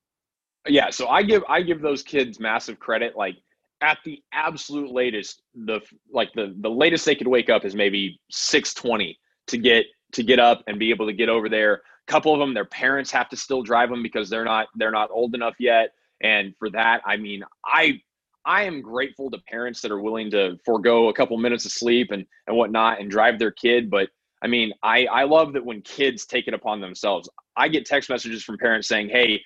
Yeah, 0.66 0.90
so 0.90 1.08
I 1.08 1.22
give 1.22 1.42
I 1.48 1.62
give 1.62 1.80
those 1.80 2.02
kids 2.02 2.40
massive 2.40 2.78
credit. 2.78 3.16
Like 3.16 3.36
at 3.80 3.98
the 4.04 4.22
absolute 4.32 4.90
latest, 4.90 5.42
the 5.54 5.80
like 6.12 6.32
the 6.34 6.54
the 6.60 6.70
latest 6.70 7.04
they 7.04 7.14
could 7.14 7.28
wake 7.28 7.48
up 7.48 7.64
is 7.64 7.74
maybe 7.74 8.20
six 8.30 8.74
twenty 8.74 9.18
to 9.46 9.58
get 9.58 9.86
to 10.12 10.22
get 10.22 10.38
up 10.38 10.62
and 10.66 10.78
be 10.78 10.90
able 10.90 11.06
to 11.06 11.12
get 11.12 11.28
over 11.28 11.48
there. 11.48 11.74
A 11.74 12.10
couple 12.10 12.32
of 12.32 12.40
them, 12.40 12.54
their 12.54 12.64
parents 12.64 13.10
have 13.12 13.28
to 13.30 13.36
still 13.36 13.62
drive 13.62 13.90
them 13.90 14.02
because 14.02 14.28
they're 14.28 14.44
not 14.44 14.68
they're 14.76 14.90
not 14.90 15.10
old 15.10 15.34
enough 15.34 15.54
yet. 15.58 15.90
And 16.22 16.54
for 16.58 16.70
that, 16.70 17.02
I 17.06 17.16
mean, 17.16 17.42
I 17.64 18.00
I 18.44 18.64
am 18.64 18.80
grateful 18.82 19.30
to 19.30 19.38
parents 19.48 19.80
that 19.82 19.90
are 19.90 20.00
willing 20.00 20.30
to 20.32 20.58
forego 20.64 21.08
a 21.08 21.14
couple 21.14 21.36
minutes 21.38 21.64
of 21.64 21.72
sleep 21.72 22.10
and 22.10 22.26
and 22.46 22.56
whatnot 22.56 23.00
and 23.00 23.10
drive 23.10 23.38
their 23.38 23.52
kid. 23.52 23.90
But 23.90 24.08
I 24.42 24.48
mean, 24.48 24.72
I 24.82 25.06
I 25.06 25.24
love 25.24 25.52
that 25.54 25.64
when 25.64 25.82
kids 25.82 26.26
take 26.26 26.48
it 26.48 26.54
upon 26.54 26.80
themselves. 26.80 27.28
I 27.56 27.68
get 27.68 27.86
text 27.86 28.10
messages 28.10 28.42
from 28.42 28.58
parents 28.58 28.88
saying, 28.88 29.08
"Hey, 29.10 29.40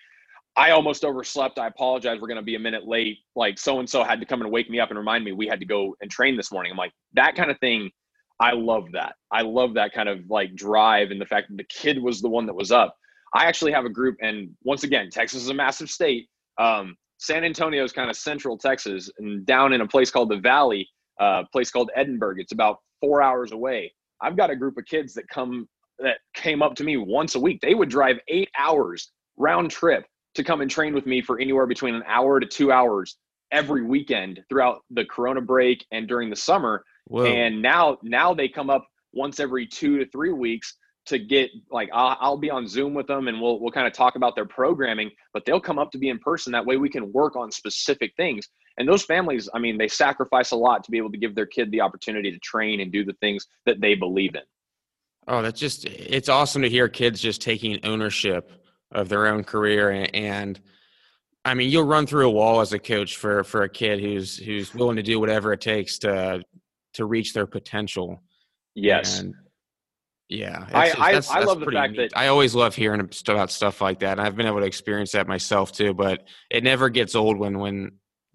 I 0.57 0.71
almost 0.71 1.05
overslept. 1.05 1.59
I 1.59 1.67
apologize. 1.67 2.21
We're 2.21 2.29
going 2.29 2.37
to 2.37 2.43
be 2.43 2.57
a 2.57 2.61
minute 2.61 2.87
late. 2.87 3.19
Like 3.35 3.59
so 3.59 3.79
and 3.79 3.89
so 3.89 4.05
had 4.05 4.21
to 4.21 4.27
come 4.27 4.43
and 4.43 4.51
wake 4.51 4.69
me 4.69 4.81
up 4.81 4.91
and 4.91 4.99
remind 4.99 5.25
me 5.25 5.33
we 5.33 5.47
had 5.47 5.61
to 5.61 5.67
go 5.67 5.97
and 6.01 6.11
train 6.11 6.37
this 6.37 6.53
morning. 6.53 6.71
I'm 6.71 6.79
like, 6.79 6.93
that 7.15 7.35
kind 7.35 7.51
of 7.51 7.59
thing. 7.59 7.91
I 8.41 8.53
love 8.53 8.87
that. 8.93 9.15
I 9.31 9.43
love 9.43 9.75
that 9.75 9.93
kind 9.93 10.09
of 10.09 10.21
like 10.29 10.55
drive 10.55 11.11
and 11.11 11.21
the 11.21 11.27
fact 11.27 11.49
that 11.49 11.57
the 11.57 11.65
kid 11.65 12.03
was 12.03 12.21
the 12.21 12.29
one 12.29 12.45
that 12.47 12.55
was 12.55 12.73
up. 12.73 12.97
I 13.35 13.47
actually 13.47 13.73
have 13.73 13.87
a 13.87 13.91
group, 13.91 14.17
and 14.21 14.51
once 14.63 14.85
again, 14.85 15.09
Texas 15.11 15.43
is 15.43 15.49
a 15.49 15.55
massive 15.55 15.89
state. 15.89 16.29
Um, 16.59 16.97
San 17.17 17.45
Antonio 17.45 17.83
is 17.83 17.93
kind 17.93 18.11
of 18.11 18.17
central 18.17 18.59
Texas, 18.59 19.11
and 19.19 19.47
down 19.47 19.73
in 19.73 19.81
a 19.81 19.87
place 19.87 20.11
called 20.11 20.29
the 20.29 20.37
Valley, 20.37 20.87
a 21.19 21.25
uh, 21.25 21.45
place 21.53 21.71
called 21.71 21.91
Edinburg. 21.95 22.41
It's 22.41 22.53
about 22.53 22.79
four 23.01 23.23
hours 23.23 23.53
away. 23.53 23.93
I've 24.21 24.37
got 24.37 24.51
a 24.51 24.57
group 24.57 24.77
of 24.77 24.85
kids 24.85 25.15
that 25.15 25.29
come 25.29 25.67
that 25.99 26.19
came 26.35 26.63
up 26.63 26.75
to 26.75 26.85
me 26.85 26.97
once 26.97 27.37
a 27.37 27.41
week. 27.41 27.61
They 27.63 27.75
would 27.75 27.89
drive 27.89 28.17
eight 28.29 28.51
hours 28.59 29.13
round 29.39 29.71
trip 29.71 30.05
to 30.35 30.45
come 30.45 30.61
and 30.61 30.71
train 30.71 30.95
with 30.95 31.07
me 31.07 31.21
for 31.23 31.39
anywhere 31.39 31.67
between 31.67 31.95
an 31.95 32.05
hour 32.07 32.41
to 32.41 32.47
two 32.47 32.73
hours 32.73 33.17
every 33.51 33.83
weekend 33.83 34.43
throughout 34.49 34.81
the 34.91 35.05
corona 35.05 35.41
break 35.41 35.85
and 35.93 36.09
during 36.09 36.31
the 36.31 36.37
summer 36.37 36.85
Whoa. 37.09 37.27
and 37.27 37.61
now 37.61 37.99
now 38.03 38.33
they 38.33 38.49
come 38.49 38.71
up 38.71 38.87
once 39.13 39.41
every 39.41 39.67
two 39.67 39.99
to 39.99 40.07
three 40.11 40.33
weeks 40.33 40.77
to 41.07 41.19
get 41.19 41.51
like 41.71 41.89
I'll, 41.93 42.17
I'll, 42.21 42.37
be 42.37 42.51
on 42.51 42.67
Zoom 42.67 42.95
with 42.95 43.07
them 43.07 43.29
and 43.29 43.41
we'll 43.41 43.61
we'll 43.61 43.73
kind 43.73 43.87
of 43.87 43.93
talk 43.93 44.15
about 44.15 44.37
their 44.37 44.45
programming, 44.45 45.11
but 45.33 45.45
they'll 45.45 45.61
come 45.61 45.79
up 45.79 45.91
to 45.93 45.99
be 45.99 46.09
in 46.09 46.19
person. 46.19 46.53
That 46.53 46.65
way 46.65 46.77
we 46.77 46.89
can 46.89 47.13
work 47.13 47.37
on 47.37 47.51
specific 47.51 48.13
things. 48.17 48.49
And 48.79 48.89
those 48.89 49.05
families, 49.05 49.49
I 49.53 49.59
mean, 49.59 49.77
they 49.77 49.89
sacrifice 49.89 50.53
a 50.53 50.57
lot 50.57 50.85
to 50.85 50.91
be 50.91 50.99
able 50.99 51.11
to 51.11 51.19
give 51.19 51.35
their 51.35 51.47
kid 51.47 51.71
the 51.71 51.81
opportunity 51.81 52.31
to 52.31 52.39
train 52.39 52.81
and 52.81 52.91
do 52.91 53.05
the 53.05 53.13
things 53.15 53.47
that 53.67 53.81
they 53.81 53.95
believe 53.95 54.35
in. 54.35 54.43
Oh, 55.29 55.43
that's 55.43 55.59
just 55.59 55.85
it's 55.85 56.29
awesome 56.29 56.63
to 56.63 56.69
hear 56.69 56.89
kids 56.89 57.21
just 57.21 57.43
taking 57.43 57.85
ownership 57.85 58.53
of 58.93 59.09
their 59.09 59.27
own 59.27 59.45
career 59.45 59.91
and, 59.91 60.15
and 60.15 60.61
I 61.45 61.55
mean, 61.55 61.71
you'll 61.71 61.85
run 61.85 62.07
through 62.07 62.29
a 62.29 62.31
wall 62.31 62.61
as 62.61 62.73
a 62.73 62.79
coach 62.79 63.17
for 63.17 63.43
for 63.43 63.63
a 63.63 63.69
kid 63.69 64.01
who's 64.01 64.37
who's 64.37 64.75
willing 64.75 64.97
to 64.97 65.03
do 65.03 65.19
whatever 65.19 65.53
it 65.53 65.61
takes 65.61 65.99
to 66.01 66.43
to 66.95 67.05
reach 67.05 67.33
their 67.33 67.47
potential. 67.47 68.23
Yes. 68.75 69.19
And 69.19 69.35
yeah, 70.29 70.67
I 70.73 70.93
I, 70.99 71.13
that's, 71.15 71.31
I 71.31 71.41
love 71.41 71.61
the 71.61 71.67
fact 71.67 71.93
neat. 71.93 72.11
that 72.11 72.19
I 72.19 72.29
always 72.29 72.55
love 72.55 72.77
hearing 72.77 73.07
about 73.29 73.51
stuff 73.51 73.81
like 73.81 73.99
that. 74.01 74.13
And 74.13 74.21
I've 74.21 74.37
been 74.37 74.47
able 74.47 74.61
to 74.61 74.67
experience 74.67 75.13
that 75.13 75.27
myself 75.27 75.73
too. 75.73 75.95
But 75.95 76.23
it 76.49 76.63
never 76.63 76.89
gets 76.89 77.15
old 77.15 77.39
when 77.39 77.59
when 77.59 77.93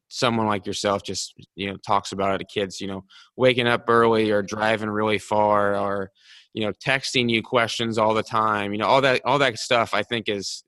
someone 0.09 0.47
like 0.47 0.65
yourself 0.65 1.01
just 1.03 1.33
you 1.55 1.69
know 1.71 1.77
talks 1.77 2.11
about 2.11 2.35
it 2.35 2.37
to 2.39 2.45
kids. 2.45 2.81
You 2.81 2.87
know, 2.87 3.05
waking 3.37 3.67
up 3.67 3.85
early 3.87 4.31
or 4.31 4.41
driving 4.41 4.89
really 4.89 5.17
far 5.17 5.77
or 5.77 6.11
you 6.53 6.65
know 6.65 6.73
texting 6.73 7.29
you 7.29 7.41
questions 7.41 7.97
all 7.97 8.13
the 8.13 8.23
time. 8.23 8.71
You 8.71 8.79
know, 8.79 8.87
all 8.87 9.01
that 9.01 9.21
all 9.25 9.39
that 9.39 9.57
stuff. 9.57 9.93
I 9.93 10.03
think 10.03 10.29
is 10.29 10.63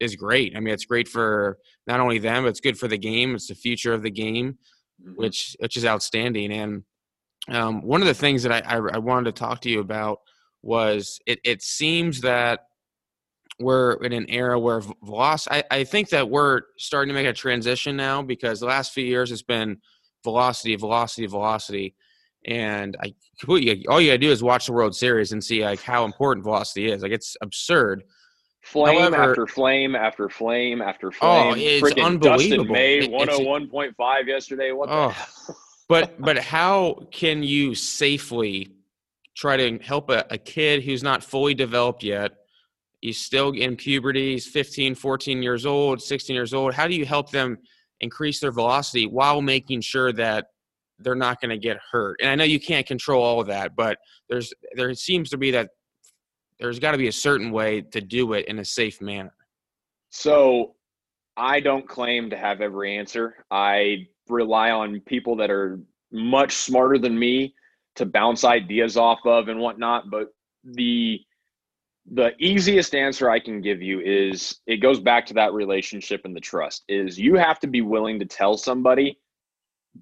is 0.00 0.16
great. 0.16 0.56
I 0.56 0.60
mean, 0.60 0.74
it's 0.74 0.84
great 0.84 1.08
for 1.08 1.58
not 1.86 2.00
only 2.00 2.18
them, 2.18 2.44
but 2.44 2.50
it's 2.50 2.60
good 2.60 2.78
for 2.78 2.88
the 2.88 2.98
game. 2.98 3.34
It's 3.34 3.48
the 3.48 3.54
future 3.54 3.92
of 3.92 4.02
the 4.02 4.10
game, 4.10 4.58
mm-hmm. 5.02 5.12
which 5.16 5.56
which 5.58 5.76
is 5.76 5.84
outstanding. 5.84 6.52
And 6.52 6.84
um, 7.48 7.82
one 7.82 8.00
of 8.00 8.06
the 8.06 8.14
things 8.14 8.42
that 8.42 8.52
I, 8.52 8.76
I, 8.76 8.80
I 8.94 8.98
wanted 8.98 9.34
to 9.34 9.40
talk 9.40 9.60
to 9.62 9.70
you 9.70 9.80
about 9.80 10.18
was 10.62 11.20
it, 11.26 11.38
it 11.44 11.62
seems 11.62 12.20
that 12.22 12.60
we're 13.58 13.94
in 13.94 14.12
an 14.12 14.26
era 14.28 14.58
where 14.58 14.82
velocity. 15.02 15.56
I, 15.56 15.78
I 15.78 15.84
think 15.84 16.10
that 16.10 16.28
we're 16.28 16.62
starting 16.76 17.08
to 17.08 17.14
make 17.14 17.26
a 17.26 17.32
transition 17.32 17.96
now 17.96 18.22
because 18.22 18.60
the 18.60 18.66
last 18.66 18.92
few 18.92 19.04
years 19.04 19.32
it's 19.32 19.42
been 19.42 19.78
velocity, 20.24 20.76
velocity, 20.76 21.26
velocity, 21.26 21.94
and 22.44 22.96
I 23.02 23.14
completely 23.40 23.86
all 23.86 24.00
you 24.00 24.08
gotta 24.08 24.18
do 24.18 24.30
is 24.30 24.42
watch 24.42 24.66
the 24.66 24.72
World 24.72 24.94
Series 24.94 25.32
and 25.32 25.42
see 25.42 25.64
like 25.64 25.80
how 25.80 26.04
important 26.04 26.44
velocity 26.44 26.90
is. 26.90 27.02
Like 27.02 27.12
it's 27.12 27.36
absurd. 27.42 28.04
Flame 28.62 28.98
However, 28.98 29.30
after 29.30 29.46
flame 29.46 29.94
after 29.94 30.28
flame 30.28 30.82
after 30.82 31.08
oh, 31.08 31.10
flame. 31.10 31.52
Oh, 31.52 31.54
it's 31.56 31.82
Freaking 31.82 32.04
unbelievable. 32.04 32.64
Dustin 32.64 32.72
May, 32.72 33.06
one 33.06 33.28
hundred 33.28 33.42
oh 33.42 33.48
one 33.48 33.68
point 33.68 33.94
five 33.96 34.26
yesterday. 34.26 34.72
What? 34.72 34.88
Oh, 34.90 35.14
but 35.88 36.20
but 36.20 36.38
how 36.38 37.06
can 37.12 37.42
you 37.42 37.74
safely 37.74 38.72
try 39.36 39.56
to 39.56 39.78
help 39.78 40.10
a, 40.10 40.24
a 40.30 40.38
kid 40.38 40.82
who's 40.82 41.02
not 41.02 41.22
fully 41.22 41.54
developed 41.54 42.02
yet? 42.02 42.32
He's 43.00 43.20
still 43.20 43.52
in 43.52 43.76
puberty. 43.76 44.32
He's 44.32 44.48
15, 44.48 44.94
14 44.94 45.42
years 45.42 45.64
old, 45.64 46.02
16 46.02 46.34
years 46.34 46.52
old. 46.54 46.74
How 46.74 46.88
do 46.88 46.94
you 46.94 47.04
help 47.04 47.30
them 47.30 47.58
increase 48.00 48.40
their 48.40 48.50
velocity 48.50 49.06
while 49.06 49.40
making 49.42 49.82
sure 49.82 50.12
that 50.14 50.46
they're 50.98 51.14
not 51.14 51.40
going 51.40 51.50
to 51.50 51.58
get 51.58 51.78
hurt? 51.90 52.18
And 52.20 52.30
I 52.30 52.34
know 52.34 52.44
you 52.44 52.60
can't 52.60 52.86
control 52.86 53.22
all 53.22 53.40
of 53.40 53.46
that, 53.48 53.76
but 53.76 53.98
there's 54.28 54.52
there 54.74 54.92
seems 54.94 55.30
to 55.30 55.36
be 55.36 55.50
that 55.52 55.70
there's 56.58 56.78
got 56.78 56.92
to 56.92 56.98
be 56.98 57.08
a 57.08 57.12
certain 57.12 57.50
way 57.50 57.82
to 57.82 58.00
do 58.00 58.32
it 58.32 58.46
in 58.46 58.58
a 58.58 58.64
safe 58.64 59.00
manner. 59.00 59.34
So 60.10 60.74
I 61.36 61.60
don't 61.60 61.86
claim 61.86 62.30
to 62.30 62.36
have 62.36 62.60
every 62.60 62.96
answer. 62.96 63.44
I 63.50 64.06
rely 64.28 64.70
on 64.70 65.00
people 65.00 65.36
that 65.36 65.50
are 65.50 65.78
much 66.12 66.54
smarter 66.54 66.98
than 66.98 67.18
me 67.18 67.54
to 67.96 68.06
bounce 68.06 68.44
ideas 68.44 68.96
off 68.96 69.20
of 69.24 69.48
and 69.48 69.60
whatnot. 69.60 70.10
But 70.10 70.28
the 70.64 71.20
the 72.12 72.32
easiest 72.38 72.94
answer 72.94 73.28
I 73.28 73.40
can 73.40 73.60
give 73.60 73.82
you 73.82 74.00
is 74.00 74.60
it 74.66 74.76
goes 74.76 75.00
back 75.00 75.26
to 75.26 75.34
that 75.34 75.52
relationship 75.52 76.22
and 76.24 76.36
the 76.36 76.40
trust 76.40 76.84
is 76.88 77.18
you 77.18 77.34
have 77.34 77.58
to 77.60 77.66
be 77.66 77.80
willing 77.80 78.20
to 78.20 78.24
tell 78.24 78.56
somebody, 78.56 79.18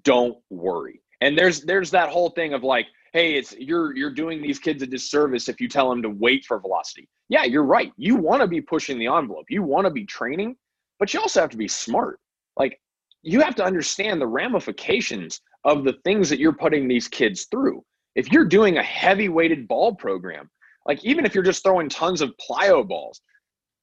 don't 0.03 0.37
worry. 0.49 1.01
And 1.21 1.37
there's 1.37 1.61
there's 1.61 1.91
that 1.91 2.09
whole 2.09 2.29
thing 2.29 2.53
of 2.53 2.63
like, 2.63 2.87
hey, 3.13 3.35
it's 3.35 3.53
you're 3.57 3.95
you're 3.95 4.11
doing 4.11 4.41
these 4.41 4.59
kids 4.59 4.83
a 4.83 4.87
disservice 4.87 5.47
if 5.49 5.61
you 5.61 5.67
tell 5.67 5.89
them 5.89 6.01
to 6.01 6.09
wait 6.09 6.45
for 6.45 6.59
velocity. 6.59 7.07
Yeah, 7.29 7.43
you're 7.43 7.63
right. 7.63 7.91
You 7.97 8.15
want 8.15 8.41
to 8.41 8.47
be 8.47 8.61
pushing 8.61 8.99
the 8.99 9.07
envelope. 9.07 9.45
You 9.49 9.63
want 9.63 9.85
to 9.85 9.91
be 9.91 10.05
training, 10.05 10.55
but 10.99 11.13
you 11.13 11.19
also 11.19 11.41
have 11.41 11.49
to 11.51 11.57
be 11.57 11.67
smart. 11.67 12.19
Like 12.57 12.79
you 13.23 13.41
have 13.41 13.55
to 13.55 13.65
understand 13.65 14.21
the 14.21 14.27
ramifications 14.27 15.41
of 15.63 15.83
the 15.83 15.93
things 16.03 16.29
that 16.29 16.39
you're 16.39 16.53
putting 16.53 16.87
these 16.87 17.07
kids 17.07 17.47
through. 17.49 17.83
If 18.15 18.31
you're 18.31 18.45
doing 18.45 18.77
a 18.77 18.83
heavy 18.83 19.29
weighted 19.29 19.67
ball 19.67 19.95
program, 19.95 20.49
like 20.85 21.03
even 21.03 21.25
if 21.25 21.33
you're 21.33 21.43
just 21.43 21.63
throwing 21.63 21.89
tons 21.89 22.21
of 22.21 22.33
plyo 22.37 22.87
balls, 22.87 23.21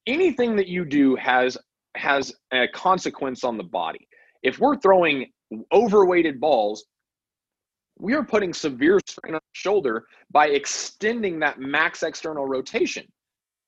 anything 0.06 0.56
that 0.56 0.68
you 0.68 0.84
do 0.84 1.16
has 1.16 1.58
has 1.96 2.32
a 2.52 2.68
consequence 2.68 3.44
on 3.44 3.56
the 3.56 3.64
body. 3.64 4.08
If 4.42 4.58
we're 4.58 4.76
throwing 4.76 5.26
overweighted 5.72 6.40
balls, 6.40 6.84
we 7.98 8.14
are 8.14 8.24
putting 8.24 8.52
severe 8.52 8.98
strain 9.06 9.34
on 9.34 9.40
the 9.40 9.58
shoulder 9.58 10.06
by 10.30 10.48
extending 10.48 11.38
that 11.40 11.60
max 11.60 12.02
external 12.02 12.46
rotation. 12.46 13.06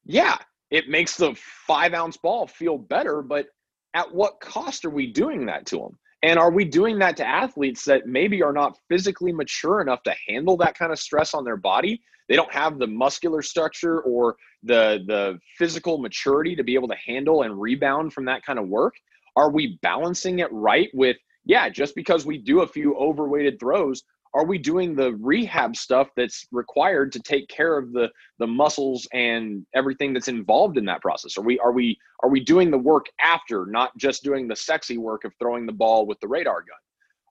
Yeah, 0.05 0.37
it 0.70 0.88
makes 0.88 1.16
the 1.16 1.35
five 1.66 1.94
ounce 1.94 2.16
ball 2.16 2.47
feel 2.47 2.79
better, 2.79 3.23
but 3.23 3.47
at 3.94 4.12
what 4.12 4.40
cost 4.40 4.85
are 4.85 4.90
we 4.90 5.12
doing 5.12 5.47
that 5.47 5.66
to 5.66 5.77
them? 5.77 5.99
And 6.23 6.38
are 6.38 6.51
we 6.51 6.64
doing 6.64 6.99
that 7.01 7.16
to 7.18 7.27
athletes 7.27 7.85
that 7.85 8.07
maybe 8.07 8.42
are 8.42 8.53
not 8.53 8.79
physically 8.88 9.33
mature 9.33 9.83
enough 9.83 10.03
to 10.05 10.14
handle 10.27 10.57
that 10.57 10.77
kind 10.77 10.90
of 10.90 10.99
stress 10.99 11.35
on 11.35 11.44
their 11.44 11.59
body? 11.59 12.01
They 12.29 12.37
don't 12.37 12.53
have 12.53 12.79
the 12.79 12.87
muscular 12.87 13.42
structure 13.42 14.01
or 14.01 14.37
the 14.62 15.05
the 15.07 15.38
physical 15.59 15.99
maturity 15.99 16.57
to 16.57 16.64
be 16.64 16.75
able 16.75 16.88
to 16.88 16.97
handle 17.07 17.42
and 17.42 17.61
rebound 17.61 18.14
from 18.14 18.25
that 18.25 18.42
kind 18.42 18.59
of 18.59 18.68
work. 18.68 18.94
Are 19.37 19.51
we 19.51 19.79
balancing 19.83 20.38
it 20.38 20.51
right 20.51 20.88
with 20.94 21.18
yeah, 21.44 21.68
just 21.68 21.94
because 21.94 22.26
we 22.26 22.38
do 22.38 22.61
a 22.62 22.66
few 22.66 22.96
overweighted 22.96 23.59
throws 23.61 24.02
are 24.35 24.44
we 24.44 24.59
doing 24.59 24.96
the 24.96 25.14
rehab 25.20 25.76
stuff 25.76 26.09
that's 26.16 26.46
required 26.50 27.12
to 27.12 27.20
take 27.20 27.48
care 27.48 27.78
of 27.78 27.92
the 27.92 28.11
the 28.40 28.46
muscles 28.46 29.07
and 29.12 29.64
everything 29.74 30.12
that's 30.12 30.28
involved 30.28 30.76
in 30.76 30.85
that 30.87 31.00
process? 31.00 31.38
Are 31.38 31.42
we 31.42 31.59
are 31.61 31.72
we 31.72 31.96
are 32.22 32.28
we 32.28 32.40
doing 32.40 32.70
the 32.70 32.78
work 32.78 33.07
after 33.20 33.64
not 33.66 33.96
just 33.96 34.24
doing 34.24 34.48
the 34.48 34.57
sexy 34.57 34.98
work 34.98 35.24
of 35.24 35.33
throwing 35.38 35.66
the 35.66 35.72
ball 35.72 36.04
with 36.04 36.18
the 36.20 36.28
radar 36.28 36.62
gun? 36.62 36.76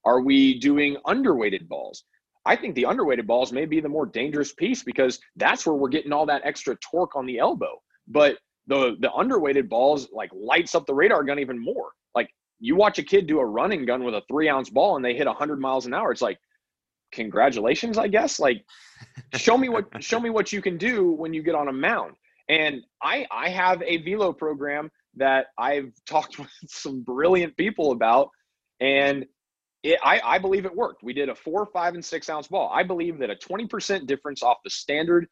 Are 0.05 0.21
we 0.21 0.59
doing 0.59 0.95
underweighted 1.05 1.67
balls? 1.67 2.05
I 2.45 2.55
think 2.55 2.75
the 2.75 2.83
underweighted 2.83 3.27
balls 3.27 3.51
may 3.51 3.65
be 3.65 3.81
the 3.81 3.89
more 3.89 4.05
dangerous 4.05 4.53
piece 4.53 4.83
because 4.83 5.19
that's 5.35 5.65
where 5.65 5.75
we're 5.75 5.89
getting 5.89 6.13
all 6.13 6.25
that 6.25 6.41
extra 6.45 6.77
torque 6.77 7.15
on 7.15 7.25
the 7.25 7.37
elbow. 7.37 7.81
But 8.07 8.37
the 8.67 8.95
the 9.01 9.09
underweighted 9.09 9.67
balls 9.67 10.07
like 10.13 10.31
lights 10.33 10.73
up 10.73 10.85
the 10.85 10.93
radar 10.93 11.25
gun 11.25 11.39
even 11.39 11.61
more. 11.61 11.91
Like 12.15 12.29
you 12.63 12.77
watch 12.77 12.97
a 12.97 13.03
kid 13.03 13.27
do 13.27 13.39
a 13.39 13.45
running 13.45 13.85
gun 13.85 14.05
with 14.05 14.15
a 14.15 14.21
three 14.29 14.47
ounce 14.47 14.69
ball 14.69 14.95
and 14.95 15.03
they 15.03 15.13
hit 15.13 15.27
100 15.27 15.59
miles 15.59 15.85
an 15.85 15.93
hour 15.93 16.11
it's 16.11 16.21
like 16.21 16.39
congratulations 17.11 17.97
i 17.97 18.07
guess. 18.07 18.39
Like 18.39 18.63
show 19.35 19.57
me 19.57 19.69
what 19.69 19.85
show 20.01 20.19
me 20.19 20.29
what 20.29 20.53
you 20.53 20.61
can 20.61 20.77
do 20.77 21.11
when 21.11 21.33
you 21.33 21.43
get 21.43 21.55
on 21.55 21.67
a 21.67 21.73
mound. 21.73 22.15
And 22.49 22.81
i 23.01 23.25
i 23.31 23.49
have 23.49 23.81
a 23.83 23.97
velo 23.97 24.33
program 24.33 24.89
that 25.15 25.47
i've 25.57 25.91
talked 26.07 26.39
with 26.39 26.49
some 26.67 27.01
brilliant 27.01 27.55
people 27.57 27.91
about 27.91 28.29
and 28.79 29.25
it, 29.83 29.99
I, 30.01 30.21
I 30.23 30.37
believe 30.37 30.65
it 30.65 30.73
worked. 30.73 31.03
We 31.03 31.11
did 31.11 31.27
a 31.27 31.35
four 31.35 31.65
five 31.65 31.93
and 31.93 32.03
six 32.03 32.29
ounce 32.29 32.47
ball. 32.47 32.71
I 32.73 32.83
believe 32.83 33.19
that 33.19 33.29
a 33.29 33.35
20% 33.35 34.07
difference 34.07 34.41
off 34.41 34.57
the 34.63 34.69
standard 34.69 35.27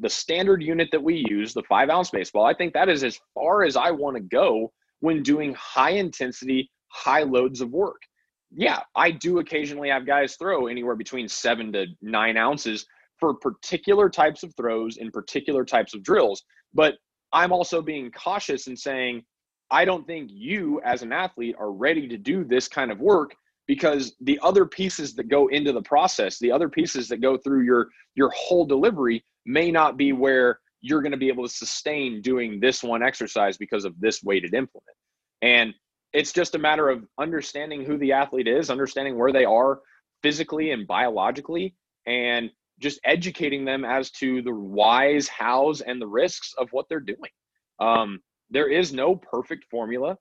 the 0.00 0.10
standard 0.10 0.62
unit 0.62 0.88
that 0.92 1.02
we 1.02 1.24
use 1.28 1.54
the 1.54 1.62
five 1.62 1.88
ounce 1.88 2.10
baseball 2.10 2.44
i 2.44 2.52
think 2.52 2.74
that 2.74 2.88
is 2.88 3.02
as 3.02 3.18
far 3.34 3.62
as 3.62 3.76
i 3.76 3.90
want 3.90 4.14
to 4.14 4.22
go 4.22 4.70
when 5.00 5.22
doing 5.22 5.54
high 5.54 5.90
intensity 5.90 6.70
high 6.96 7.22
loads 7.22 7.60
of 7.60 7.70
work 7.70 8.02
yeah, 8.54 8.80
I 8.94 9.10
do 9.10 9.38
occasionally 9.38 9.88
have 9.88 10.06
guys 10.06 10.36
throw 10.36 10.66
anywhere 10.66 10.96
between 10.96 11.28
seven 11.28 11.72
to 11.72 11.86
nine 12.00 12.36
ounces 12.36 12.86
for 13.18 13.34
particular 13.34 14.08
types 14.08 14.42
of 14.42 14.54
throws 14.56 14.98
in 14.98 15.10
particular 15.10 15.64
types 15.64 15.94
of 15.94 16.02
drills. 16.02 16.42
But 16.74 16.94
I'm 17.32 17.52
also 17.52 17.82
being 17.82 18.10
cautious 18.12 18.66
and 18.66 18.78
saying, 18.78 19.24
I 19.70 19.84
don't 19.84 20.06
think 20.06 20.30
you 20.32 20.80
as 20.84 21.02
an 21.02 21.12
athlete 21.12 21.56
are 21.58 21.72
ready 21.72 22.06
to 22.08 22.16
do 22.16 22.44
this 22.44 22.68
kind 22.68 22.92
of 22.92 23.00
work 23.00 23.34
because 23.66 24.14
the 24.20 24.38
other 24.42 24.64
pieces 24.64 25.14
that 25.16 25.28
go 25.28 25.48
into 25.48 25.72
the 25.72 25.82
process, 25.82 26.38
the 26.38 26.52
other 26.52 26.68
pieces 26.68 27.08
that 27.08 27.20
go 27.20 27.36
through 27.36 27.64
your 27.64 27.88
your 28.14 28.30
whole 28.30 28.64
delivery 28.64 29.24
may 29.44 29.70
not 29.72 29.96
be 29.96 30.12
where 30.12 30.60
you're 30.82 31.02
going 31.02 31.12
to 31.12 31.18
be 31.18 31.28
able 31.28 31.42
to 31.42 31.52
sustain 31.52 32.22
doing 32.22 32.60
this 32.60 32.82
one 32.82 33.02
exercise 33.02 33.56
because 33.56 33.84
of 33.84 33.98
this 34.00 34.22
weighted 34.22 34.54
implement. 34.54 34.96
And 35.42 35.74
it's 36.12 36.32
just 36.32 36.54
a 36.54 36.58
matter 36.58 36.88
of 36.88 37.04
understanding 37.18 37.84
who 37.84 37.98
the 37.98 38.12
athlete 38.12 38.48
is, 38.48 38.70
understanding 38.70 39.18
where 39.18 39.32
they 39.32 39.44
are 39.44 39.80
physically 40.22 40.70
and 40.70 40.86
biologically, 40.86 41.74
and 42.06 42.50
just 42.78 43.00
educating 43.04 43.64
them 43.64 43.84
as 43.84 44.10
to 44.10 44.42
the 44.42 44.54
whys, 44.54 45.28
hows, 45.28 45.80
and 45.80 46.00
the 46.00 46.06
risks 46.06 46.54
of 46.58 46.68
what 46.72 46.86
they're 46.88 47.00
doing. 47.00 47.30
Um, 47.80 48.20
there 48.50 48.68
is 48.68 48.92
no 48.92 49.16
perfect 49.16 49.64
formula. 49.70 50.16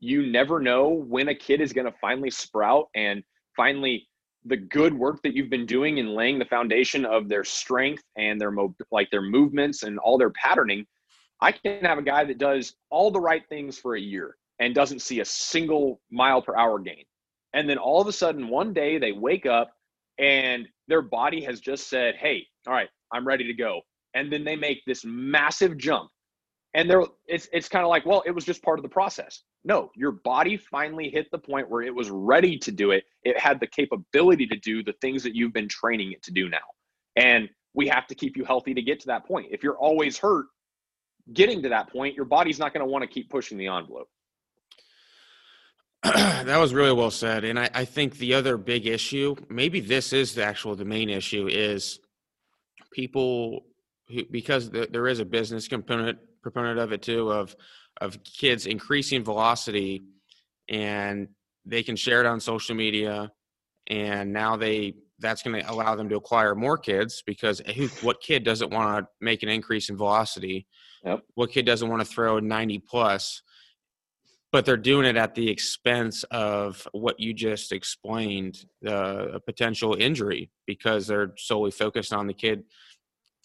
You 0.00 0.26
never 0.26 0.60
know 0.60 0.88
when 0.88 1.28
a 1.28 1.34
kid 1.34 1.60
is 1.60 1.72
going 1.72 1.86
to 1.86 1.98
finally 2.00 2.30
sprout 2.30 2.88
and 2.94 3.22
finally 3.56 4.08
the 4.44 4.56
good 4.56 4.94
work 4.94 5.20
that 5.22 5.34
you've 5.34 5.50
been 5.50 5.66
doing 5.66 5.98
in 5.98 6.14
laying 6.14 6.38
the 6.38 6.44
foundation 6.44 7.04
of 7.04 7.28
their 7.28 7.44
strength 7.44 8.02
and 8.16 8.40
their 8.40 8.50
mo- 8.50 8.74
like 8.90 9.10
their 9.10 9.22
movements 9.22 9.82
and 9.82 9.98
all 9.98 10.16
their 10.16 10.30
patterning 10.30 10.86
i 11.42 11.52
can 11.52 11.84
have 11.84 11.98
a 11.98 12.02
guy 12.02 12.24
that 12.24 12.38
does 12.38 12.74
all 12.90 13.10
the 13.10 13.20
right 13.20 13.42
things 13.48 13.78
for 13.78 13.96
a 13.96 14.00
year 14.00 14.36
and 14.60 14.74
doesn't 14.74 15.00
see 15.00 15.20
a 15.20 15.24
single 15.24 16.00
mile 16.12 16.40
per 16.40 16.56
hour 16.56 16.78
gain. 16.78 17.04
And 17.54 17.68
then 17.68 17.78
all 17.78 18.00
of 18.00 18.06
a 18.06 18.12
sudden 18.12 18.48
one 18.48 18.72
day 18.72 18.98
they 18.98 19.12
wake 19.12 19.46
up 19.46 19.72
and 20.18 20.68
their 20.86 21.02
body 21.02 21.42
has 21.42 21.60
just 21.60 21.88
said 21.88 22.14
hey 22.16 22.46
all 22.68 22.74
right 22.74 22.88
i'm 23.12 23.26
ready 23.26 23.44
to 23.44 23.54
go. 23.54 23.80
And 24.14 24.32
then 24.32 24.44
they 24.44 24.56
make 24.56 24.82
this 24.86 25.04
massive 25.04 25.78
jump. 25.78 26.10
And 26.74 26.88
they're 26.88 27.02
it's 27.26 27.48
it's 27.52 27.68
kind 27.68 27.84
of 27.84 27.88
like 27.88 28.06
well 28.06 28.22
it 28.26 28.30
was 28.30 28.44
just 28.44 28.62
part 28.62 28.78
of 28.78 28.84
the 28.84 28.88
process. 28.88 29.42
No 29.64 29.90
your 29.96 30.12
body 30.12 30.56
finally 30.56 31.08
hit 31.08 31.26
the 31.32 31.38
point 31.38 31.68
where 31.68 31.82
it 31.82 31.94
was 31.94 32.10
ready 32.10 32.56
to 32.58 32.70
do 32.70 32.92
it. 32.92 33.04
It 33.24 33.38
had 33.38 33.58
the 33.58 33.66
capability 33.66 34.46
to 34.46 34.56
do 34.56 34.84
the 34.84 34.94
things 35.00 35.22
that 35.24 35.34
you've 35.34 35.52
been 35.52 35.68
training 35.68 36.12
it 36.12 36.22
to 36.24 36.32
do 36.32 36.48
now. 36.48 36.58
And 37.16 37.48
we 37.74 37.88
have 37.88 38.06
to 38.08 38.14
keep 38.14 38.36
you 38.36 38.44
healthy 38.44 38.74
to 38.74 38.82
get 38.82 39.00
to 39.00 39.06
that 39.06 39.26
point. 39.26 39.48
If 39.50 39.62
you're 39.62 39.78
always 39.78 40.18
hurt 40.18 40.46
getting 41.32 41.62
to 41.62 41.68
that 41.68 41.88
point 41.90 42.14
your 42.14 42.24
body's 42.24 42.58
not 42.58 42.72
going 42.72 42.84
to 42.84 42.90
want 42.90 43.02
to 43.02 43.08
keep 43.08 43.30
pushing 43.30 43.58
the 43.58 43.66
envelope 43.66 44.08
that 46.02 46.58
was 46.58 46.72
really 46.72 46.92
well 46.92 47.10
said 47.10 47.44
and 47.44 47.58
I, 47.58 47.68
I 47.74 47.84
think 47.84 48.16
the 48.16 48.34
other 48.34 48.56
big 48.56 48.86
issue 48.86 49.36
maybe 49.48 49.80
this 49.80 50.12
is 50.12 50.34
the 50.34 50.44
actual 50.44 50.74
the 50.74 50.84
main 50.84 51.10
issue 51.10 51.46
is 51.46 52.00
people 52.92 53.66
who 54.08 54.24
because 54.30 54.70
the, 54.70 54.88
there 54.90 55.08
is 55.08 55.20
a 55.20 55.24
business 55.24 55.68
component 55.68 56.18
proponent 56.42 56.78
of 56.78 56.92
it 56.92 57.02
too 57.02 57.30
of 57.30 57.54
of 58.00 58.22
kids 58.24 58.66
increasing 58.66 59.22
velocity 59.22 60.02
and 60.68 61.28
they 61.66 61.82
can 61.82 61.96
share 61.96 62.20
it 62.20 62.26
on 62.26 62.40
social 62.40 62.74
media 62.74 63.30
and 63.88 64.32
now 64.32 64.56
they 64.56 64.94
that's 65.18 65.42
going 65.42 65.60
to 65.60 65.70
allow 65.70 65.94
them 65.94 66.08
to 66.08 66.16
acquire 66.16 66.54
more 66.54 66.78
kids 66.78 67.22
because 67.26 67.60
who, 67.76 67.88
what 68.00 68.22
kid 68.22 68.42
doesn't 68.42 68.70
want 68.70 69.04
to 69.04 69.10
make 69.20 69.42
an 69.42 69.48
increase 69.48 69.90
in 69.90 69.96
velocity 69.96 70.66
yep. 71.04 71.20
what 71.34 71.50
kid 71.50 71.66
doesn't 71.66 71.90
want 71.90 72.00
to 72.00 72.06
throw 72.06 72.38
90 72.38 72.78
plus 72.78 73.42
but 74.52 74.64
they're 74.66 74.76
doing 74.76 75.06
it 75.06 75.16
at 75.16 75.34
the 75.34 75.48
expense 75.48 76.24
of 76.30 76.86
what 76.92 77.20
you 77.20 77.32
just 77.32 77.72
explained 77.72 78.64
the 78.82 79.34
a 79.34 79.40
potential 79.40 79.94
injury 79.94 80.50
because 80.66 81.06
they're 81.06 81.32
solely 81.36 81.70
focused 81.70 82.12
on 82.12 82.26
the 82.26 82.34
kid 82.34 82.64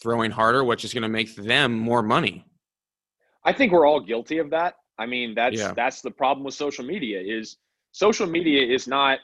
throwing 0.01 0.31
harder 0.31 0.63
which 0.63 0.83
is 0.83 0.93
going 0.93 1.03
to 1.03 1.09
make 1.09 1.35
them 1.35 1.73
more 1.73 2.01
money 2.01 2.45
I 3.45 3.53
think 3.53 3.71
we're 3.71 3.85
all 3.85 3.99
guilty 3.99 4.39
of 4.39 4.49
that. 4.49 4.75
I 4.97 5.05
mean, 5.05 5.35
that's 5.35 5.57
yeah. 5.57 5.73
that's 5.75 6.01
the 6.01 6.11
problem 6.11 6.43
with 6.43 6.55
social 6.55 6.83
media 6.83 7.21
is 7.21 7.57
social 7.91 8.27
media 8.27 8.65
is 8.65 8.87
not 8.87 9.19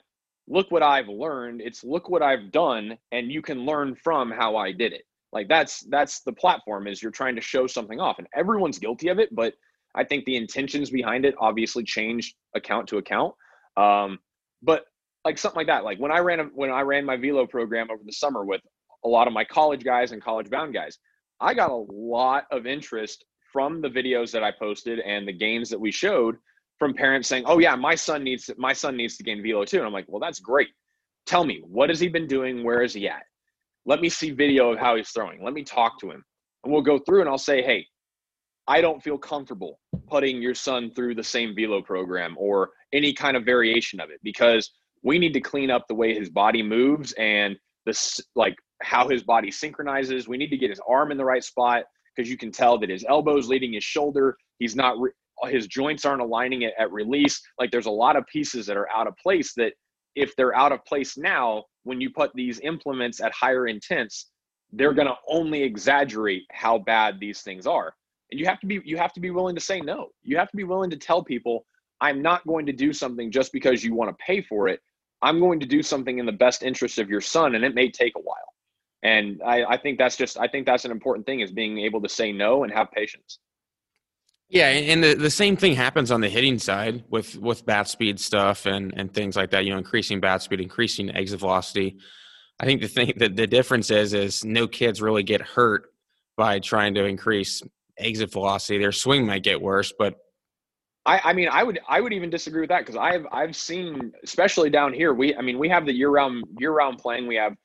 look 0.48 0.70
what 0.70 0.84
I've 0.84 1.08
learned, 1.08 1.62
it's 1.62 1.84
look 1.84 2.10
what 2.10 2.22
I've 2.22 2.52
done 2.52 2.98
and 3.12 3.32
you 3.32 3.42
can 3.42 3.66
learn 3.66 3.96
from 3.96 4.32
how 4.32 4.56
I 4.56 4.72
did 4.72 4.94
it. 4.94 5.04
Like 5.34 5.48
that's 5.48 5.82
that's 5.90 6.22
the 6.22 6.34
platform 6.34 6.88
is 6.88 7.02
you're 7.02 7.12
trying 7.12 7.36
to 7.36 7.42
show 7.42 7.66
something 7.68 8.00
off 8.00 8.20
and 8.20 8.28
everyone's 8.36 8.78
guilty 8.78 9.08
of 9.08 9.18
it, 9.18 9.34
but 9.34 9.56
I 9.96 10.04
think 10.04 10.26
the 10.26 10.36
intentions 10.36 10.89
behind 10.89 11.26
it 11.26 11.36
obviously 11.39 11.84
change 11.84 12.34
account 12.56 12.88
to 12.89 12.98
account. 12.98 13.34
Um, 13.78 14.20
but 14.62 14.86
like 15.26 15.38
something 15.38 15.58
like 15.58 15.68
that, 15.68 15.84
like 15.84 16.00
when 16.00 16.12
I 16.12 16.20
ran 16.20 16.52
when 16.54 16.72
I 16.72 16.82
ran 16.82 17.06
my 17.06 17.18
velo 17.18 17.46
program 17.46 17.89
over 17.92 18.02
the 18.06 18.12
summer 18.12 18.44
with 18.46 18.62
a 19.04 19.08
lot 19.08 19.28
of 19.28 19.34
my 19.34 19.44
college 19.44 19.84
guys 19.84 20.12
and 20.12 20.22
college 20.22 20.50
bound 20.50 20.74
guys, 20.74 20.98
I 21.39 21.54
got 21.54 21.72
a 21.72 21.86
lot 21.92 22.46
of 22.52 22.66
interest 22.66 23.26
from 23.52 23.82
the 23.82 23.89
videos 23.89 24.32
that 24.32 24.44
I 24.44 24.52
posted 24.52 25.00
and 25.00 25.28
the 25.28 25.34
games 25.34 25.70
that 25.70 25.80
we 25.80 25.92
showed 25.92 26.38
from 26.80 26.94
parents 26.94 27.28
saying, 27.28 27.44
"Oh 27.46 27.60
yeah, 27.60 27.76
my 27.76 27.96
son 27.96 28.24
needs 28.24 28.46
to, 28.46 28.56
my 28.58 28.74
son 28.74 28.96
needs 28.96 29.18
to 29.18 29.24
gain 29.24 29.44
velo 29.44 29.66
too." 29.66 29.78
And 29.78 29.86
I'm 29.86 29.94
like, 29.94 30.06
"Well, 30.08 30.20
that's 30.20 30.39
great. 30.39 30.70
Tell 31.26 31.44
me, 31.44 31.62
what 31.64 31.89
has 31.89 32.00
he 32.00 32.08
been 32.08 32.28
doing? 32.28 32.64
Where 32.64 32.82
is 32.82 32.94
he 32.94 33.08
at? 33.08 33.24
Let 33.86 34.02
me 34.02 34.10
see 34.10 34.32
video 34.32 34.72
of 34.72 34.80
how 34.80 34.96
he's 34.96 35.10
throwing. 35.10 35.44
Let 35.44 35.54
me 35.54 35.64
talk 35.64 36.00
to 36.00 36.12
him." 36.12 36.24
And 36.64 36.72
we'll 36.72 36.82
go 36.82 37.00
through 37.00 37.22
and 37.22 37.30
I'll 37.30 37.38
say, 37.38 37.62
"Hey, 37.62 37.86
I 38.72 38.80
don't 38.80 39.04
feel 39.04 39.18
comfortable 39.18 39.82
putting 40.08 40.42
your 40.42 40.56
son 40.56 40.92
through 40.92 41.16
the 41.16 41.24
same 41.26 41.54
velo 41.54 41.82
program 41.82 42.38
or 42.40 42.70
any 42.94 43.12
kind 43.12 43.36
of 43.36 43.44
variation 43.44 44.00
of 44.00 44.10
it 44.12 44.22
because 44.24 44.72
we 45.04 45.20
need 45.20 45.34
to 45.34 45.42
clean 45.42 45.70
up 45.70 45.90
the 45.90 45.94
way 45.94 46.14
his 46.14 46.30
body 46.30 46.64
moves 46.64 47.12
and 47.18 47.58
this 47.86 48.22
like 48.34 48.56
how 48.82 49.10
his 49.10 49.24
body 49.24 49.52
synchronizes. 49.52 50.30
We 50.30 50.38
need 50.38 50.52
to 50.52 50.58
get 50.58 50.70
his 50.70 50.80
arm 50.88 51.12
in 51.12 51.18
the 51.18 51.26
right 51.26 51.44
spot 51.44 51.84
because 52.16 52.32
you 52.32 52.38
can 52.38 52.50
tell 52.50 52.78
that 52.78 52.90
his 52.90 53.04
elbow's 53.10 53.50
leading 53.50 53.74
his 53.74 53.84
shoulder. 53.84 54.38
He's 54.60 54.74
not, 54.74 54.98
re- 54.98 55.12
his 55.50 55.68
joints 55.68 56.06
aren't 56.06 56.22
aligning 56.22 56.62
it 56.62 56.74
at 56.80 56.94
release. 56.94 57.42
Like 57.60 57.72
there's 57.72 57.88
a 57.88 57.92
lot 57.92 58.16
of 58.16 58.26
pieces 58.28 58.66
that 58.68 58.78
are 58.78 58.90
out 58.90 59.06
of 59.06 59.18
place 59.18 59.52
that 59.58 59.74
if 60.16 60.34
they're 60.38 60.56
out 60.56 60.72
of 60.72 60.86
place 60.86 61.18
now, 61.18 61.66
when 61.84 62.00
you 62.00 62.10
put 62.10 62.32
these 62.36 62.62
implements 62.62 63.20
at 63.20 63.34
higher 63.34 63.68
intents, 63.68 64.32
they're 64.72 64.94
going 64.94 65.10
to 65.10 65.16
only 65.28 65.62
exaggerate 65.62 66.44
how 66.54 66.80
bad 66.80 67.20
these 67.20 67.42
things 67.42 67.68
are. 67.68 67.94
And 68.32 68.40
you 68.40 68.46
have 68.46 68.60
to 68.62 68.68
be 68.68 68.82
you 68.84 68.98
have 68.98 69.14
to 69.14 69.20
be 69.20 69.32
willing 69.32 69.56
to 69.56 69.62
say 69.62 69.82
no. 69.82 70.10
You 70.24 70.38
have 70.38 70.50
to 70.52 70.58
be 70.58 70.64
willing 70.64 70.90
to 70.92 70.98
tell 70.98 71.24
people 71.24 71.66
I'm 72.00 72.22
not 72.22 72.46
going 72.48 72.66
to 72.66 72.74
do 72.74 72.94
something 72.94 73.32
just 73.32 73.52
because 73.54 73.84
you 73.84 73.94
want 73.94 74.10
to 74.10 74.24
pay 74.26 74.42
for 74.42 74.68
it. 74.68 74.82
I'm 75.22 75.40
going 75.40 75.60
to 75.60 75.68
do 75.68 75.84
something 75.84 76.18
in 76.18 76.26
the 76.26 76.32
best 76.32 76.64
interest 76.64 76.98
of 76.98 77.10
your 77.10 77.22
son 77.22 77.56
and 77.56 77.64
it 77.64 77.76
may 77.76 77.90
take 77.90 78.16
a 78.16 78.22
while 78.22 78.52
and 79.04 79.42
I, 79.46 79.64
I 79.64 79.78
think 79.78 79.98
that's 79.98 80.16
just 80.16 80.40
i 80.40 80.48
think 80.48 80.66
that's 80.66 80.86
an 80.86 80.92
important 80.92 81.26
thing 81.26 81.40
is 81.40 81.52
being 81.52 81.80
able 81.80 82.02
to 82.02 82.10
say 82.10 82.32
no 82.32 82.64
and 82.64 82.74
have 82.74 82.92
patience 82.92 83.40
yeah 84.50 84.68
and 84.68 85.04
the, 85.04 85.16
the 85.16 85.30
same 85.30 85.56
thing 85.56 85.76
happens 85.76 86.12
on 86.12 86.22
the 86.22 86.30
hitting 86.30 86.60
side 86.60 87.04
with 87.10 87.38
with 87.38 87.66
bat 87.66 87.88
speed 87.88 88.20
stuff 88.20 88.66
and 88.66 88.94
and 88.96 89.14
things 89.14 89.36
like 89.36 89.52
that 89.52 89.66
you 89.66 89.72
know 89.72 89.78
increasing 89.78 90.20
bat 90.20 90.42
speed 90.42 90.62
increasing 90.62 91.14
exit 91.16 91.40
velocity 91.40 91.98
i 92.60 92.66
think 92.66 92.82
the 92.82 92.88
thing 92.88 93.14
that 93.18 93.36
the 93.36 93.48
difference 93.48 93.90
is 93.92 94.14
is 94.14 94.44
no 94.46 94.68
kids 94.68 95.02
really 95.02 95.24
get 95.24 95.42
hurt 95.42 95.94
by 96.38 96.60
trying 96.60 96.94
to 96.94 97.06
increase 97.06 97.62
exit 98.02 98.32
velocity 98.32 98.78
their 98.78 98.91
swing 98.91 99.26
might 99.26 99.43
get 99.43 99.62
worse 99.62 99.93
but 99.97 100.18
I, 101.04 101.20
I 101.24 101.34
mean, 101.34 101.49
I 101.52 101.64
would 101.64 101.80
I 101.89 101.99
would 101.99 102.14
even 102.14 102.30
disagree 102.30 102.62
with 102.62 102.70
that 102.70 102.82
because 102.82 102.95
I've 102.95 103.26
I've 103.32 103.56
seen, 103.56 104.12
especially 104.24 104.70
down 104.70 104.93
here, 104.93 105.14
we 105.16 105.36
I 105.36 105.41
mean 105.41 105.58
we 105.58 105.68
have 105.68 105.86
the 105.86 105.93
year 105.93 106.12
round 106.12 106.43
year 106.60 106.72
round 106.72 106.99
playing. 106.99 107.26
We 107.26 107.36
have 107.38 107.56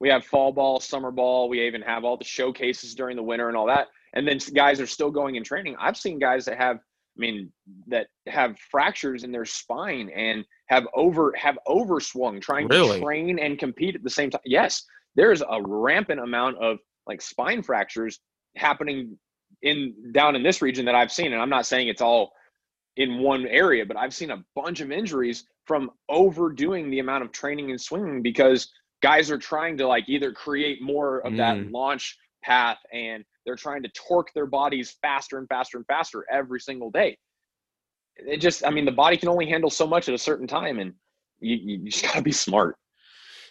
we 0.00 0.08
have 0.08 0.24
fall 0.24 0.52
ball, 0.52 0.80
summer 0.80 1.10
ball. 1.10 1.48
We 1.48 1.66
even 1.66 1.82
have 1.82 2.04
all 2.04 2.16
the 2.16 2.24
showcases 2.24 2.94
during 2.94 3.16
the 3.16 3.22
winter 3.22 3.48
and 3.48 3.56
all 3.56 3.66
that. 3.66 3.88
And 4.14 4.26
then 4.26 4.38
guys 4.54 4.80
are 4.80 4.86
still 4.86 5.10
going 5.10 5.36
in 5.36 5.44
training. 5.44 5.76
I've 5.78 5.96
seen 5.96 6.18
guys 6.18 6.44
that 6.46 6.58
have, 6.58 6.76
I 6.76 7.18
mean, 7.18 7.52
that 7.88 8.06
have 8.26 8.58
fractures 8.70 9.24
in 9.24 9.32
their 9.32 9.44
spine 9.44 10.10
and 10.14 10.44
have 10.68 10.86
over 10.94 11.34
have 11.36 11.58
overswung 11.66 12.40
trying 12.40 12.68
really? 12.68 12.98
to 12.98 13.04
train 13.04 13.38
and 13.38 13.58
compete 13.58 13.94
at 13.94 14.02
the 14.02 14.10
same 14.10 14.30
time. 14.30 14.40
Yes, 14.44 14.84
there's 15.16 15.42
a 15.42 15.60
rampant 15.62 16.20
amount 16.20 16.58
of 16.58 16.78
like 17.06 17.22
spine 17.22 17.62
fractures 17.62 18.20
happening 18.56 19.18
in 19.62 20.12
down 20.12 20.36
in 20.36 20.42
this 20.42 20.62
region 20.62 20.84
that 20.86 20.94
I've 20.94 21.12
seen. 21.12 21.32
And 21.32 21.42
I'm 21.42 21.50
not 21.50 21.66
saying 21.66 21.88
it's 21.88 22.02
all 22.02 22.32
in 22.96 23.18
one 23.18 23.46
area, 23.46 23.84
but 23.84 23.96
I've 23.96 24.14
seen 24.14 24.30
a 24.30 24.42
bunch 24.54 24.80
of 24.80 24.90
injuries 24.90 25.44
from 25.66 25.90
overdoing 26.08 26.90
the 26.90 27.00
amount 27.00 27.24
of 27.24 27.32
training 27.32 27.70
and 27.70 27.80
swinging 27.80 28.22
because 28.22 28.70
guys 29.02 29.30
are 29.30 29.38
trying 29.38 29.76
to 29.78 29.86
like 29.86 30.08
either 30.08 30.32
create 30.32 30.80
more 30.80 31.18
of 31.26 31.32
mm. 31.32 31.36
that 31.38 31.70
launch 31.70 32.16
path 32.42 32.78
and 32.92 33.24
they're 33.44 33.56
trying 33.56 33.82
to 33.82 33.88
torque 33.90 34.32
their 34.34 34.46
bodies 34.46 34.96
faster 35.02 35.38
and 35.38 35.48
faster 35.48 35.76
and 35.76 35.86
faster 35.86 36.24
every 36.30 36.60
single 36.60 36.90
day. 36.90 37.16
It 38.16 38.38
just, 38.38 38.64
I 38.66 38.70
mean, 38.70 38.84
the 38.84 38.92
body 38.92 39.16
can 39.16 39.28
only 39.28 39.46
handle 39.46 39.70
so 39.70 39.86
much 39.86 40.08
at 40.08 40.14
a 40.14 40.18
certain 40.18 40.46
time, 40.46 40.78
and 40.78 40.94
you, 41.38 41.56
you 41.56 41.90
just 41.90 42.02
got 42.02 42.14
to 42.14 42.22
be 42.22 42.32
smart. 42.32 42.76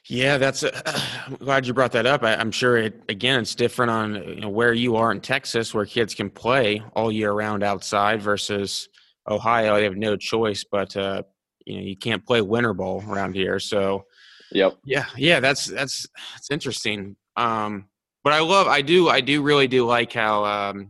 Yeah, 0.08 0.38
that's. 0.38 0.64
A, 0.64 0.72
I'm 1.28 1.36
glad 1.36 1.66
you 1.66 1.74
brought 1.74 1.94
that 1.94 2.06
up. 2.06 2.24
I, 2.24 2.34
am 2.34 2.52
sure 2.52 2.78
it 2.78 3.02
again. 3.10 3.42
It's 3.42 3.56
different 3.56 3.92
on 3.92 4.16
you 4.16 4.42
know, 4.42 4.50
where 4.50 4.74
you 4.74 4.96
are 4.96 5.12
in 5.12 5.22
Texas, 5.22 5.74
where 5.74 5.86
kids 5.86 6.14
can 6.14 6.30
play 6.30 6.84
all 6.96 7.12
year 7.12 7.32
round 7.32 7.64
outside, 7.64 8.22
versus 8.22 8.90
Ohio. 9.28 9.76
They 9.76 9.84
have 9.84 9.98
no 9.98 10.16
choice, 10.16 10.64
but 10.64 10.96
uh, 10.96 11.24
you 11.66 11.78
know 11.78 11.84
you 11.84 11.98
can't 11.98 12.26
play 12.26 12.42
winter 12.42 12.74
ball 12.74 13.04
around 13.08 13.36
here. 13.36 13.60
So 13.60 14.06
Yep. 14.52 14.78
Yeah, 14.86 15.06
yeah, 15.18 15.40
that's 15.40 15.66
that's 15.66 16.08
that's 16.34 16.52
interesting. 16.52 17.16
Um, 17.36 17.86
but 18.24 18.34
I 18.34 18.40
love, 18.40 18.68
I 18.68 18.82
do, 18.82 19.10
I 19.10 19.22
do 19.22 19.42
really 19.42 19.68
do 19.68 19.86
like 19.86 20.14
how 20.14 20.46
um, 20.46 20.90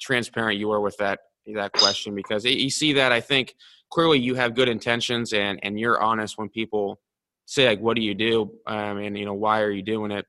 transparent 0.00 0.58
you 0.58 0.70
are 0.72 0.80
with 0.80 0.96
that 0.98 1.20
that 1.54 1.72
question 1.72 2.14
because 2.14 2.44
you 2.44 2.70
see 2.70 2.94
that 2.94 3.12
I 3.12 3.20
think 3.20 3.54
clearly 3.90 4.18
you 4.18 4.34
have 4.34 4.54
good 4.54 4.68
intentions 4.68 5.32
and 5.32 5.60
and 5.62 5.78
you're 5.78 6.02
honest 6.02 6.38
when 6.38 6.48
people 6.48 7.00
say 7.46 7.66
like, 7.68 7.80
"What 7.80 7.96
do 7.96 8.02
you 8.02 8.14
do?" 8.14 8.52
Um, 8.66 8.98
and 8.98 9.16
you 9.18 9.24
know, 9.24 9.34
why 9.34 9.60
are 9.60 9.70
you 9.70 9.82
doing 9.82 10.10
it? 10.10 10.26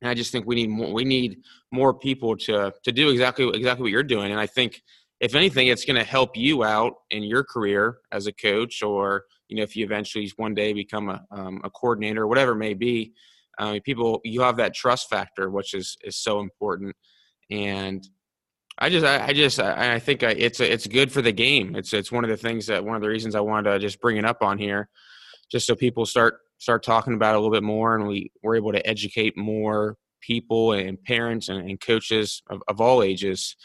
And 0.00 0.10
I 0.10 0.14
just 0.14 0.30
think 0.32 0.46
we 0.46 0.54
need 0.54 0.70
more, 0.70 0.92
we 0.92 1.04
need 1.04 1.38
more 1.72 1.94
people 1.94 2.36
to 2.36 2.72
to 2.82 2.92
do 2.92 3.10
exactly 3.10 3.48
exactly 3.48 3.82
what 3.82 3.90
you're 3.92 4.02
doing. 4.02 4.30
And 4.30 4.40
I 4.40 4.46
think 4.46 4.82
if 5.20 5.34
anything, 5.34 5.66
it's 5.66 5.84
going 5.84 5.96
to 5.96 6.04
help 6.04 6.36
you 6.36 6.62
out 6.62 6.94
in 7.10 7.24
your 7.24 7.42
career 7.42 7.98
as 8.12 8.26
a 8.26 8.32
coach 8.32 8.82
or 8.82 9.24
you 9.48 9.56
know 9.56 9.62
if 9.62 9.74
you 9.74 9.84
eventually 9.84 10.30
one 10.36 10.54
day 10.54 10.72
become 10.72 11.08
a, 11.08 11.24
um, 11.30 11.60
a 11.64 11.70
coordinator 11.70 12.22
or 12.22 12.26
whatever 12.26 12.52
it 12.52 12.56
may 12.56 12.74
be 12.74 13.12
um, 13.58 13.80
people 13.80 14.20
you 14.24 14.42
have 14.42 14.56
that 14.56 14.74
trust 14.74 15.08
factor 15.10 15.50
which 15.50 15.74
is 15.74 15.96
is 16.04 16.16
so 16.16 16.40
important 16.40 16.94
and 17.50 18.08
i 18.78 18.88
just 18.88 19.04
i, 19.04 19.26
I 19.26 19.32
just 19.32 19.58
I, 19.58 19.94
I 19.94 19.98
think 19.98 20.22
I, 20.22 20.30
it's 20.30 20.60
a, 20.60 20.70
it's 20.70 20.86
good 20.86 21.10
for 21.10 21.22
the 21.22 21.32
game 21.32 21.74
it's 21.74 21.92
it's 21.92 22.12
one 22.12 22.24
of 22.24 22.30
the 22.30 22.36
things 22.36 22.66
that 22.66 22.84
one 22.84 22.94
of 22.94 23.02
the 23.02 23.08
reasons 23.08 23.34
i 23.34 23.40
wanted 23.40 23.70
to 23.70 23.78
just 23.78 24.00
bring 24.00 24.16
it 24.16 24.24
up 24.24 24.42
on 24.42 24.58
here 24.58 24.88
just 25.50 25.66
so 25.66 25.74
people 25.74 26.06
start 26.06 26.38
start 26.58 26.82
talking 26.82 27.14
about 27.14 27.34
it 27.34 27.38
a 27.38 27.40
little 27.40 27.52
bit 27.52 27.62
more, 27.62 27.94
and 27.94 28.06
we 28.06 28.30
were 28.42 28.56
able 28.56 28.72
to 28.72 28.86
educate 28.86 29.36
more 29.36 29.96
people 30.20 30.72
and 30.72 31.02
parents 31.04 31.48
and, 31.48 31.68
and 31.68 31.80
coaches 31.80 32.42
of, 32.50 32.60
of 32.68 32.80
all 32.80 33.02
ages. 33.02 33.56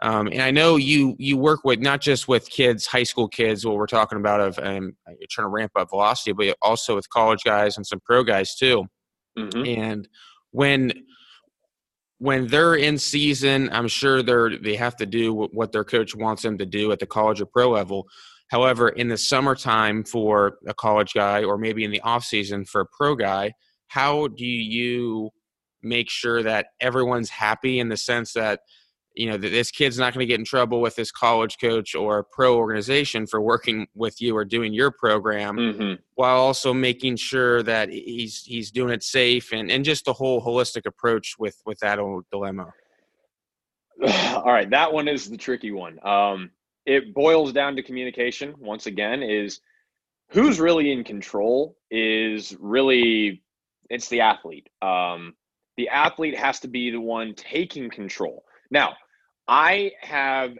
Um, 0.00 0.28
and 0.28 0.40
I 0.40 0.52
know 0.52 0.76
you 0.76 1.16
you 1.18 1.36
work 1.36 1.60
with 1.64 1.80
not 1.80 2.00
just 2.00 2.28
with 2.28 2.48
kids, 2.48 2.86
high 2.86 3.02
school 3.02 3.28
kids, 3.28 3.66
what 3.66 3.76
we're 3.76 3.86
talking 3.86 4.18
about 4.18 4.40
of 4.40 4.58
um, 4.60 4.96
trying 5.28 5.44
to 5.44 5.48
ramp 5.48 5.72
up 5.76 5.90
velocity, 5.90 6.32
but 6.32 6.56
also 6.62 6.94
with 6.94 7.10
college 7.10 7.42
guys 7.44 7.76
and 7.76 7.86
some 7.86 8.00
pro 8.04 8.22
guys 8.22 8.54
too. 8.54 8.84
Mm-hmm. 9.36 9.80
And 9.80 10.08
when 10.52 10.92
when 12.18 12.46
they're 12.46 12.76
in 12.76 12.98
season, 12.98 13.70
I'm 13.72 13.88
sure 13.88 14.22
they're 14.22 14.56
they 14.56 14.76
have 14.76 14.96
to 14.96 15.06
do 15.06 15.32
what 15.34 15.72
their 15.72 15.84
coach 15.84 16.14
wants 16.14 16.42
them 16.42 16.58
to 16.58 16.66
do 16.66 16.92
at 16.92 17.00
the 17.00 17.06
college 17.06 17.40
or 17.40 17.46
pro 17.46 17.70
level. 17.70 18.06
However, 18.48 18.88
in 18.88 19.08
the 19.08 19.18
summertime 19.18 20.04
for 20.04 20.58
a 20.66 20.74
college 20.74 21.12
guy, 21.12 21.44
or 21.44 21.58
maybe 21.58 21.84
in 21.84 21.90
the 21.90 22.00
off 22.00 22.24
season 22.24 22.64
for 22.64 22.80
a 22.82 22.86
pro 22.86 23.14
guy, 23.14 23.52
how 23.88 24.28
do 24.28 24.46
you 24.46 25.30
make 25.82 26.10
sure 26.10 26.42
that 26.42 26.66
everyone's 26.80 27.30
happy 27.30 27.78
in 27.78 27.88
the 27.88 27.96
sense 27.96 28.32
that 28.32 28.60
you 29.14 29.28
know 29.28 29.36
that 29.36 29.50
this 29.50 29.70
kid's 29.70 29.98
not 29.98 30.14
going 30.14 30.24
to 30.24 30.30
get 30.30 30.38
in 30.38 30.44
trouble 30.44 30.80
with 30.80 30.94
this 30.94 31.10
college 31.10 31.56
coach 31.60 31.94
or 31.94 32.24
pro 32.32 32.56
organization 32.56 33.26
for 33.26 33.40
working 33.40 33.86
with 33.94 34.20
you 34.20 34.36
or 34.36 34.44
doing 34.44 34.72
your 34.72 34.90
program 34.90 35.56
mm-hmm. 35.56 35.94
while 36.14 36.38
also 36.38 36.72
making 36.72 37.16
sure 37.16 37.62
that 37.62 37.90
he's 37.90 38.42
he's 38.44 38.70
doing 38.70 38.92
it 38.92 39.02
safe 39.02 39.52
and 39.52 39.70
and 39.70 39.84
just 39.84 40.04
the 40.04 40.12
whole 40.12 40.40
holistic 40.40 40.86
approach 40.86 41.34
with 41.38 41.60
with 41.66 41.78
that 41.80 41.98
old 41.98 42.24
dilemma 42.30 42.72
all 44.36 44.52
right 44.52 44.70
that 44.70 44.92
one 44.92 45.08
is 45.08 45.28
the 45.28 45.36
tricky 45.36 45.72
one 45.72 45.98
um 46.06 46.50
it 46.88 47.14
boils 47.14 47.52
down 47.52 47.76
to 47.76 47.82
communication 47.82 48.54
once 48.58 48.86
again 48.86 49.22
is 49.22 49.60
who's 50.30 50.58
really 50.60 50.92
in 50.92 51.04
control 51.04 51.76
is 51.90 52.56
really 52.58 53.42
it's 53.90 54.08
the 54.08 54.20
athlete 54.20 54.68
um 54.82 55.34
the 55.76 55.88
athlete 55.88 56.36
has 56.36 56.60
to 56.60 56.68
be 56.68 56.90
the 56.90 57.00
one 57.00 57.34
taking 57.34 57.88
control 57.90 58.44
now 58.70 58.94
I 59.48 59.92
have 60.02 60.52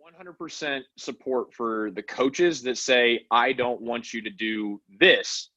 100% 0.00 0.82
support 0.96 1.52
for 1.52 1.90
the 1.90 2.02
coaches 2.02 2.62
that 2.62 2.78
say, 2.78 3.26
I 3.30 3.52
don't 3.52 3.80
want 3.80 4.14
you 4.14 4.22
to 4.22 4.30
do 4.30 4.80
this, 5.00 5.50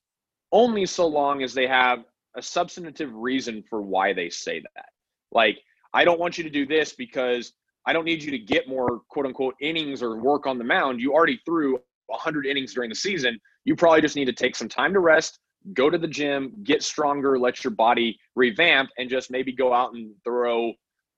only 0.52 0.88
so 0.88 1.06
long 1.06 1.44
as 1.44 1.54
they 1.54 1.68
have 1.68 2.00
a 2.36 2.42
substantive 2.42 3.14
reason 3.14 3.64
for 3.70 3.84
why 3.84 4.14
they 4.14 4.30
say 4.30 4.60
that. 4.76 4.90
Like, 5.32 5.60
I 5.94 6.04
don't 6.04 6.20
want 6.20 6.40
you 6.40 6.44
to 6.44 6.50
do 6.50 6.66
this 6.66 6.94
because 6.94 7.54
I 7.86 7.94
don't 7.94 8.06
need 8.06 8.24
you 8.24 8.32
to 8.32 8.40
get 8.40 8.68
more 8.68 9.02
quote 9.10 9.26
unquote 9.26 9.56
innings 9.62 10.02
or 10.02 10.18
work 10.18 10.48
on 10.48 10.58
the 10.58 10.64
mound. 10.64 11.02
You 11.02 11.14
already 11.14 11.40
threw 11.46 11.80
100 12.08 12.46
innings 12.46 12.74
during 12.74 12.90
the 12.90 12.96
season. 12.96 13.40
You 13.66 13.76
probably 13.76 14.02
just 14.02 14.16
need 14.16 14.26
to 14.26 14.34
take 14.34 14.56
some 14.56 14.70
time 14.70 14.94
to 14.94 15.00
rest, 15.00 15.40
go 15.74 15.90
to 15.90 15.98
the 15.98 16.08
gym, 16.08 16.54
get 16.64 16.84
stronger, 16.84 17.40
let 17.40 17.64
your 17.64 17.72
body 17.72 18.18
revamp, 18.36 18.90
and 18.98 19.10
just 19.10 19.32
maybe 19.32 19.52
go 19.52 19.74
out 19.74 19.94
and 19.94 20.14
throw 20.24 20.74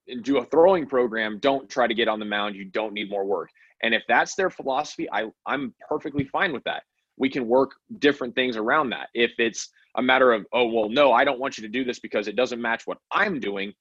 and 0.08 0.22
do 0.22 0.38
a 0.38 0.44
throwing 0.44 0.86
program, 0.86 1.38
don't 1.38 1.68
try 1.68 1.86
to 1.86 1.94
get 1.94 2.08
on 2.08 2.18
the 2.18 2.24
mound. 2.24 2.54
You 2.54 2.64
don't 2.64 2.92
need 2.92 3.10
more 3.10 3.24
work. 3.24 3.50
And 3.82 3.94
if 3.94 4.02
that's 4.08 4.34
their 4.34 4.50
philosophy, 4.50 5.08
I, 5.12 5.26
I'm 5.46 5.74
perfectly 5.88 6.24
fine 6.24 6.52
with 6.52 6.64
that. 6.64 6.84
We 7.16 7.28
can 7.28 7.46
work 7.46 7.72
different 7.98 8.34
things 8.34 8.56
around 8.56 8.90
that. 8.90 9.08
If 9.14 9.32
it's 9.38 9.68
a 9.96 10.02
matter 10.02 10.32
of, 10.32 10.46
oh, 10.52 10.66
well, 10.66 10.88
no, 10.88 11.12
I 11.12 11.24
don't 11.24 11.40
want 11.40 11.58
you 11.58 11.62
to 11.62 11.68
do 11.68 11.84
this 11.84 11.98
because 11.98 12.28
it 12.28 12.36
doesn't 12.36 12.60
match 12.60 12.86
what 12.86 12.98
I'm 13.10 13.40
doing, 13.40 13.72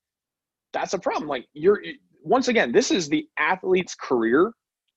that's 0.74 0.94
a 0.94 1.00
problem. 1.00 1.28
Like, 1.28 1.46
you're, 1.54 1.82
once 2.26 2.48
again, 2.48 2.72
this 2.72 2.92
is 2.92 3.08
the 3.08 3.28
athlete's 3.38 3.96
career. 3.96 4.52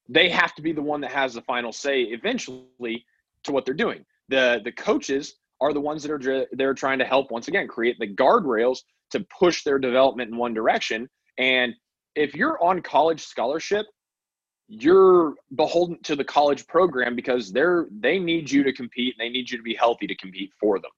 They 0.08 0.28
have 0.30 0.54
to 0.54 0.62
be 0.62 0.72
the 0.72 0.82
one 0.82 1.00
that 1.02 1.12
has 1.12 1.34
the 1.34 1.42
final 1.42 1.72
say 1.72 2.02
eventually 2.02 3.04
to 3.44 3.52
what 3.52 3.64
they're 3.64 3.74
doing. 3.74 4.04
The, 4.28 4.60
the 4.64 4.72
coaches 4.72 5.34
are 5.60 5.72
the 5.72 5.80
ones 5.80 6.02
that 6.02 6.12
are 6.12 6.46
they're 6.52 6.74
trying 6.74 6.98
to 6.98 7.04
help 7.04 7.30
once 7.30 7.48
again 7.48 7.68
create 7.68 7.96
the 7.98 8.12
guardrails 8.12 8.78
to 9.10 9.24
push 9.38 9.64
their 9.64 9.78
development 9.78 10.30
in 10.30 10.36
one 10.36 10.54
direction 10.54 11.08
and 11.38 11.74
if 12.18 12.34
you're 12.34 12.62
on 12.62 12.82
college 12.82 13.22
scholarship, 13.24 13.86
you're 14.66 15.34
beholden 15.54 15.98
to 16.02 16.16
the 16.16 16.24
college 16.24 16.66
program 16.66 17.16
because 17.16 17.52
they're 17.52 17.86
they 17.90 18.18
need 18.18 18.50
you 18.50 18.62
to 18.64 18.72
compete 18.72 19.14
and 19.14 19.24
they 19.24 19.30
need 19.30 19.50
you 19.50 19.56
to 19.56 19.62
be 19.62 19.74
healthy 19.74 20.06
to 20.06 20.14
compete 20.16 20.50
for 20.60 20.78
them. 20.78 20.90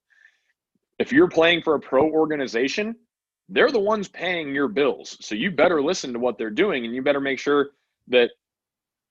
If 0.98 1.12
you're 1.12 1.28
playing 1.28 1.62
for 1.62 1.74
a 1.74 1.80
pro 1.80 2.10
organization, 2.10 2.96
they're 3.50 3.72
the 3.72 3.80
ones 3.80 4.08
paying 4.08 4.54
your 4.54 4.68
bills. 4.68 5.16
So 5.20 5.34
you 5.34 5.50
better 5.50 5.82
listen 5.82 6.12
to 6.12 6.18
what 6.18 6.38
they're 6.38 6.50
doing 6.50 6.84
and 6.84 6.94
you 6.94 7.02
better 7.02 7.20
make 7.20 7.38
sure 7.38 7.70
that 8.08 8.30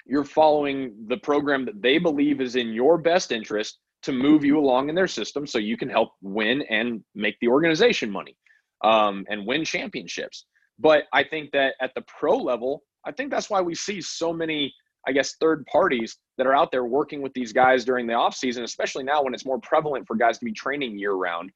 you're 0.05 0.23
following 0.23 0.93
the 1.07 1.17
program 1.17 1.65
that 1.65 1.81
they 1.81 1.97
believe 1.97 2.41
is 2.41 2.55
in 2.55 2.73
your 2.73 2.97
best 2.97 3.31
interest 3.31 3.79
to 4.01 4.11
move 4.13 4.45
you 4.45 4.57
along 4.57 4.89
in 4.89 4.95
their 4.95 5.07
system 5.07 5.45
so 5.45 5.57
you 5.57 5.77
can 5.77 5.89
help 5.89 6.13
win 6.21 6.61
and 6.69 7.03
make 7.15 7.35
the 7.41 7.49
organization 7.49 8.09
money 8.09 8.35
um, 8.83 9.25
and 9.29 9.45
win 9.45 9.65
championships. 9.65 10.45
But 10.79 11.03
I 11.13 11.23
think 11.23 11.51
that 11.51 11.75
at 11.81 11.91
the 11.93 12.03
pro 12.07 12.37
level, 12.37 12.83
I 13.05 13.11
think 13.11 13.29
that's 13.29 13.49
why 13.49 13.59
we 13.59 13.75
see 13.75 13.99
so 13.99 14.31
many, 14.31 14.73
I 15.05 15.11
guess, 15.11 15.35
third 15.35 15.65
parties 15.65 16.17
that 16.37 16.47
are 16.47 16.55
out 16.55 16.71
there 16.71 16.85
working 16.85 17.21
with 17.21 17.33
these 17.33 17.51
guys 17.51 17.83
during 17.83 18.07
the 18.07 18.13
offseason, 18.13 18.63
especially 18.63 19.03
now 19.03 19.21
when 19.21 19.33
it's 19.33 19.45
more 19.45 19.59
prevalent 19.59 20.07
for 20.07 20.15
guys 20.15 20.39
to 20.39 20.45
be 20.45 20.53
training 20.53 20.97
year 20.97 21.13
round. 21.13 21.51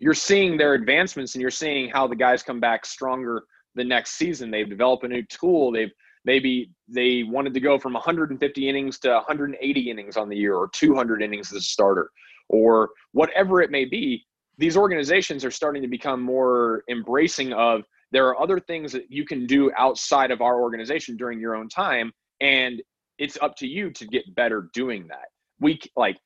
You're 0.00 0.14
seeing 0.14 0.56
their 0.56 0.74
advancements 0.74 1.34
and 1.34 1.42
you're 1.42 1.50
seeing 1.50 1.90
how 1.90 2.06
the 2.06 2.16
guys 2.16 2.42
come 2.42 2.58
back 2.58 2.84
stronger 2.84 3.44
the 3.74 3.84
next 3.84 4.12
season. 4.12 4.50
They've 4.50 4.68
developed 4.68 5.04
a 5.04 5.08
new 5.08 5.22
tool. 5.24 5.70
They've 5.70 5.92
maybe 6.24 6.70
they 6.88 7.22
wanted 7.22 7.54
to 7.54 7.60
go 7.60 7.78
from 7.78 7.92
150 7.92 8.68
innings 8.68 8.98
to 9.00 9.10
180 9.10 9.90
innings 9.90 10.16
on 10.16 10.28
the 10.28 10.36
year 10.36 10.56
or 10.56 10.68
200 10.72 11.22
innings 11.22 11.52
as 11.52 11.58
a 11.58 11.62
starter 11.62 12.10
or 12.48 12.90
whatever 13.12 13.60
it 13.62 13.70
may 13.70 13.84
be. 13.84 14.24
These 14.58 14.76
organizations 14.76 15.44
are 15.44 15.50
starting 15.50 15.82
to 15.82 15.88
become 15.88 16.20
more 16.20 16.82
embracing 16.90 17.52
of 17.52 17.82
there 18.12 18.26
are 18.26 18.40
other 18.40 18.58
things 18.58 18.92
that 18.92 19.04
you 19.08 19.24
can 19.24 19.46
do 19.46 19.70
outside 19.76 20.30
of 20.30 20.40
our 20.40 20.60
organization 20.60 21.16
during 21.16 21.40
your 21.40 21.54
own 21.54 21.68
time 21.68 22.12
and 22.40 22.82
it's 23.18 23.38
up 23.42 23.54
to 23.56 23.66
you 23.66 23.90
to 23.90 24.06
get 24.06 24.34
better 24.34 24.68
doing 24.74 25.06
that 25.08 25.28
we 25.60 25.78
like 25.96 26.18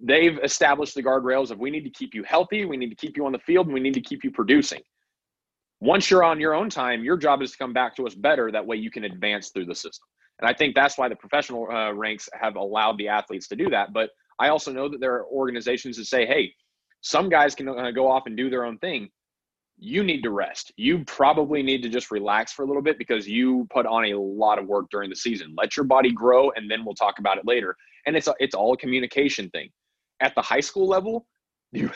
they've 0.00 0.38
established 0.42 0.94
the 0.94 1.02
guardrails 1.02 1.50
of 1.50 1.58
we 1.58 1.70
need 1.70 1.84
to 1.84 1.90
keep 1.90 2.14
you 2.14 2.22
healthy 2.24 2.64
we 2.64 2.76
need 2.76 2.90
to 2.90 2.96
keep 2.96 3.16
you 3.16 3.26
on 3.26 3.32
the 3.32 3.38
field 3.38 3.66
and 3.66 3.74
we 3.74 3.80
need 3.80 3.94
to 3.94 4.00
keep 4.00 4.24
you 4.24 4.30
producing 4.30 4.80
once 5.80 6.10
you're 6.10 6.24
on 6.24 6.40
your 6.40 6.54
own 6.54 6.68
time 6.68 7.04
your 7.04 7.16
job 7.16 7.42
is 7.42 7.52
to 7.52 7.58
come 7.58 7.72
back 7.72 7.94
to 7.94 8.06
us 8.06 8.14
better 8.14 8.50
that 8.50 8.64
way 8.64 8.76
you 8.76 8.90
can 8.90 9.04
advance 9.04 9.50
through 9.50 9.64
the 9.64 9.74
system 9.74 10.06
and 10.40 10.48
i 10.48 10.52
think 10.52 10.74
that's 10.74 10.98
why 10.98 11.08
the 11.08 11.16
professional 11.16 11.70
uh, 11.70 11.92
ranks 11.92 12.28
have 12.38 12.56
allowed 12.56 12.98
the 12.98 13.08
athletes 13.08 13.46
to 13.48 13.56
do 13.56 13.70
that 13.70 13.92
but 13.92 14.10
i 14.40 14.48
also 14.48 14.72
know 14.72 14.88
that 14.88 15.00
there 15.00 15.14
are 15.14 15.26
organizations 15.26 15.96
that 15.96 16.06
say 16.06 16.26
hey 16.26 16.52
some 17.00 17.28
guys 17.28 17.54
can 17.54 17.68
uh, 17.68 17.90
go 17.90 18.10
off 18.10 18.24
and 18.26 18.36
do 18.36 18.50
their 18.50 18.64
own 18.64 18.78
thing 18.78 19.08
you 19.78 20.04
need 20.04 20.22
to 20.22 20.30
rest. 20.30 20.72
You 20.76 21.04
probably 21.04 21.62
need 21.62 21.82
to 21.82 21.88
just 21.88 22.10
relax 22.10 22.52
for 22.52 22.62
a 22.62 22.66
little 22.66 22.82
bit 22.82 22.98
because 22.98 23.26
you 23.26 23.66
put 23.70 23.86
on 23.86 24.04
a 24.04 24.14
lot 24.14 24.58
of 24.58 24.66
work 24.66 24.86
during 24.90 25.10
the 25.10 25.16
season. 25.16 25.54
Let 25.56 25.76
your 25.76 25.84
body 25.84 26.12
grow 26.12 26.50
and 26.52 26.70
then 26.70 26.84
we'll 26.84 26.94
talk 26.94 27.18
about 27.18 27.38
it 27.38 27.46
later. 27.46 27.76
And 28.06 28.16
it's 28.16 28.28
a, 28.28 28.34
it's 28.38 28.54
all 28.54 28.74
a 28.74 28.76
communication 28.76 29.50
thing. 29.50 29.70
At 30.24 30.34
the 30.34 30.42
high 30.42 30.60
school 30.60 30.88
level, 30.88 31.26
you, 31.72 31.90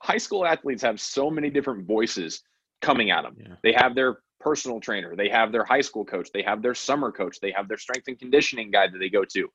high 0.00 0.18
school 0.18 0.46
athletes 0.46 0.82
have 0.82 1.00
so 1.00 1.30
many 1.30 1.50
different 1.50 1.86
voices 1.86 2.42
coming 2.80 3.10
at 3.10 3.22
them. 3.22 3.36
Yeah. 3.38 3.54
They 3.62 3.72
have 3.72 3.94
their 3.94 4.18
personal 4.40 4.80
trainer, 4.80 5.14
they 5.16 5.28
have 5.28 5.52
their 5.52 5.64
high 5.64 5.80
school 5.80 6.04
coach, 6.04 6.30
they 6.32 6.42
have 6.42 6.62
their 6.62 6.74
summer 6.74 7.10
coach, 7.10 7.38
they 7.40 7.52
have 7.52 7.68
their 7.68 7.78
strength 7.78 8.08
and 8.08 8.18
conditioning 8.18 8.70
guy 8.70 8.86
that 8.88 8.98
they 8.98 9.08
go 9.08 9.24
to. 9.24 9.48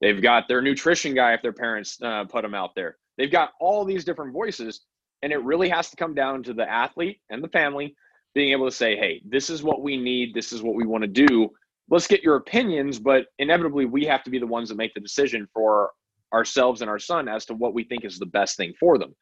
They've 0.00 0.20
got 0.20 0.46
their 0.46 0.60
nutrition 0.60 1.14
guy 1.14 1.32
if 1.34 1.42
their 1.42 1.52
parents 1.52 1.98
uh, 2.02 2.24
put 2.24 2.42
them 2.42 2.54
out 2.54 2.74
there. 2.74 2.96
They've 3.16 3.30
got 3.30 3.52
all 3.60 3.84
these 3.84 4.04
different 4.04 4.32
voices 4.32 4.82
and 5.22 5.32
it 5.32 5.42
really 5.42 5.68
has 5.68 5.90
to 5.90 5.96
come 5.96 6.14
down 6.14 6.42
to 6.44 6.52
the 6.52 6.70
athlete 6.70 7.20
and 7.30 7.42
the 7.42 7.48
family 7.48 7.96
being 8.34 8.52
able 8.52 8.66
to 8.66 8.74
say, 8.74 8.96
hey, 8.96 9.22
this 9.24 9.48
is 9.48 9.62
what 9.62 9.82
we 9.82 9.96
need. 9.96 10.34
This 10.34 10.52
is 10.52 10.62
what 10.62 10.74
we 10.74 10.86
want 10.86 11.02
to 11.02 11.08
do. 11.08 11.50
Let's 11.88 12.06
get 12.06 12.22
your 12.22 12.36
opinions, 12.36 12.98
but 12.98 13.26
inevitably 13.38 13.86
we 13.86 14.04
have 14.04 14.22
to 14.24 14.30
be 14.30 14.38
the 14.38 14.46
ones 14.46 14.68
that 14.68 14.76
make 14.76 14.92
the 14.92 15.00
decision 15.00 15.48
for 15.54 15.90
ourselves 16.32 16.80
and 16.80 16.90
our 16.90 16.98
son 16.98 17.28
as 17.28 17.44
to 17.46 17.54
what 17.54 17.74
we 17.74 17.84
think 17.84 18.04
is 18.04 18.18
the 18.18 18.26
best 18.26 18.56
thing 18.56 18.72
for 18.78 18.98
them. 18.98 19.14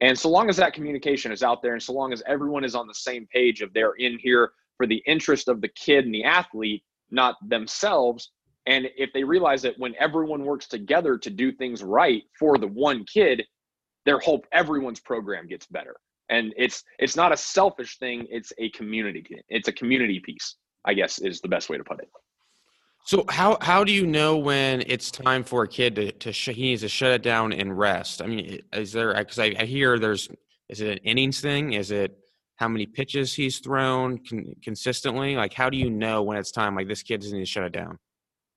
And 0.00 0.18
so 0.18 0.28
long 0.28 0.48
as 0.48 0.56
that 0.58 0.74
communication 0.74 1.32
is 1.32 1.42
out 1.42 1.62
there 1.62 1.72
and 1.72 1.82
so 1.82 1.92
long 1.92 2.12
as 2.12 2.22
everyone 2.26 2.64
is 2.64 2.74
on 2.74 2.86
the 2.86 2.94
same 2.94 3.26
page 3.32 3.62
of 3.62 3.72
they're 3.72 3.94
in 3.98 4.18
here 4.18 4.52
for 4.76 4.86
the 4.86 5.02
interest 5.06 5.48
of 5.48 5.60
the 5.60 5.68
kid 5.68 6.04
and 6.04 6.14
the 6.14 6.24
athlete, 6.24 6.84
not 7.10 7.36
themselves. 7.48 8.30
And 8.66 8.88
if 8.96 9.10
they 9.12 9.24
realize 9.24 9.62
that 9.62 9.78
when 9.78 9.94
everyone 9.98 10.44
works 10.44 10.68
together 10.68 11.18
to 11.18 11.30
do 11.30 11.50
things 11.50 11.82
right 11.82 12.22
for 12.38 12.58
the 12.58 12.68
one 12.68 13.04
kid, 13.04 13.44
their 14.04 14.18
whole 14.18 14.44
everyone's 14.52 15.00
program 15.00 15.48
gets 15.48 15.66
better 15.66 15.96
and 16.28 16.54
it's 16.56 16.82
it's 16.98 17.16
not 17.16 17.32
a 17.32 17.36
selfish 17.36 17.98
thing 17.98 18.26
it's 18.30 18.52
a 18.58 18.70
community 18.70 19.24
it's 19.48 19.68
a 19.68 19.72
community 19.72 20.20
piece 20.20 20.56
i 20.84 20.94
guess 20.94 21.18
is 21.18 21.40
the 21.40 21.48
best 21.48 21.68
way 21.68 21.76
to 21.76 21.84
put 21.84 22.00
it 22.00 22.08
so 23.08 23.24
how 23.30 23.56
how 23.62 23.82
do 23.84 23.90
you 23.90 24.06
know 24.06 24.36
when 24.36 24.82
it's 24.86 25.10
time 25.10 25.42
for 25.42 25.62
a 25.62 25.68
kid 25.68 25.94
to, 25.94 26.12
to 26.12 26.30
sh- 26.30 26.50
he 26.50 26.62
needs 26.62 26.82
to 26.82 26.88
shut 26.88 27.10
it 27.10 27.22
down 27.22 27.52
and 27.52 27.78
rest 27.78 28.20
i 28.20 28.26
mean 28.26 28.60
is 28.74 28.92
there 28.92 29.14
because 29.14 29.38
I, 29.38 29.54
I, 29.58 29.64
hear 29.64 29.98
there's 29.98 30.28
is 30.68 30.82
it 30.82 30.90
an 30.90 30.98
innings 30.98 31.40
thing 31.40 31.72
is 31.72 31.90
it 31.90 32.18
how 32.56 32.68
many 32.68 32.86
pitches 32.86 33.32
he's 33.32 33.60
thrown 33.60 34.18
con- 34.28 34.54
consistently 34.62 35.36
like 35.36 35.54
how 35.54 35.70
do 35.70 35.78
you 35.78 35.88
know 35.88 36.22
when 36.22 36.36
it's 36.36 36.52
time 36.52 36.76
like 36.76 36.86
this 36.86 37.02
kid 37.02 37.22
doesn't 37.22 37.36
need 37.36 37.44
to 37.44 37.50
shut 37.50 37.64
it 37.64 37.72
down 37.72 37.98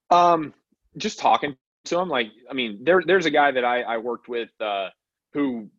um 0.09 0.53
just 0.97 1.17
talking 1.17 1.55
to 1.85 1.97
him 1.97 2.09
like 2.09 2.27
i 2.49 2.53
mean 2.53 2.83
there 2.83 3.01
there's 3.07 3.25
a 3.25 3.31
guy 3.31 3.51
that 3.51 3.63
i 3.63 3.81
i 3.83 3.97
worked 3.97 4.27
with 4.27 4.49
uh 4.59 4.89
who 5.33 5.69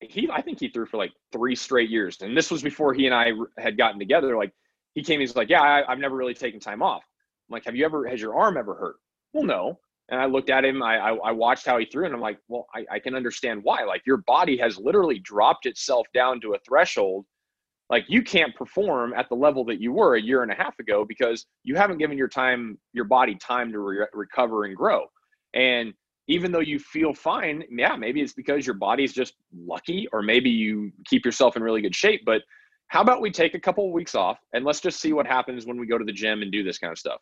he 0.00 0.28
I 0.30 0.42
think 0.42 0.60
he 0.60 0.68
threw 0.68 0.86
for 0.86 0.96
like 0.96 1.10
three 1.32 1.56
straight 1.56 1.90
years, 1.90 2.18
and 2.20 2.36
this 2.36 2.52
was 2.52 2.62
before 2.62 2.94
he 2.94 3.06
and 3.06 3.14
I 3.14 3.32
had 3.58 3.76
gotten 3.76 3.98
together. 3.98 4.36
Like 4.36 4.52
he 4.94 5.02
came, 5.02 5.18
he's 5.18 5.34
like, 5.34 5.48
yeah, 5.48 5.60
I, 5.60 5.90
I've 5.90 5.98
never 5.98 6.14
really 6.14 6.34
taken 6.34 6.60
time 6.60 6.82
off. 6.82 7.02
I'm 7.48 7.54
like, 7.54 7.64
have 7.64 7.76
you 7.76 7.84
ever 7.84 8.06
has 8.06 8.20
your 8.20 8.36
arm 8.36 8.56
ever 8.56 8.74
hurt? 8.74 8.96
Well, 9.32 9.44
no. 9.44 9.78
And 10.10 10.20
I 10.20 10.24
looked 10.24 10.48
at 10.48 10.64
him, 10.64 10.82
I, 10.82 10.98
I, 10.98 11.14
I 11.16 11.32
watched 11.32 11.66
how 11.66 11.76
he 11.76 11.84
threw, 11.84 12.06
and 12.06 12.14
I'm 12.14 12.20
like, 12.20 12.38
well, 12.48 12.66
I, 12.74 12.84
I 12.92 12.98
can 12.98 13.14
understand 13.14 13.62
why. 13.62 13.84
Like 13.84 14.02
your 14.06 14.18
body 14.18 14.56
has 14.56 14.78
literally 14.78 15.18
dropped 15.18 15.66
itself 15.66 16.06
down 16.14 16.40
to 16.42 16.54
a 16.54 16.58
threshold. 16.66 17.26
Like 17.90 18.04
you 18.08 18.22
can't 18.22 18.54
perform 18.54 19.12
at 19.14 19.28
the 19.28 19.34
level 19.34 19.64
that 19.66 19.80
you 19.80 19.92
were 19.92 20.16
a 20.16 20.22
year 20.22 20.42
and 20.42 20.52
a 20.52 20.54
half 20.54 20.78
ago 20.78 21.04
because 21.06 21.46
you 21.62 21.74
haven't 21.76 21.98
given 21.98 22.16
your 22.16 22.28
time, 22.28 22.78
your 22.92 23.04
body 23.04 23.34
time 23.34 23.70
to 23.72 23.78
re- 23.78 24.06
recover 24.14 24.64
and 24.64 24.76
grow. 24.76 25.04
And 25.54 25.92
even 26.26 26.52
though 26.52 26.60
you 26.60 26.78
feel 26.78 27.14
fine, 27.14 27.64
yeah, 27.70 27.96
maybe 27.96 28.20
it's 28.20 28.34
because 28.34 28.66
your 28.66 28.74
body's 28.74 29.14
just 29.14 29.34
lucky, 29.54 30.06
or 30.12 30.22
maybe 30.22 30.50
you 30.50 30.92
keep 31.06 31.24
yourself 31.24 31.56
in 31.56 31.62
really 31.62 31.80
good 31.80 31.94
shape. 31.94 32.22
But 32.24 32.42
how 32.88 33.00
about 33.02 33.20
we 33.20 33.30
take 33.30 33.54
a 33.54 33.60
couple 33.60 33.86
of 33.86 33.92
weeks 33.92 34.14
off 34.14 34.38
and 34.52 34.64
let's 34.64 34.80
just 34.80 35.00
see 35.00 35.12
what 35.12 35.26
happens 35.26 35.66
when 35.66 35.78
we 35.78 35.86
go 35.86 35.98
to 35.98 36.04
the 36.04 36.12
gym 36.12 36.42
and 36.42 36.50
do 36.52 36.62
this 36.62 36.78
kind 36.78 36.92
of 36.92 36.98
stuff. 36.98 37.20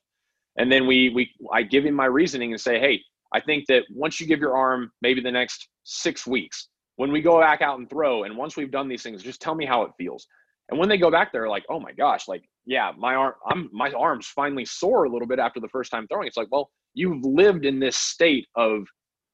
And 0.59 0.71
then 0.71 0.87
we 0.87 1.11
we 1.11 1.31
I 1.53 1.63
give 1.63 1.85
him 1.85 1.95
my 1.95 2.07
reasoning 2.07 2.53
and 2.53 2.61
say, 2.61 2.79
hey, 2.79 3.01
I 3.35 3.41
think 3.41 3.67
that 3.69 3.85
once 3.91 4.21
you 4.21 4.27
give 4.27 4.41
your 4.41 4.57
arm 4.57 4.91
maybe 5.03 5.21
the 5.21 5.31
next 5.31 5.69
six 5.85 6.27
weeks, 6.27 6.69
when 6.97 7.13
we 7.13 7.21
go 7.21 7.41
back 7.41 7.63
out 7.63 7.79
and 7.79 7.89
throw, 7.89 8.25
and 8.25 8.37
once 8.37 8.57
we've 8.57 8.71
done 8.71 8.89
these 8.89 9.03
things, 9.03 9.23
just 9.23 9.41
tell 9.41 9.55
me 9.55 9.67
how 9.67 9.83
it 9.83 9.91
feels. 9.99 10.27
And 10.69 10.79
when 10.79 10.89
they 10.89 10.99
go 10.99 11.11
back 11.11 11.33
there, 11.33 11.49
like, 11.49 11.65
oh 11.69 11.79
my 11.79 11.93
gosh, 11.93 12.27
like, 12.27 12.43
yeah, 12.65 12.91
my 12.99 13.15
arm, 13.15 13.35
I'm 13.51 13.69
my 13.73 13.91
arms 13.93 14.27
finally 14.27 14.65
sore 14.65 15.05
a 15.05 15.11
little 15.11 15.29
bit 15.29 15.39
after 15.39 15.61
the 15.61 15.69
first 15.69 15.91
time 15.91 16.07
throwing. 16.09 16.27
It's 16.27 16.37
like, 16.37 16.49
well, 16.51 16.71
you've 16.95 17.25
lived 17.25 17.65
in 17.65 17.79
this 17.79 17.97
state 17.97 18.47
of 18.57 18.87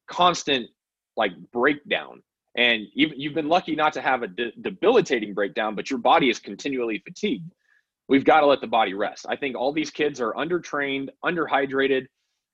constant 0.07 0.67
like 1.15 1.31
breakdown 1.51 2.21
and 2.57 2.83
you've, 2.93 3.13
you've 3.15 3.33
been 3.33 3.47
lucky 3.47 3.75
not 3.75 3.93
to 3.93 4.01
have 4.01 4.21
a 4.21 4.27
de- 4.27 4.51
debilitating 4.61 5.33
breakdown 5.33 5.75
but 5.75 5.89
your 5.89 5.99
body 5.99 6.29
is 6.29 6.39
continually 6.39 7.01
fatigued 7.05 7.51
we've 8.09 8.25
got 8.25 8.41
to 8.41 8.45
let 8.45 8.61
the 8.61 8.67
body 8.67 8.93
rest 8.93 9.25
i 9.29 9.35
think 9.35 9.55
all 9.55 9.71
these 9.71 9.89
kids 9.89 10.19
are 10.21 10.33
undertrained 10.33 11.09
underhydrated 11.23 12.05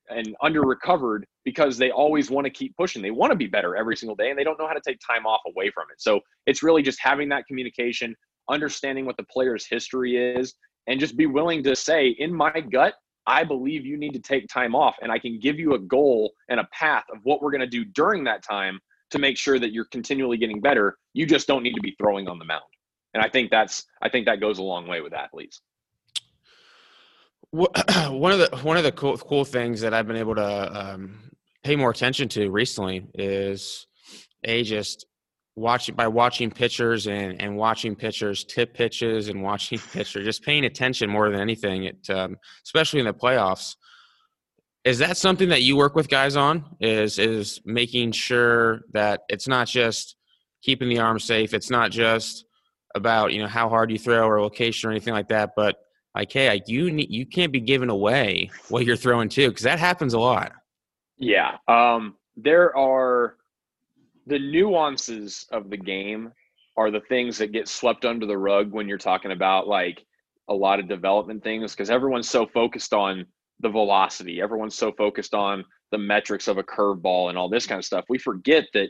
and 0.09 0.35
under 0.41 0.61
recovered 0.61 1.25
because 1.45 1.77
they 1.77 1.91
always 1.91 2.31
want 2.31 2.45
to 2.45 2.51
keep 2.51 2.75
pushing 2.75 3.01
they 3.01 3.11
want 3.11 3.31
to 3.31 3.37
be 3.37 3.47
better 3.47 3.75
every 3.75 3.95
single 3.95 4.15
day 4.15 4.29
and 4.29 4.39
they 4.39 4.43
don't 4.43 4.59
know 4.59 4.67
how 4.67 4.73
to 4.73 4.81
take 4.85 4.99
time 5.05 5.25
off 5.25 5.41
away 5.47 5.69
from 5.71 5.85
it 5.91 6.01
so 6.01 6.19
it's 6.45 6.63
really 6.63 6.81
just 6.81 6.99
having 7.01 7.29
that 7.29 7.45
communication 7.47 8.15
understanding 8.49 9.05
what 9.05 9.17
the 9.17 9.25
player's 9.31 9.65
history 9.69 10.17
is 10.17 10.55
and 10.87 10.99
just 10.99 11.15
be 11.15 11.25
willing 11.25 11.63
to 11.63 11.75
say 11.75 12.09
in 12.19 12.33
my 12.33 12.51
gut 12.71 12.95
I 13.27 13.43
believe 13.43 13.85
you 13.85 13.95
need 13.95 14.13
to 14.13 14.19
take 14.19 14.47
time 14.47 14.73
off 14.73 14.95
and 15.03 15.11
I 15.11 15.19
can 15.19 15.39
give 15.39 15.59
you 15.59 15.75
a 15.75 15.79
goal 15.79 16.33
and 16.49 16.59
a 16.59 16.67
path 16.73 17.03
of 17.13 17.19
what 17.23 17.43
we're 17.43 17.51
going 17.51 17.61
to 17.61 17.67
do 17.67 17.85
during 17.85 18.23
that 18.23 18.43
time 18.43 18.79
to 19.11 19.19
make 19.19 19.37
sure 19.37 19.59
that 19.59 19.71
you're 19.71 19.85
continually 19.85 20.37
getting 20.37 20.61
better. 20.61 20.97
You 21.13 21.27
just 21.27 21.47
don't 21.47 21.61
need 21.61 21.75
to 21.75 21.81
be 21.81 21.95
throwing 21.99 22.27
on 22.27 22.39
the 22.39 22.45
mound. 22.45 22.63
And 23.13 23.23
I 23.23 23.29
think 23.29 23.51
that's 23.51 23.85
I 24.01 24.09
think 24.09 24.25
that 24.25 24.39
goes 24.39 24.59
a 24.59 24.63
long 24.63 24.87
way 24.87 25.01
with 25.01 25.13
athletes. 25.13 25.61
One 27.51 28.31
of 28.31 28.39
the 28.39 28.59
one 28.61 28.77
of 28.77 28.83
the 28.83 28.91
cool 28.91 29.17
cool 29.17 29.45
things 29.45 29.81
that 29.81 29.93
I've 29.93 30.07
been 30.07 30.17
able 30.17 30.35
to 30.35 30.79
um, 30.79 31.31
pay 31.63 31.75
more 31.75 31.89
attention 31.89 32.29
to 32.29 32.49
recently 32.51 33.07
is 33.15 33.87
a 34.43 34.63
just 34.63 35.05
watching 35.55 35.95
by 35.95 36.07
watching 36.07 36.49
pitchers 36.49 37.07
and, 37.07 37.41
and 37.41 37.57
watching 37.57 37.95
pitchers 37.95 38.43
tip 38.45 38.73
pitches 38.73 39.27
and 39.27 39.41
watching 39.43 39.79
pitchers 39.93 40.25
just 40.25 40.43
paying 40.43 40.65
attention 40.65 41.09
more 41.09 41.29
than 41.29 41.39
anything 41.39 41.83
it 41.85 42.09
um, 42.09 42.37
especially 42.65 42.99
in 42.99 43.05
the 43.05 43.13
playoffs 43.13 43.75
is 44.85 44.99
that 44.99 45.17
something 45.17 45.49
that 45.49 45.61
you 45.61 45.75
work 45.75 45.95
with 45.95 46.07
guys 46.07 46.37
on 46.37 46.63
is 46.79 47.19
is 47.19 47.59
making 47.65 48.11
sure 48.11 48.81
that 48.93 49.21
it's 49.27 49.47
not 49.47 49.67
just 49.67 50.15
keeping 50.61 50.87
the 50.87 50.99
arm 50.99 51.19
safe 51.19 51.53
it's 51.53 51.69
not 51.69 51.91
just 51.91 52.45
about 52.95 53.33
you 53.33 53.41
know 53.41 53.47
how 53.47 53.69
hard 53.69 53.91
you 53.91 53.97
throw 53.97 54.27
or 54.27 54.41
location 54.41 54.89
or 54.89 54.91
anything 54.91 55.13
like 55.13 55.27
that 55.27 55.51
but 55.55 55.77
like 56.15 56.31
hey 56.31 56.49
like 56.49 56.67
you 56.67 56.91
need, 56.91 57.11
you 57.11 57.25
can't 57.25 57.51
be 57.51 57.59
giving 57.59 57.89
away 57.89 58.49
what 58.69 58.85
you're 58.85 58.95
throwing 58.95 59.29
too 59.29 59.49
because 59.49 59.63
that 59.63 59.79
happens 59.79 60.13
a 60.13 60.19
lot. 60.19 60.51
Yeah 61.17 61.57
um 61.67 62.15
there 62.35 62.75
are 62.75 63.35
the 64.25 64.39
nuances 64.39 65.45
of 65.51 65.69
the 65.69 65.77
game 65.77 66.31
are 66.77 66.91
the 66.91 67.01
things 67.01 67.37
that 67.37 67.51
get 67.51 67.67
swept 67.67 68.05
under 68.05 68.25
the 68.25 68.37
rug 68.37 68.71
when 68.71 68.87
you're 68.87 68.97
talking 68.97 69.31
about 69.31 69.67
like 69.67 70.05
a 70.47 70.53
lot 70.53 70.79
of 70.79 70.87
development 70.87 71.43
things 71.43 71.73
because 71.73 71.89
everyone's 71.89 72.29
so 72.29 72.47
focused 72.47 72.93
on 72.93 73.25
the 73.59 73.69
velocity 73.69 74.41
everyone's 74.41 74.75
so 74.75 74.91
focused 74.93 75.33
on 75.33 75.63
the 75.91 75.97
metrics 75.97 76.47
of 76.47 76.57
a 76.57 76.63
curveball 76.63 77.29
and 77.29 77.37
all 77.37 77.49
this 77.49 77.65
kind 77.65 77.79
of 77.79 77.85
stuff. 77.85 78.05
We 78.09 78.17
forget 78.17 78.65
that 78.73 78.89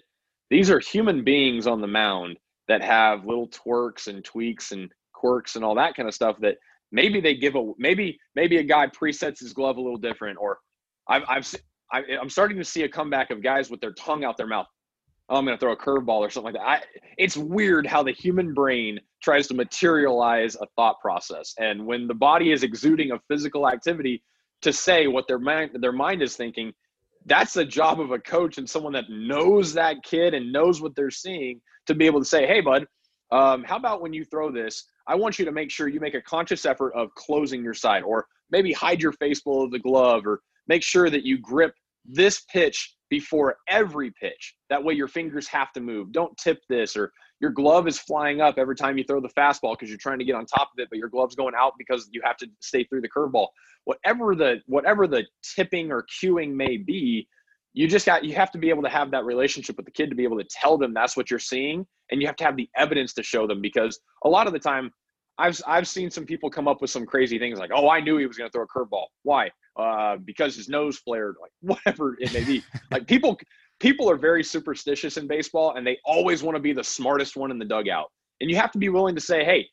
these 0.50 0.70
are 0.70 0.80
human 0.80 1.24
beings 1.24 1.68
on 1.68 1.82
the 1.82 1.88
mound 1.88 2.38
that 2.70 2.82
have 2.82 3.26
little 3.26 3.50
twerks 3.50 4.08
and 4.08 4.24
tweaks 4.24 4.72
and 4.72 4.90
quirks 5.14 5.58
and 5.58 5.66
all 5.66 5.76
that 5.76 5.96
kind 5.96 6.08
of 6.08 6.16
stuff 6.16 6.38
that 6.40 6.56
maybe 6.92 7.20
they 7.20 7.36
give 7.36 7.56
a 7.56 7.74
maybe 7.78 8.18
maybe 8.36 8.58
a 8.58 8.64
guy 8.64 8.88
presets 8.88 9.40
his 9.40 9.52
glove 9.52 9.76
a 9.76 9.82
little 9.82 9.98
different 9.98 10.38
or 10.40 10.60
I've, 11.10 11.24
I've 11.28 11.56
I, 11.92 12.04
am 12.22 12.30
starting 12.30 12.58
to 12.58 12.64
see 12.64 12.84
a 12.84 12.90
comeback 12.90 13.32
of 13.32 13.44
guys 13.44 13.70
with 13.70 13.82
their 13.82 13.94
tongue 13.94 14.24
out 14.24 14.38
their 14.38 14.48
mouth 14.48 14.68
oh, 15.30 15.38
I'm 15.38 15.46
going 15.46 15.58
to 15.58 15.60
throw 15.60 15.74
a 15.74 15.78
curveball 15.78 16.20
or 16.20 16.30
something 16.30 16.54
like 16.54 16.62
that. 16.62 16.68
I, 16.68 17.02
it's 17.18 17.38
weird 17.38 17.86
how 17.86 18.04
the 18.04 18.12
human 18.12 18.54
brain 18.54 19.00
tries 19.22 19.48
to 19.48 19.54
materialize 19.54 20.56
a 20.56 20.66
thought 20.76 21.00
process. 21.00 21.54
And 21.60 21.86
when 21.86 22.08
the 22.08 22.14
body 22.14 22.52
is 22.52 22.64
exuding 22.64 23.12
a 23.12 23.20
physical 23.28 23.68
activity 23.68 24.24
to 24.62 24.74
say 24.74 25.08
what 25.08 25.28
their 25.28 25.40
mind, 25.40 25.72
their 25.76 25.92
mind 25.92 26.22
is 26.22 26.36
thinking, 26.36 26.74
that's 27.30 27.54
the 27.54 27.66
job 27.66 28.02
of 28.02 28.12
a 28.12 28.20
coach 28.20 28.58
and 28.58 28.70
someone 28.70 28.94
that 28.94 29.10
knows 29.10 29.74
that 29.74 30.04
kid 30.04 30.34
and 30.34 30.52
knows 30.52 30.82
what 30.82 30.96
they're 30.96 31.12
seeing 31.12 31.62
to 31.86 31.96
be 31.96 32.06
able 32.06 32.20
to 32.20 32.26
say, 32.26 32.46
hey, 32.46 32.62
bud, 32.62 32.86
um, 33.32 33.64
how 33.64 33.78
about 33.78 34.02
when 34.02 34.14
you 34.14 34.26
throw 34.26 34.52
this, 34.52 34.86
I 35.08 35.16
want 35.16 35.40
you 35.40 35.46
to 35.46 35.52
make 35.52 35.72
sure 35.72 35.88
you 35.88 36.00
make 36.00 36.16
a 36.16 36.22
conscious 36.22 36.66
effort 36.66 36.94
of 36.94 37.14
closing 37.16 37.64
your 37.64 37.74
side 37.74 38.04
or 38.04 38.26
maybe 38.52 38.74
hide 38.74 39.02
your 39.02 39.14
face 39.14 39.42
below 39.42 39.70
the 39.70 39.80
glove 39.80 40.26
or 40.26 40.42
make 40.68 40.84
sure 40.84 41.10
that 41.10 41.24
you 41.24 41.38
grip 41.38 41.74
this 42.06 42.42
pitch 42.52 42.96
before 43.10 43.58
every 43.68 44.12
pitch. 44.12 44.56
That 44.70 44.84
way 44.84 44.94
your 44.94 45.08
fingers 45.08 45.48
have 45.48 45.72
to 45.74 45.82
move. 45.82 46.12
Don't 46.12 46.36
tip 46.38 46.60
this 46.68 46.98
or 46.98 47.12
your 47.40 47.52
glove 47.52 47.88
is 47.88 47.98
flying 47.98 48.42
up 48.42 48.58
every 48.58 48.76
time 48.76 48.98
you 48.98 49.04
throw 49.04 49.22
the 49.22 49.30
fastball 49.30 49.74
because 49.74 49.90
you're 49.90 49.98
trying 49.98 50.20
to 50.20 50.26
get 50.26 50.36
on 50.36 50.46
top 50.46 50.70
of 50.74 50.80
it, 50.80 50.90
but 50.90 51.00
your 51.00 51.10
glove's 51.10 51.36
going 51.36 51.54
out 51.56 51.74
because 51.78 52.10
you 52.12 52.22
have 52.24 52.38
to 52.38 52.48
stay 52.60 52.84
through 52.84 53.02
the 53.02 53.10
curveball. 53.10 53.48
Whatever 53.86 54.36
the 54.36 54.58
whatever 54.66 55.08
the 55.08 55.24
tipping 55.56 55.92
or 55.92 56.06
cueing 56.22 56.54
may 56.54 56.78
be, 56.78 57.28
you 57.74 57.88
just 57.88 58.06
got 58.06 58.24
you 58.24 58.36
have 58.36 58.52
to 58.52 58.58
be 58.58 58.70
able 58.70 58.84
to 58.84 58.90
have 58.90 59.12
that 59.12 59.26
relationship 59.26 59.78
with 59.78 59.86
the 59.86 59.92
kid 59.92 60.10
to 60.10 60.16
be 60.16 60.24
able 60.24 60.38
to 60.38 60.48
tell 60.50 60.78
them 60.78 60.94
that's 60.94 61.16
what 61.16 61.30
you're 61.30 61.40
seeing 61.40 61.86
and 62.12 62.22
you 62.22 62.28
have 62.28 62.36
to 62.38 62.44
have 62.44 62.58
the 62.58 62.70
evidence 62.76 63.14
to 63.14 63.24
show 63.24 63.48
them 63.48 63.62
because 63.62 64.00
a 64.24 64.30
lot 64.30 64.48
of 64.48 64.54
the 64.54 64.60
time 64.60 64.92
I've 65.38 65.60
I've 65.66 65.88
seen 65.88 66.12
some 66.12 66.26
people 66.26 66.50
come 66.50 66.68
up 66.68 66.82
with 66.82 66.90
some 66.90 67.06
crazy 67.06 67.40
things 67.40 67.60
like, 67.60 67.72
"Oh, 67.74 67.90
I 67.90 68.02
knew 68.02 68.18
he 68.18 68.26
was 68.26 68.38
going 68.38 68.50
to 68.50 68.52
throw 68.52 68.64
a 68.64 68.68
curveball. 68.68 69.06
Why? 69.24 69.50
Uh, 69.78 70.18
because 70.18 70.56
his 70.56 70.68
nose 70.68 70.98
flared, 70.98 71.38
like 71.42 71.52
whatever 71.62 72.18
it 72.20 72.34
may 72.34 72.44
be." 72.44 72.62
like 72.92 73.08
people 73.08 73.40
people 73.80 74.10
are 74.10 74.18
very 74.18 74.44
superstitious 74.44 75.18
in 75.18 75.28
baseball, 75.28 75.76
and 75.76 75.86
they 75.86 75.98
always 76.06 76.44
want 76.44 76.56
to 76.56 76.62
be 76.62 76.74
the 76.74 76.84
smartest 76.84 77.36
one 77.36 77.52
in 77.52 77.60
the 77.60 77.66
dugout. 77.66 78.08
And 78.42 78.50
you 78.50 78.56
have 78.58 78.72
to 78.72 78.78
be 78.78 78.90
willing 78.90 79.16
to 79.16 79.22
say, 79.22 79.44
"Hey, 79.44 79.70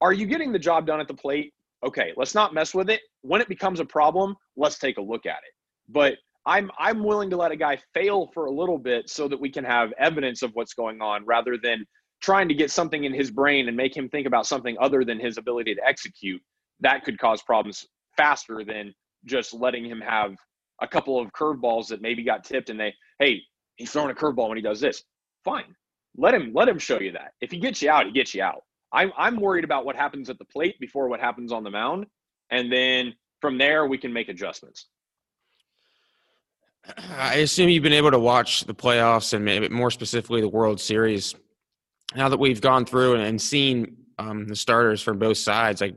are 0.00 0.12
you 0.12 0.26
getting 0.26 0.52
the 0.52 0.58
job 0.58 0.86
done 0.86 1.00
at 1.00 1.08
the 1.08 1.14
plate? 1.14 1.52
Okay, 1.84 2.12
let's 2.16 2.34
not 2.34 2.54
mess 2.54 2.74
with 2.74 2.90
it. 2.90 3.00
When 3.22 3.40
it 3.40 3.48
becomes 3.48 3.80
a 3.80 3.84
problem, 3.84 4.36
let's 4.56 4.78
take 4.78 4.98
a 4.98 5.02
look 5.02 5.26
at 5.26 5.38
it." 5.46 5.52
But 5.88 6.18
I'm 6.46 6.70
I'm 6.78 7.02
willing 7.02 7.30
to 7.30 7.36
let 7.36 7.52
a 7.52 7.56
guy 7.56 7.78
fail 7.94 8.30
for 8.34 8.46
a 8.46 8.50
little 8.50 8.78
bit 8.78 9.08
so 9.08 9.28
that 9.28 9.40
we 9.40 9.50
can 9.50 9.64
have 9.64 9.92
evidence 9.98 10.42
of 10.42 10.50
what's 10.54 10.74
going 10.74 11.00
on, 11.00 11.24
rather 11.24 11.56
than 11.56 11.84
trying 12.20 12.48
to 12.48 12.54
get 12.54 12.70
something 12.70 13.04
in 13.04 13.12
his 13.12 13.30
brain 13.30 13.68
and 13.68 13.76
make 13.76 13.96
him 13.96 14.08
think 14.08 14.26
about 14.26 14.46
something 14.46 14.76
other 14.80 15.04
than 15.04 15.20
his 15.20 15.36
ability 15.36 15.74
to 15.74 15.86
execute, 15.86 16.40
that 16.80 17.04
could 17.04 17.18
cause 17.18 17.42
problems 17.42 17.86
faster 18.16 18.64
than 18.64 18.94
just 19.26 19.52
letting 19.52 19.84
him 19.84 20.00
have 20.00 20.34
a 20.80 20.88
couple 20.88 21.20
of 21.20 21.30
curveballs 21.32 21.86
that 21.88 22.00
maybe 22.00 22.22
got 22.22 22.44
tipped 22.44 22.70
and 22.70 22.80
they, 22.80 22.94
hey, 23.18 23.42
he's 23.76 23.90
throwing 23.90 24.10
a 24.10 24.14
curveball 24.14 24.48
when 24.48 24.56
he 24.56 24.62
does 24.62 24.80
this. 24.80 25.02
Fine. 25.44 25.74
Let 26.16 26.34
him 26.34 26.52
let 26.54 26.68
him 26.68 26.78
show 26.78 27.00
you 27.00 27.12
that. 27.12 27.32
If 27.40 27.50
he 27.50 27.58
gets 27.58 27.82
you 27.82 27.90
out, 27.90 28.06
he 28.06 28.12
gets 28.12 28.34
you 28.34 28.42
out. 28.42 28.62
I'm 28.92 29.12
I'm 29.16 29.40
worried 29.40 29.64
about 29.64 29.84
what 29.84 29.96
happens 29.96 30.30
at 30.30 30.38
the 30.38 30.44
plate 30.44 30.78
before 30.80 31.08
what 31.08 31.20
happens 31.20 31.52
on 31.52 31.64
the 31.64 31.70
mound. 31.70 32.06
And 32.50 32.72
then 32.72 33.14
from 33.40 33.58
there 33.58 33.86
we 33.86 33.98
can 33.98 34.12
make 34.12 34.28
adjustments. 34.28 34.86
I 37.18 37.36
assume 37.36 37.68
you've 37.68 37.82
been 37.82 37.92
able 37.92 38.10
to 38.12 38.18
watch 38.18 38.64
the 38.64 38.74
playoffs 38.74 39.32
and 39.32 39.44
maybe 39.44 39.68
more 39.68 39.90
specifically 39.90 40.40
the 40.40 40.48
World 40.48 40.80
Series 40.80 41.34
now 42.14 42.28
that 42.28 42.38
we've 42.38 42.60
gone 42.60 42.84
through 42.84 43.16
and 43.16 43.40
seen 43.40 43.96
um, 44.18 44.46
the 44.46 44.54
starters 44.54 45.02
from 45.02 45.18
both 45.18 45.38
sides, 45.38 45.80
like, 45.80 45.96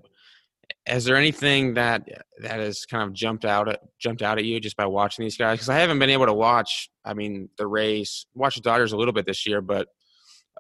is 0.88 1.06
there 1.06 1.16
anything 1.16 1.74
that 1.74 2.08
that 2.42 2.60
has 2.60 2.86
kind 2.86 3.04
of 3.04 3.14
jumped 3.14 3.46
out 3.46 3.70
at 3.70 3.82
jumped 4.00 4.22
out 4.22 4.38
at 4.38 4.46
you 4.46 4.60
just 4.60 4.78
by 4.78 4.86
watching 4.86 5.24
these 5.24 5.38
guys? 5.38 5.58
Because 5.58 5.70
I 5.70 5.80
haven't 5.80 6.00
been 6.00 6.10
able 6.10 6.26
to 6.26 6.34
watch. 6.34 6.90
I 7.04 7.14
mean, 7.14 7.50
the 7.58 7.68
race, 7.68 8.26
watch 8.34 8.56
the 8.56 8.62
Dodgers 8.62 8.94
a 8.94 8.98
little 8.98 9.14
bit 9.14 9.26
this 9.26 9.46
year, 9.46 9.62
but 9.62 9.88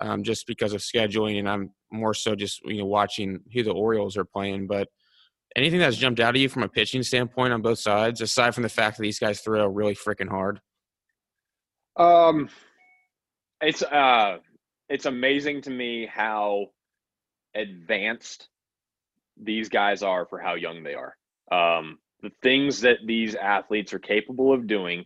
um, 0.01 0.23
just 0.23 0.45
because 0.47 0.73
of 0.73 0.81
scheduling, 0.81 1.39
and 1.39 1.49
I'm 1.49 1.71
more 1.91 2.13
so 2.13 2.35
just 2.35 2.61
you 2.65 2.79
know 2.79 2.85
watching 2.85 3.39
who 3.53 3.63
the 3.63 3.71
Orioles 3.71 4.17
are 4.17 4.25
playing. 4.25 4.67
But 4.67 4.89
anything 5.55 5.79
that's 5.79 5.97
jumped 5.97 6.19
out 6.19 6.35
at 6.35 6.41
you 6.41 6.49
from 6.49 6.63
a 6.63 6.69
pitching 6.69 7.03
standpoint 7.03 7.53
on 7.53 7.61
both 7.61 7.79
sides, 7.79 8.21
aside 8.21 8.53
from 8.53 8.63
the 8.63 8.69
fact 8.69 8.97
that 8.97 9.03
these 9.03 9.19
guys 9.19 9.39
throw 9.39 9.65
really 9.67 9.95
freaking 9.95 10.29
hard? 10.29 10.59
Um, 11.95 12.49
it's 13.61 13.81
uh 13.81 14.37
it's 14.89 15.05
amazing 15.05 15.61
to 15.63 15.69
me 15.69 16.05
how 16.05 16.67
advanced 17.55 18.49
these 19.41 19.69
guys 19.69 20.03
are 20.03 20.25
for 20.25 20.39
how 20.39 20.55
young 20.55 20.83
they 20.83 20.95
are. 20.95 21.15
Um, 21.51 21.99
the 22.21 22.31
things 22.41 22.81
that 22.81 22.97
these 23.05 23.35
athletes 23.35 23.93
are 23.93 23.99
capable 23.99 24.53
of 24.53 24.67
doing 24.67 25.05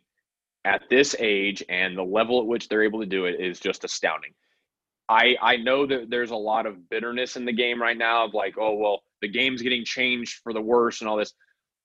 at 0.63 0.84
this 0.89 1.15
age 1.19 1.63
and 1.69 1.97
the 1.97 2.03
level 2.03 2.39
at 2.39 2.47
which 2.47 2.67
they're 2.67 2.84
able 2.84 3.01
to 3.01 3.05
do 3.05 3.25
it 3.25 3.39
is 3.39 3.59
just 3.59 3.84
astounding. 3.84 4.34
I 5.09 5.36
I 5.41 5.57
know 5.57 5.86
that 5.86 6.09
there's 6.09 6.32
a 6.32 6.36
lot 6.36 6.65
of 6.65 6.89
bitterness 6.89 7.36
in 7.36 7.45
the 7.45 7.51
game 7.51 7.82
right 7.82 7.97
now 7.97 8.25
of 8.25 8.34
like, 8.34 8.55
oh 8.57 8.75
well, 8.75 9.03
the 9.21 9.27
game's 9.27 9.61
getting 9.61 9.84
changed 9.84 10.39
for 10.43 10.53
the 10.53 10.61
worse 10.61 11.01
and 11.01 11.09
all 11.09 11.17
this. 11.17 11.34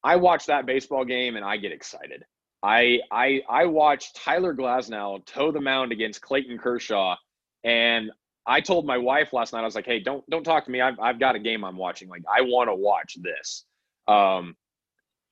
I 0.04 0.16
watch 0.16 0.46
that 0.46 0.66
baseball 0.66 1.04
game 1.04 1.36
and 1.36 1.44
I 1.44 1.56
get 1.56 1.72
excited. 1.72 2.22
I 2.62 3.00
I 3.10 3.42
I 3.48 3.66
watched 3.66 4.16
Tyler 4.16 4.54
Glasnow 4.54 5.24
toe 5.26 5.50
the 5.50 5.60
mound 5.60 5.92
against 5.92 6.20
Clayton 6.20 6.58
Kershaw, 6.58 7.16
and 7.64 8.10
I 8.46 8.60
told 8.60 8.86
my 8.86 8.98
wife 8.98 9.32
last 9.32 9.52
night 9.52 9.60
I 9.60 9.64
was 9.64 9.74
like, 9.74 9.86
hey, 9.86 10.00
don't 10.00 10.28
don't 10.30 10.44
talk 10.44 10.64
to 10.64 10.70
me. 10.70 10.80
I've 10.80 10.98
I've 11.00 11.18
got 11.18 11.34
a 11.34 11.38
game 11.38 11.64
I'm 11.64 11.76
watching. 11.76 12.08
Like 12.08 12.22
I 12.32 12.42
want 12.42 12.68
to 12.70 12.74
watch 12.74 13.16
this. 13.20 13.64
Um, 14.08 14.56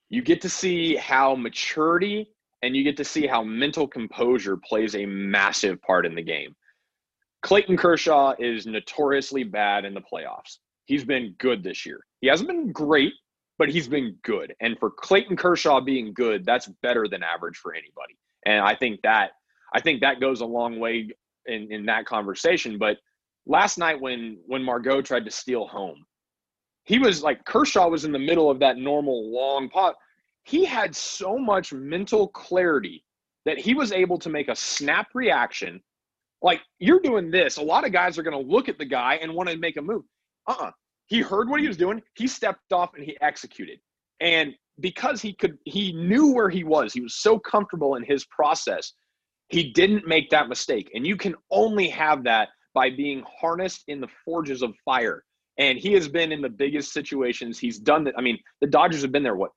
you 0.09 0.21
get 0.21 0.41
to 0.41 0.49
see 0.49 0.95
how 0.95 1.35
maturity 1.35 2.29
and 2.61 2.75
you 2.75 2.83
get 2.83 2.97
to 2.97 3.03
see 3.03 3.27
how 3.27 3.43
mental 3.43 3.87
composure 3.87 4.57
plays 4.57 4.95
a 4.95 5.05
massive 5.05 5.81
part 5.81 6.05
in 6.05 6.15
the 6.15 6.21
game. 6.21 6.55
Clayton 7.41 7.77
Kershaw 7.77 8.33
is 8.39 8.65
notoriously 8.65 9.43
bad 9.43 9.85
in 9.85 9.93
the 9.93 10.01
playoffs. 10.01 10.57
He's 10.85 11.05
been 11.05 11.35
good 11.37 11.63
this 11.63 11.85
year. 11.85 11.99
He 12.21 12.27
hasn't 12.27 12.49
been 12.49 12.71
great, 12.71 13.13
but 13.57 13.69
he's 13.69 13.87
been 13.87 14.17
good. 14.23 14.55
And 14.61 14.77
for 14.79 14.89
Clayton 14.89 15.37
Kershaw 15.37 15.79
being 15.79 16.13
good, 16.13 16.43
that's 16.43 16.67
better 16.81 17.07
than 17.07 17.23
average 17.23 17.57
for 17.57 17.73
anybody. 17.73 18.17
And 18.45 18.63
I 18.63 18.75
think 18.75 19.01
that 19.03 19.31
I 19.73 19.81
think 19.81 20.01
that 20.01 20.19
goes 20.19 20.41
a 20.41 20.45
long 20.45 20.79
way 20.79 21.09
in, 21.47 21.71
in 21.71 21.85
that 21.85 22.05
conversation. 22.05 22.77
But 22.77 22.97
last 23.45 23.77
night 23.77 23.99
when 23.99 24.37
when 24.45 24.63
Margot 24.63 25.01
tried 25.01 25.25
to 25.25 25.31
steal 25.31 25.67
home, 25.67 26.05
he 26.83 26.99
was 26.99 27.23
like 27.23 27.43
Kershaw 27.45 27.89
was 27.89 28.05
in 28.05 28.11
the 28.11 28.19
middle 28.19 28.49
of 28.49 28.59
that 28.59 28.77
normal 28.77 29.31
long 29.31 29.69
pot 29.69 29.95
he 30.45 30.63
had 30.63 30.95
so 30.95 31.37
much 31.37 31.73
mental 31.73 32.27
clarity 32.29 33.03
that 33.45 33.57
he 33.57 33.73
was 33.73 33.91
able 33.91 34.17
to 34.19 34.29
make 34.29 34.47
a 34.47 34.55
snap 34.55 35.07
reaction. 35.13 35.81
Like 36.41 36.61
you're 36.79 36.99
doing 36.99 37.31
this, 37.31 37.57
a 37.57 37.63
lot 37.63 37.85
of 37.85 37.91
guys 37.91 38.17
are 38.17 38.23
going 38.23 38.39
to 38.39 38.51
look 38.51 38.69
at 38.69 38.77
the 38.77 38.85
guy 38.85 39.15
and 39.15 39.33
want 39.33 39.49
to 39.49 39.57
make 39.57 39.77
a 39.77 39.81
move. 39.81 40.03
Uh-uh. 40.47 40.71
He 41.07 41.19
heard 41.19 41.49
what 41.49 41.61
he 41.61 41.67
was 41.67 41.77
doing. 41.77 42.01
He 42.15 42.27
stepped 42.27 42.71
off 42.71 42.91
and 42.95 43.03
he 43.03 43.17
executed. 43.21 43.79
And 44.21 44.53
because 44.79 45.21
he 45.21 45.33
could, 45.33 45.57
he 45.65 45.93
knew 45.93 46.31
where 46.31 46.49
he 46.49 46.63
was. 46.63 46.93
He 46.93 47.01
was 47.01 47.15
so 47.15 47.39
comfortable 47.39 47.95
in 47.95 48.03
his 48.03 48.25
process. 48.25 48.93
He 49.49 49.71
didn't 49.71 50.07
make 50.07 50.29
that 50.31 50.49
mistake. 50.49 50.91
And 50.93 51.05
you 51.05 51.15
can 51.15 51.35
only 51.51 51.87
have 51.89 52.23
that 52.23 52.49
by 52.73 52.89
being 52.89 53.23
harnessed 53.27 53.83
in 53.87 54.01
the 54.01 54.07
forges 54.23 54.61
of 54.61 54.73
fire. 54.83 55.23
And 55.57 55.77
he 55.77 55.93
has 55.93 56.07
been 56.07 56.31
in 56.31 56.41
the 56.41 56.49
biggest 56.49 56.91
situations. 56.91 57.57
He's 57.57 57.79
done 57.79 58.03
that. 58.05 58.15
I 58.17 58.21
mean, 58.21 58.37
the 58.59 58.67
Dodgers 58.67 59.01
have 59.01 59.11
been 59.11 59.23
there, 59.23 59.35
what, 59.35 59.51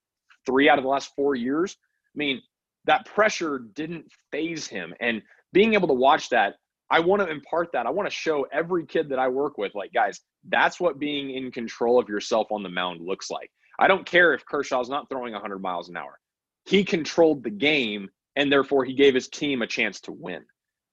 three 0.47 0.69
out 0.69 0.79
of 0.79 0.85
the 0.85 0.91
last 0.91 1.13
four 1.17 1.35
years. 1.35 1.77
I 2.15 2.19
mean, 2.19 2.41
that 2.85 3.07
pressure 3.07 3.61
didn't 3.75 4.07
phase 4.31 4.67
him. 4.67 4.95
And 5.01 5.23
being 5.53 5.75
able 5.75 5.89
to 5.89 5.95
watch 5.95 6.29
that, 6.31 6.55
I 6.91 7.01
want 7.01 7.21
to 7.23 7.29
impart 7.29 7.69
that. 7.73 7.87
I 7.87 7.91
want 7.91 8.09
to 8.09 8.15
show 8.15 8.47
every 8.53 8.87
kid 8.87 9.09
that 9.11 9.19
I 9.19 9.29
work 9.29 9.59
with, 9.59 9.75
like, 9.75 9.93
guys, 9.93 10.21
that's 10.49 10.81
what 10.81 10.99
being 10.99 11.33
in 11.33 11.51
control 11.51 11.99
of 11.99 12.09
yourself 12.09 12.47
on 12.51 12.63
the 12.63 12.69
mound 12.69 13.01
looks 13.05 13.31
like. 13.31 13.51
I 13.79 13.89
don't 13.89 14.07
care 14.07 14.33
if 14.33 14.45
Kershaw's 14.47 14.89
not 14.89 15.09
throwing 15.09 15.33
100 15.33 15.59
miles 15.59 15.89
an 15.89 15.97
hour. 15.97 16.19
He 16.65 16.85
controlled 16.85 17.45
the 17.45 17.51
game, 17.51 18.09
and 18.39 18.51
therefore 18.51 18.85
he 18.85 18.95
gave 18.95 19.15
his 19.15 19.29
team 19.29 19.61
a 19.61 19.67
chance 19.67 20.01
to 20.01 20.13
win. 20.13 20.43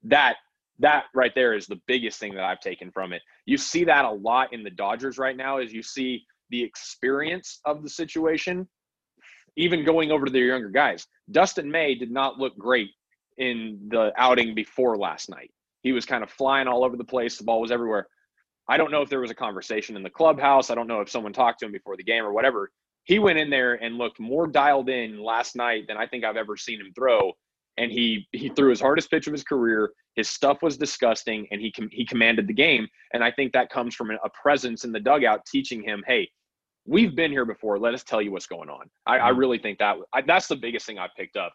That 0.03 0.35
that 0.79 1.05
right 1.13 1.31
there 1.35 1.53
is 1.53 1.67
the 1.67 1.79
biggest 1.87 2.19
thing 2.19 2.35
that 2.35 2.43
I've 2.43 2.59
taken 2.59 2.91
from 2.91 3.13
it. 3.13 3.21
You 3.45 3.57
see 3.57 3.85
that 3.85 4.03
a 4.03 4.11
lot 4.11 4.51
in 4.51 4.61
the 4.61 4.71
Dodgers 4.71 5.17
right 5.17 5.37
now, 5.37 5.59
is 5.59 5.71
you 5.71 5.81
see 5.81 6.25
the 6.49 6.61
experience 6.61 7.61
of 7.63 7.81
the 7.81 7.89
situation 7.89 8.67
even 9.55 9.85
going 9.85 10.11
over 10.11 10.25
to 10.25 10.31
their 10.31 10.47
younger 10.47 10.69
guys. 10.69 11.07
Dustin 11.31 11.71
May 11.71 11.95
did 11.95 12.11
not 12.11 12.37
look 12.37 12.57
great 12.57 12.89
in 13.37 13.79
the 13.87 14.11
outing 14.17 14.53
before 14.53 14.97
last 14.97 15.29
night. 15.29 15.49
He 15.81 15.93
was 15.93 16.05
kind 16.05 16.23
of 16.23 16.29
flying 16.29 16.67
all 16.67 16.83
over 16.83 16.97
the 16.97 17.05
place. 17.05 17.37
The 17.37 17.45
ball 17.45 17.61
was 17.61 17.71
everywhere. 17.71 18.07
I 18.67 18.75
don't 18.75 18.91
know 18.91 19.01
if 19.01 19.09
there 19.09 19.21
was 19.21 19.31
a 19.31 19.35
conversation 19.35 19.95
in 19.95 20.03
the 20.03 20.09
clubhouse. 20.09 20.69
I 20.69 20.75
don't 20.75 20.87
know 20.87 20.99
if 20.99 21.09
someone 21.09 21.31
talked 21.31 21.59
to 21.59 21.67
him 21.67 21.71
before 21.71 21.95
the 21.95 22.03
game 22.03 22.25
or 22.25 22.33
whatever. 22.33 22.71
He 23.05 23.19
went 23.19 23.39
in 23.39 23.49
there 23.49 23.75
and 23.75 23.97
looked 23.97 24.19
more 24.19 24.47
dialed 24.47 24.89
in 24.89 25.21
last 25.23 25.55
night 25.55 25.85
than 25.87 25.97
I 25.97 26.07
think 26.07 26.23
I've 26.23 26.37
ever 26.37 26.57
seen 26.57 26.79
him 26.79 26.91
throw. 26.93 27.33
And 27.77 27.91
he 27.91 28.27
he 28.31 28.49
threw 28.49 28.69
his 28.69 28.79
hardest 28.79 29.11
pitch 29.11 29.27
of 29.27 29.33
his 29.33 29.43
career. 29.43 29.91
His 30.15 30.29
stuff 30.29 30.61
was 30.61 30.77
disgusting, 30.77 31.45
and 31.51 31.59
he 31.59 31.71
com- 31.71 31.89
he 31.91 32.05
commanded 32.05 32.47
the 32.47 32.53
game. 32.53 32.87
And 33.13 33.23
I 33.23 33.31
think 33.31 33.51
that 33.51 33.69
comes 33.69 33.95
from 33.95 34.11
a 34.11 34.29
presence 34.29 34.85
in 34.85 34.93
the 34.93 34.99
dugout, 34.99 35.45
teaching 35.45 35.83
him, 35.83 36.03
hey, 36.07 36.29
we've 36.85 37.15
been 37.15 37.31
here 37.31 37.45
before. 37.45 37.77
Let 37.77 37.93
us 37.93 38.03
tell 38.03 38.21
you 38.21 38.31
what's 38.31 38.47
going 38.47 38.69
on. 38.69 38.89
I, 39.05 39.17
I 39.17 39.29
mm-hmm. 39.29 39.39
really 39.39 39.59
think 39.59 39.79
that 39.79 39.97
I, 40.13 40.21
that's 40.21 40.47
the 40.47 40.55
biggest 40.55 40.85
thing 40.85 40.99
I 40.99 41.07
picked 41.17 41.35
up. 41.35 41.53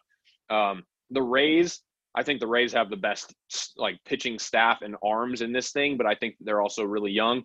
Um, 0.49 0.83
the 1.09 1.21
Rays, 1.21 1.81
I 2.15 2.23
think 2.23 2.39
the 2.39 2.47
Rays 2.47 2.71
have 2.73 2.89
the 2.89 2.97
best 2.97 3.33
like 3.77 3.97
pitching 4.05 4.37
staff 4.37 4.79
and 4.81 4.95
arms 5.03 5.41
in 5.41 5.51
this 5.51 5.71
thing, 5.71 5.97
but 5.97 6.05
I 6.05 6.15
think 6.15 6.35
they're 6.39 6.61
also 6.61 6.83
really 6.83 7.11
young. 7.11 7.43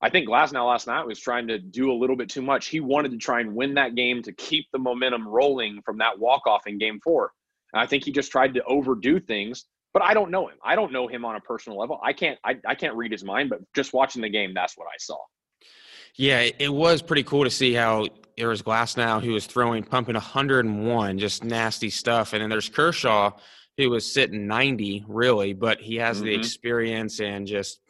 I 0.00 0.10
think 0.10 0.28
Glasnow 0.28 0.68
last 0.68 0.86
night 0.86 1.06
was 1.06 1.18
trying 1.18 1.48
to 1.48 1.58
do 1.58 1.90
a 1.90 1.94
little 1.94 2.16
bit 2.16 2.28
too 2.28 2.42
much. 2.42 2.68
He 2.68 2.80
wanted 2.80 3.10
to 3.12 3.18
try 3.18 3.40
and 3.40 3.54
win 3.54 3.74
that 3.74 3.94
game 3.94 4.22
to 4.22 4.32
keep 4.32 4.66
the 4.72 4.78
momentum 4.78 5.26
rolling 5.26 5.82
from 5.82 5.98
that 5.98 6.18
walk 6.18 6.46
off 6.46 6.66
in 6.66 6.78
Game 6.78 7.00
Four. 7.02 7.32
And 7.72 7.80
I 7.80 7.86
think 7.86 8.04
he 8.04 8.12
just 8.12 8.30
tried 8.30 8.54
to 8.54 8.64
overdo 8.64 9.20
things. 9.20 9.66
But 9.94 10.02
I 10.02 10.14
don't 10.14 10.30
know 10.30 10.48
him. 10.48 10.58
I 10.62 10.74
don't 10.76 10.92
know 10.92 11.08
him 11.08 11.24
on 11.24 11.34
a 11.34 11.40
personal 11.40 11.78
level. 11.78 11.98
I 12.02 12.12
can't. 12.12 12.38
I, 12.44 12.56
I 12.66 12.74
can't 12.74 12.94
read 12.94 13.10
his 13.10 13.24
mind. 13.24 13.50
But 13.50 13.60
just 13.74 13.92
watching 13.92 14.22
the 14.22 14.28
game, 14.28 14.52
that's 14.54 14.76
what 14.76 14.86
I 14.86 14.96
saw. 14.98 15.16
Yeah, 16.14 16.48
it 16.58 16.72
was 16.72 17.00
pretty 17.00 17.22
cool 17.22 17.44
to 17.44 17.50
see 17.50 17.72
how 17.72 18.06
there 18.36 18.48
was 18.48 18.62
Glasnow 18.62 19.22
who 19.22 19.32
was 19.32 19.46
throwing, 19.46 19.84
pumping 19.84 20.14
101, 20.14 21.18
just 21.18 21.44
nasty 21.44 21.90
stuff. 21.90 22.32
And 22.32 22.42
then 22.42 22.50
there's 22.50 22.68
Kershaw 22.68 23.32
who 23.76 23.90
was 23.90 24.12
sitting 24.12 24.46
90, 24.46 25.04
really, 25.06 25.52
but 25.52 25.80
he 25.80 25.96
has 25.96 26.16
mm-hmm. 26.16 26.26
the 26.26 26.34
experience 26.34 27.20
and 27.20 27.46
just, 27.46 27.80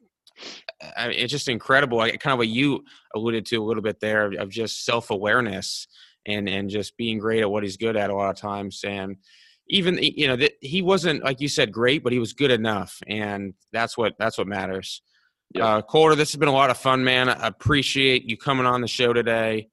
I 0.96 1.08
mean, 1.08 1.18
it's 1.18 1.32
just 1.32 1.48
incredible. 1.48 1.98
Kind 1.98 2.32
of 2.32 2.38
what 2.38 2.48
you 2.48 2.84
alluded 3.14 3.46
to 3.46 3.56
a 3.56 3.64
little 3.64 3.82
bit 3.82 4.00
there 4.00 4.32
of 4.32 4.50
just 4.50 4.84
self 4.84 5.10
awareness 5.10 5.86
and, 6.26 6.48
and 6.48 6.70
just 6.70 6.96
being 6.96 7.18
great 7.18 7.40
at 7.40 7.50
what 7.50 7.62
he's 7.62 7.76
good 7.76 7.96
at 7.96 8.10
a 8.10 8.14
lot 8.14 8.30
of 8.30 8.36
times. 8.36 8.82
And, 8.84 9.16
even 9.70 9.98
you 10.00 10.26
know 10.26 10.34
that 10.34 10.52
he 10.62 10.80
wasn't 10.80 11.22
like 11.22 11.42
you 11.42 11.46
said 11.46 11.70
great 11.70 12.02
but 12.02 12.10
he 12.10 12.18
was 12.18 12.32
good 12.32 12.50
enough 12.50 13.02
and 13.06 13.52
that's 13.70 13.98
what 13.98 14.14
that's 14.18 14.38
what 14.38 14.46
matters 14.46 15.02
Yep. 15.54 15.64
Uh, 15.64 15.82
Colter, 15.82 16.14
this 16.14 16.32
has 16.32 16.38
been 16.38 16.48
a 16.48 16.52
lot 16.52 16.70
of 16.70 16.76
fun, 16.76 17.02
man. 17.04 17.28
I 17.28 17.46
appreciate 17.46 18.24
you 18.24 18.36
coming 18.36 18.66
on 18.66 18.80
the 18.80 18.88
show 18.88 19.12
today. 19.12 19.68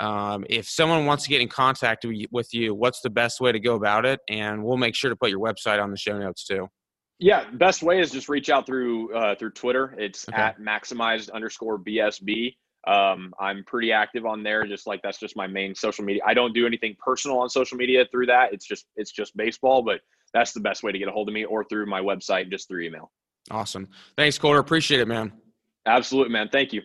Um, 0.00 0.44
if 0.48 0.68
someone 0.68 1.06
wants 1.06 1.24
to 1.24 1.28
get 1.28 1.40
in 1.40 1.48
contact 1.48 2.04
with 2.32 2.52
you, 2.54 2.74
what's 2.74 3.00
the 3.02 3.10
best 3.10 3.40
way 3.40 3.52
to 3.52 3.60
go 3.60 3.74
about 3.74 4.04
it? 4.04 4.20
And 4.28 4.64
we'll 4.64 4.78
make 4.78 4.94
sure 4.94 5.10
to 5.10 5.16
put 5.16 5.30
your 5.30 5.38
website 5.38 5.82
on 5.82 5.90
the 5.90 5.96
show 5.96 6.18
notes 6.18 6.44
too. 6.44 6.68
Yeah, 7.22 7.44
best 7.52 7.84
way 7.84 8.00
is 8.00 8.10
just 8.10 8.28
reach 8.28 8.50
out 8.50 8.66
through 8.66 9.14
uh, 9.14 9.36
through 9.36 9.50
Twitter. 9.50 9.94
It's 9.96 10.28
okay. 10.28 10.42
at 10.42 10.58
maximized 10.58 11.30
underscore 11.30 11.78
BSB. 11.78 12.56
Um, 12.84 13.32
I'm 13.38 13.62
pretty 13.62 13.92
active 13.92 14.26
on 14.26 14.42
there. 14.42 14.66
Just 14.66 14.88
like 14.88 15.02
that's 15.02 15.20
just 15.20 15.36
my 15.36 15.46
main 15.46 15.72
social 15.76 16.04
media. 16.04 16.22
I 16.26 16.34
don't 16.34 16.52
do 16.52 16.66
anything 16.66 16.96
personal 16.98 17.38
on 17.38 17.48
social 17.48 17.78
media 17.78 18.04
through 18.10 18.26
that. 18.26 18.52
It's 18.52 18.66
just 18.66 18.86
it's 18.96 19.12
just 19.12 19.36
baseball, 19.36 19.82
but 19.82 20.00
that's 20.34 20.52
the 20.52 20.58
best 20.58 20.82
way 20.82 20.90
to 20.90 20.98
get 20.98 21.06
a 21.06 21.12
hold 21.12 21.28
of 21.28 21.34
me, 21.34 21.44
or 21.44 21.62
through 21.62 21.86
my 21.86 22.00
website, 22.00 22.50
just 22.50 22.66
through 22.66 22.82
email. 22.82 23.12
Awesome. 23.52 23.88
Thanks, 24.16 24.36
Colter. 24.36 24.58
Appreciate 24.58 24.98
it, 24.98 25.06
man. 25.06 25.32
Absolutely, 25.86 26.32
man. 26.32 26.48
Thank 26.50 26.72
you. 26.72 26.82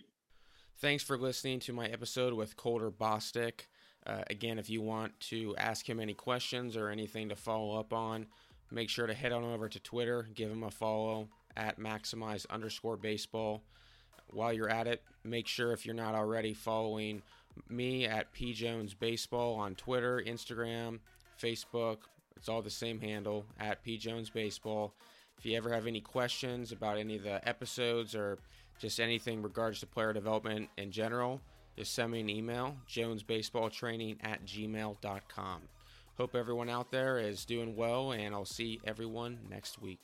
Thanks 0.77 1.03
for 1.03 1.17
listening 1.17 1.59
to 1.61 1.73
my 1.73 1.87
episode 1.87 2.35
with 2.35 2.55
Colter 2.55 2.91
Bostic. 2.91 3.61
Uh, 4.05 4.21
again, 4.29 4.59
if 4.59 4.69
you 4.69 4.83
want 4.83 5.19
to 5.19 5.55
ask 5.57 5.89
him 5.89 5.99
any 5.99 6.13
questions 6.13 6.77
or 6.77 6.89
anything 6.89 7.29
to 7.29 7.35
follow 7.35 7.79
up 7.79 7.91
on, 7.91 8.27
make 8.71 8.89
sure 8.89 9.07
to 9.07 9.13
head 9.13 9.31
on 9.31 9.43
over 9.43 9.69
to 9.69 9.79
Twitter, 9.79 10.27
give 10.33 10.51
him 10.51 10.63
a 10.63 10.71
follow 10.71 11.29
at 11.55 11.79
maximize 11.79 12.45
underscore 12.49 12.97
baseball. 12.97 13.63
While 14.29 14.53
you're 14.53 14.69
at 14.69 14.87
it, 14.87 15.01
make 15.23 15.47
sure 15.47 15.71
if 15.71 15.85
you're 15.85 15.95
not 15.95 16.15
already 16.15 16.53
following 16.53 17.21
me 17.69 18.05
at 18.05 18.31
P 18.33 18.53
Jones 18.53 18.93
Baseball 18.93 19.55
on 19.55 19.75
Twitter, 19.75 20.21
Instagram, 20.25 20.99
Facebook. 21.41 21.97
It's 22.35 22.49
all 22.49 22.61
the 22.61 22.69
same 22.69 22.99
handle 22.99 23.45
at 23.59 23.83
P 23.83 23.97
Jones 23.97 24.29
Baseball. 24.29 24.93
If 25.37 25.45
you 25.45 25.55
ever 25.55 25.71
have 25.71 25.87
any 25.87 26.01
questions 26.01 26.71
about 26.71 26.97
any 26.97 27.15
of 27.15 27.23
the 27.23 27.47
episodes 27.47 28.15
or 28.15 28.39
just 28.79 28.99
anything 28.99 29.41
regards 29.41 29.79
to 29.79 29.87
player 29.87 30.13
development 30.13 30.69
in 30.77 30.91
general, 30.91 31.41
just 31.77 31.93
send 31.93 32.11
me 32.11 32.21
an 32.21 32.29
email, 32.29 32.75
jonesbaseballtraining 32.89 34.17
at 34.23 34.45
gmail.com. 34.45 35.61
Hope 36.17 36.33
everyone 36.33 36.67
out 36.67 36.89
there 36.89 37.19
is 37.19 37.45
doing 37.45 37.75
well, 37.75 38.11
and 38.11 38.33
I'll 38.33 38.43
see 38.43 38.81
everyone 38.83 39.37
next 39.51 39.79
week. 39.79 39.99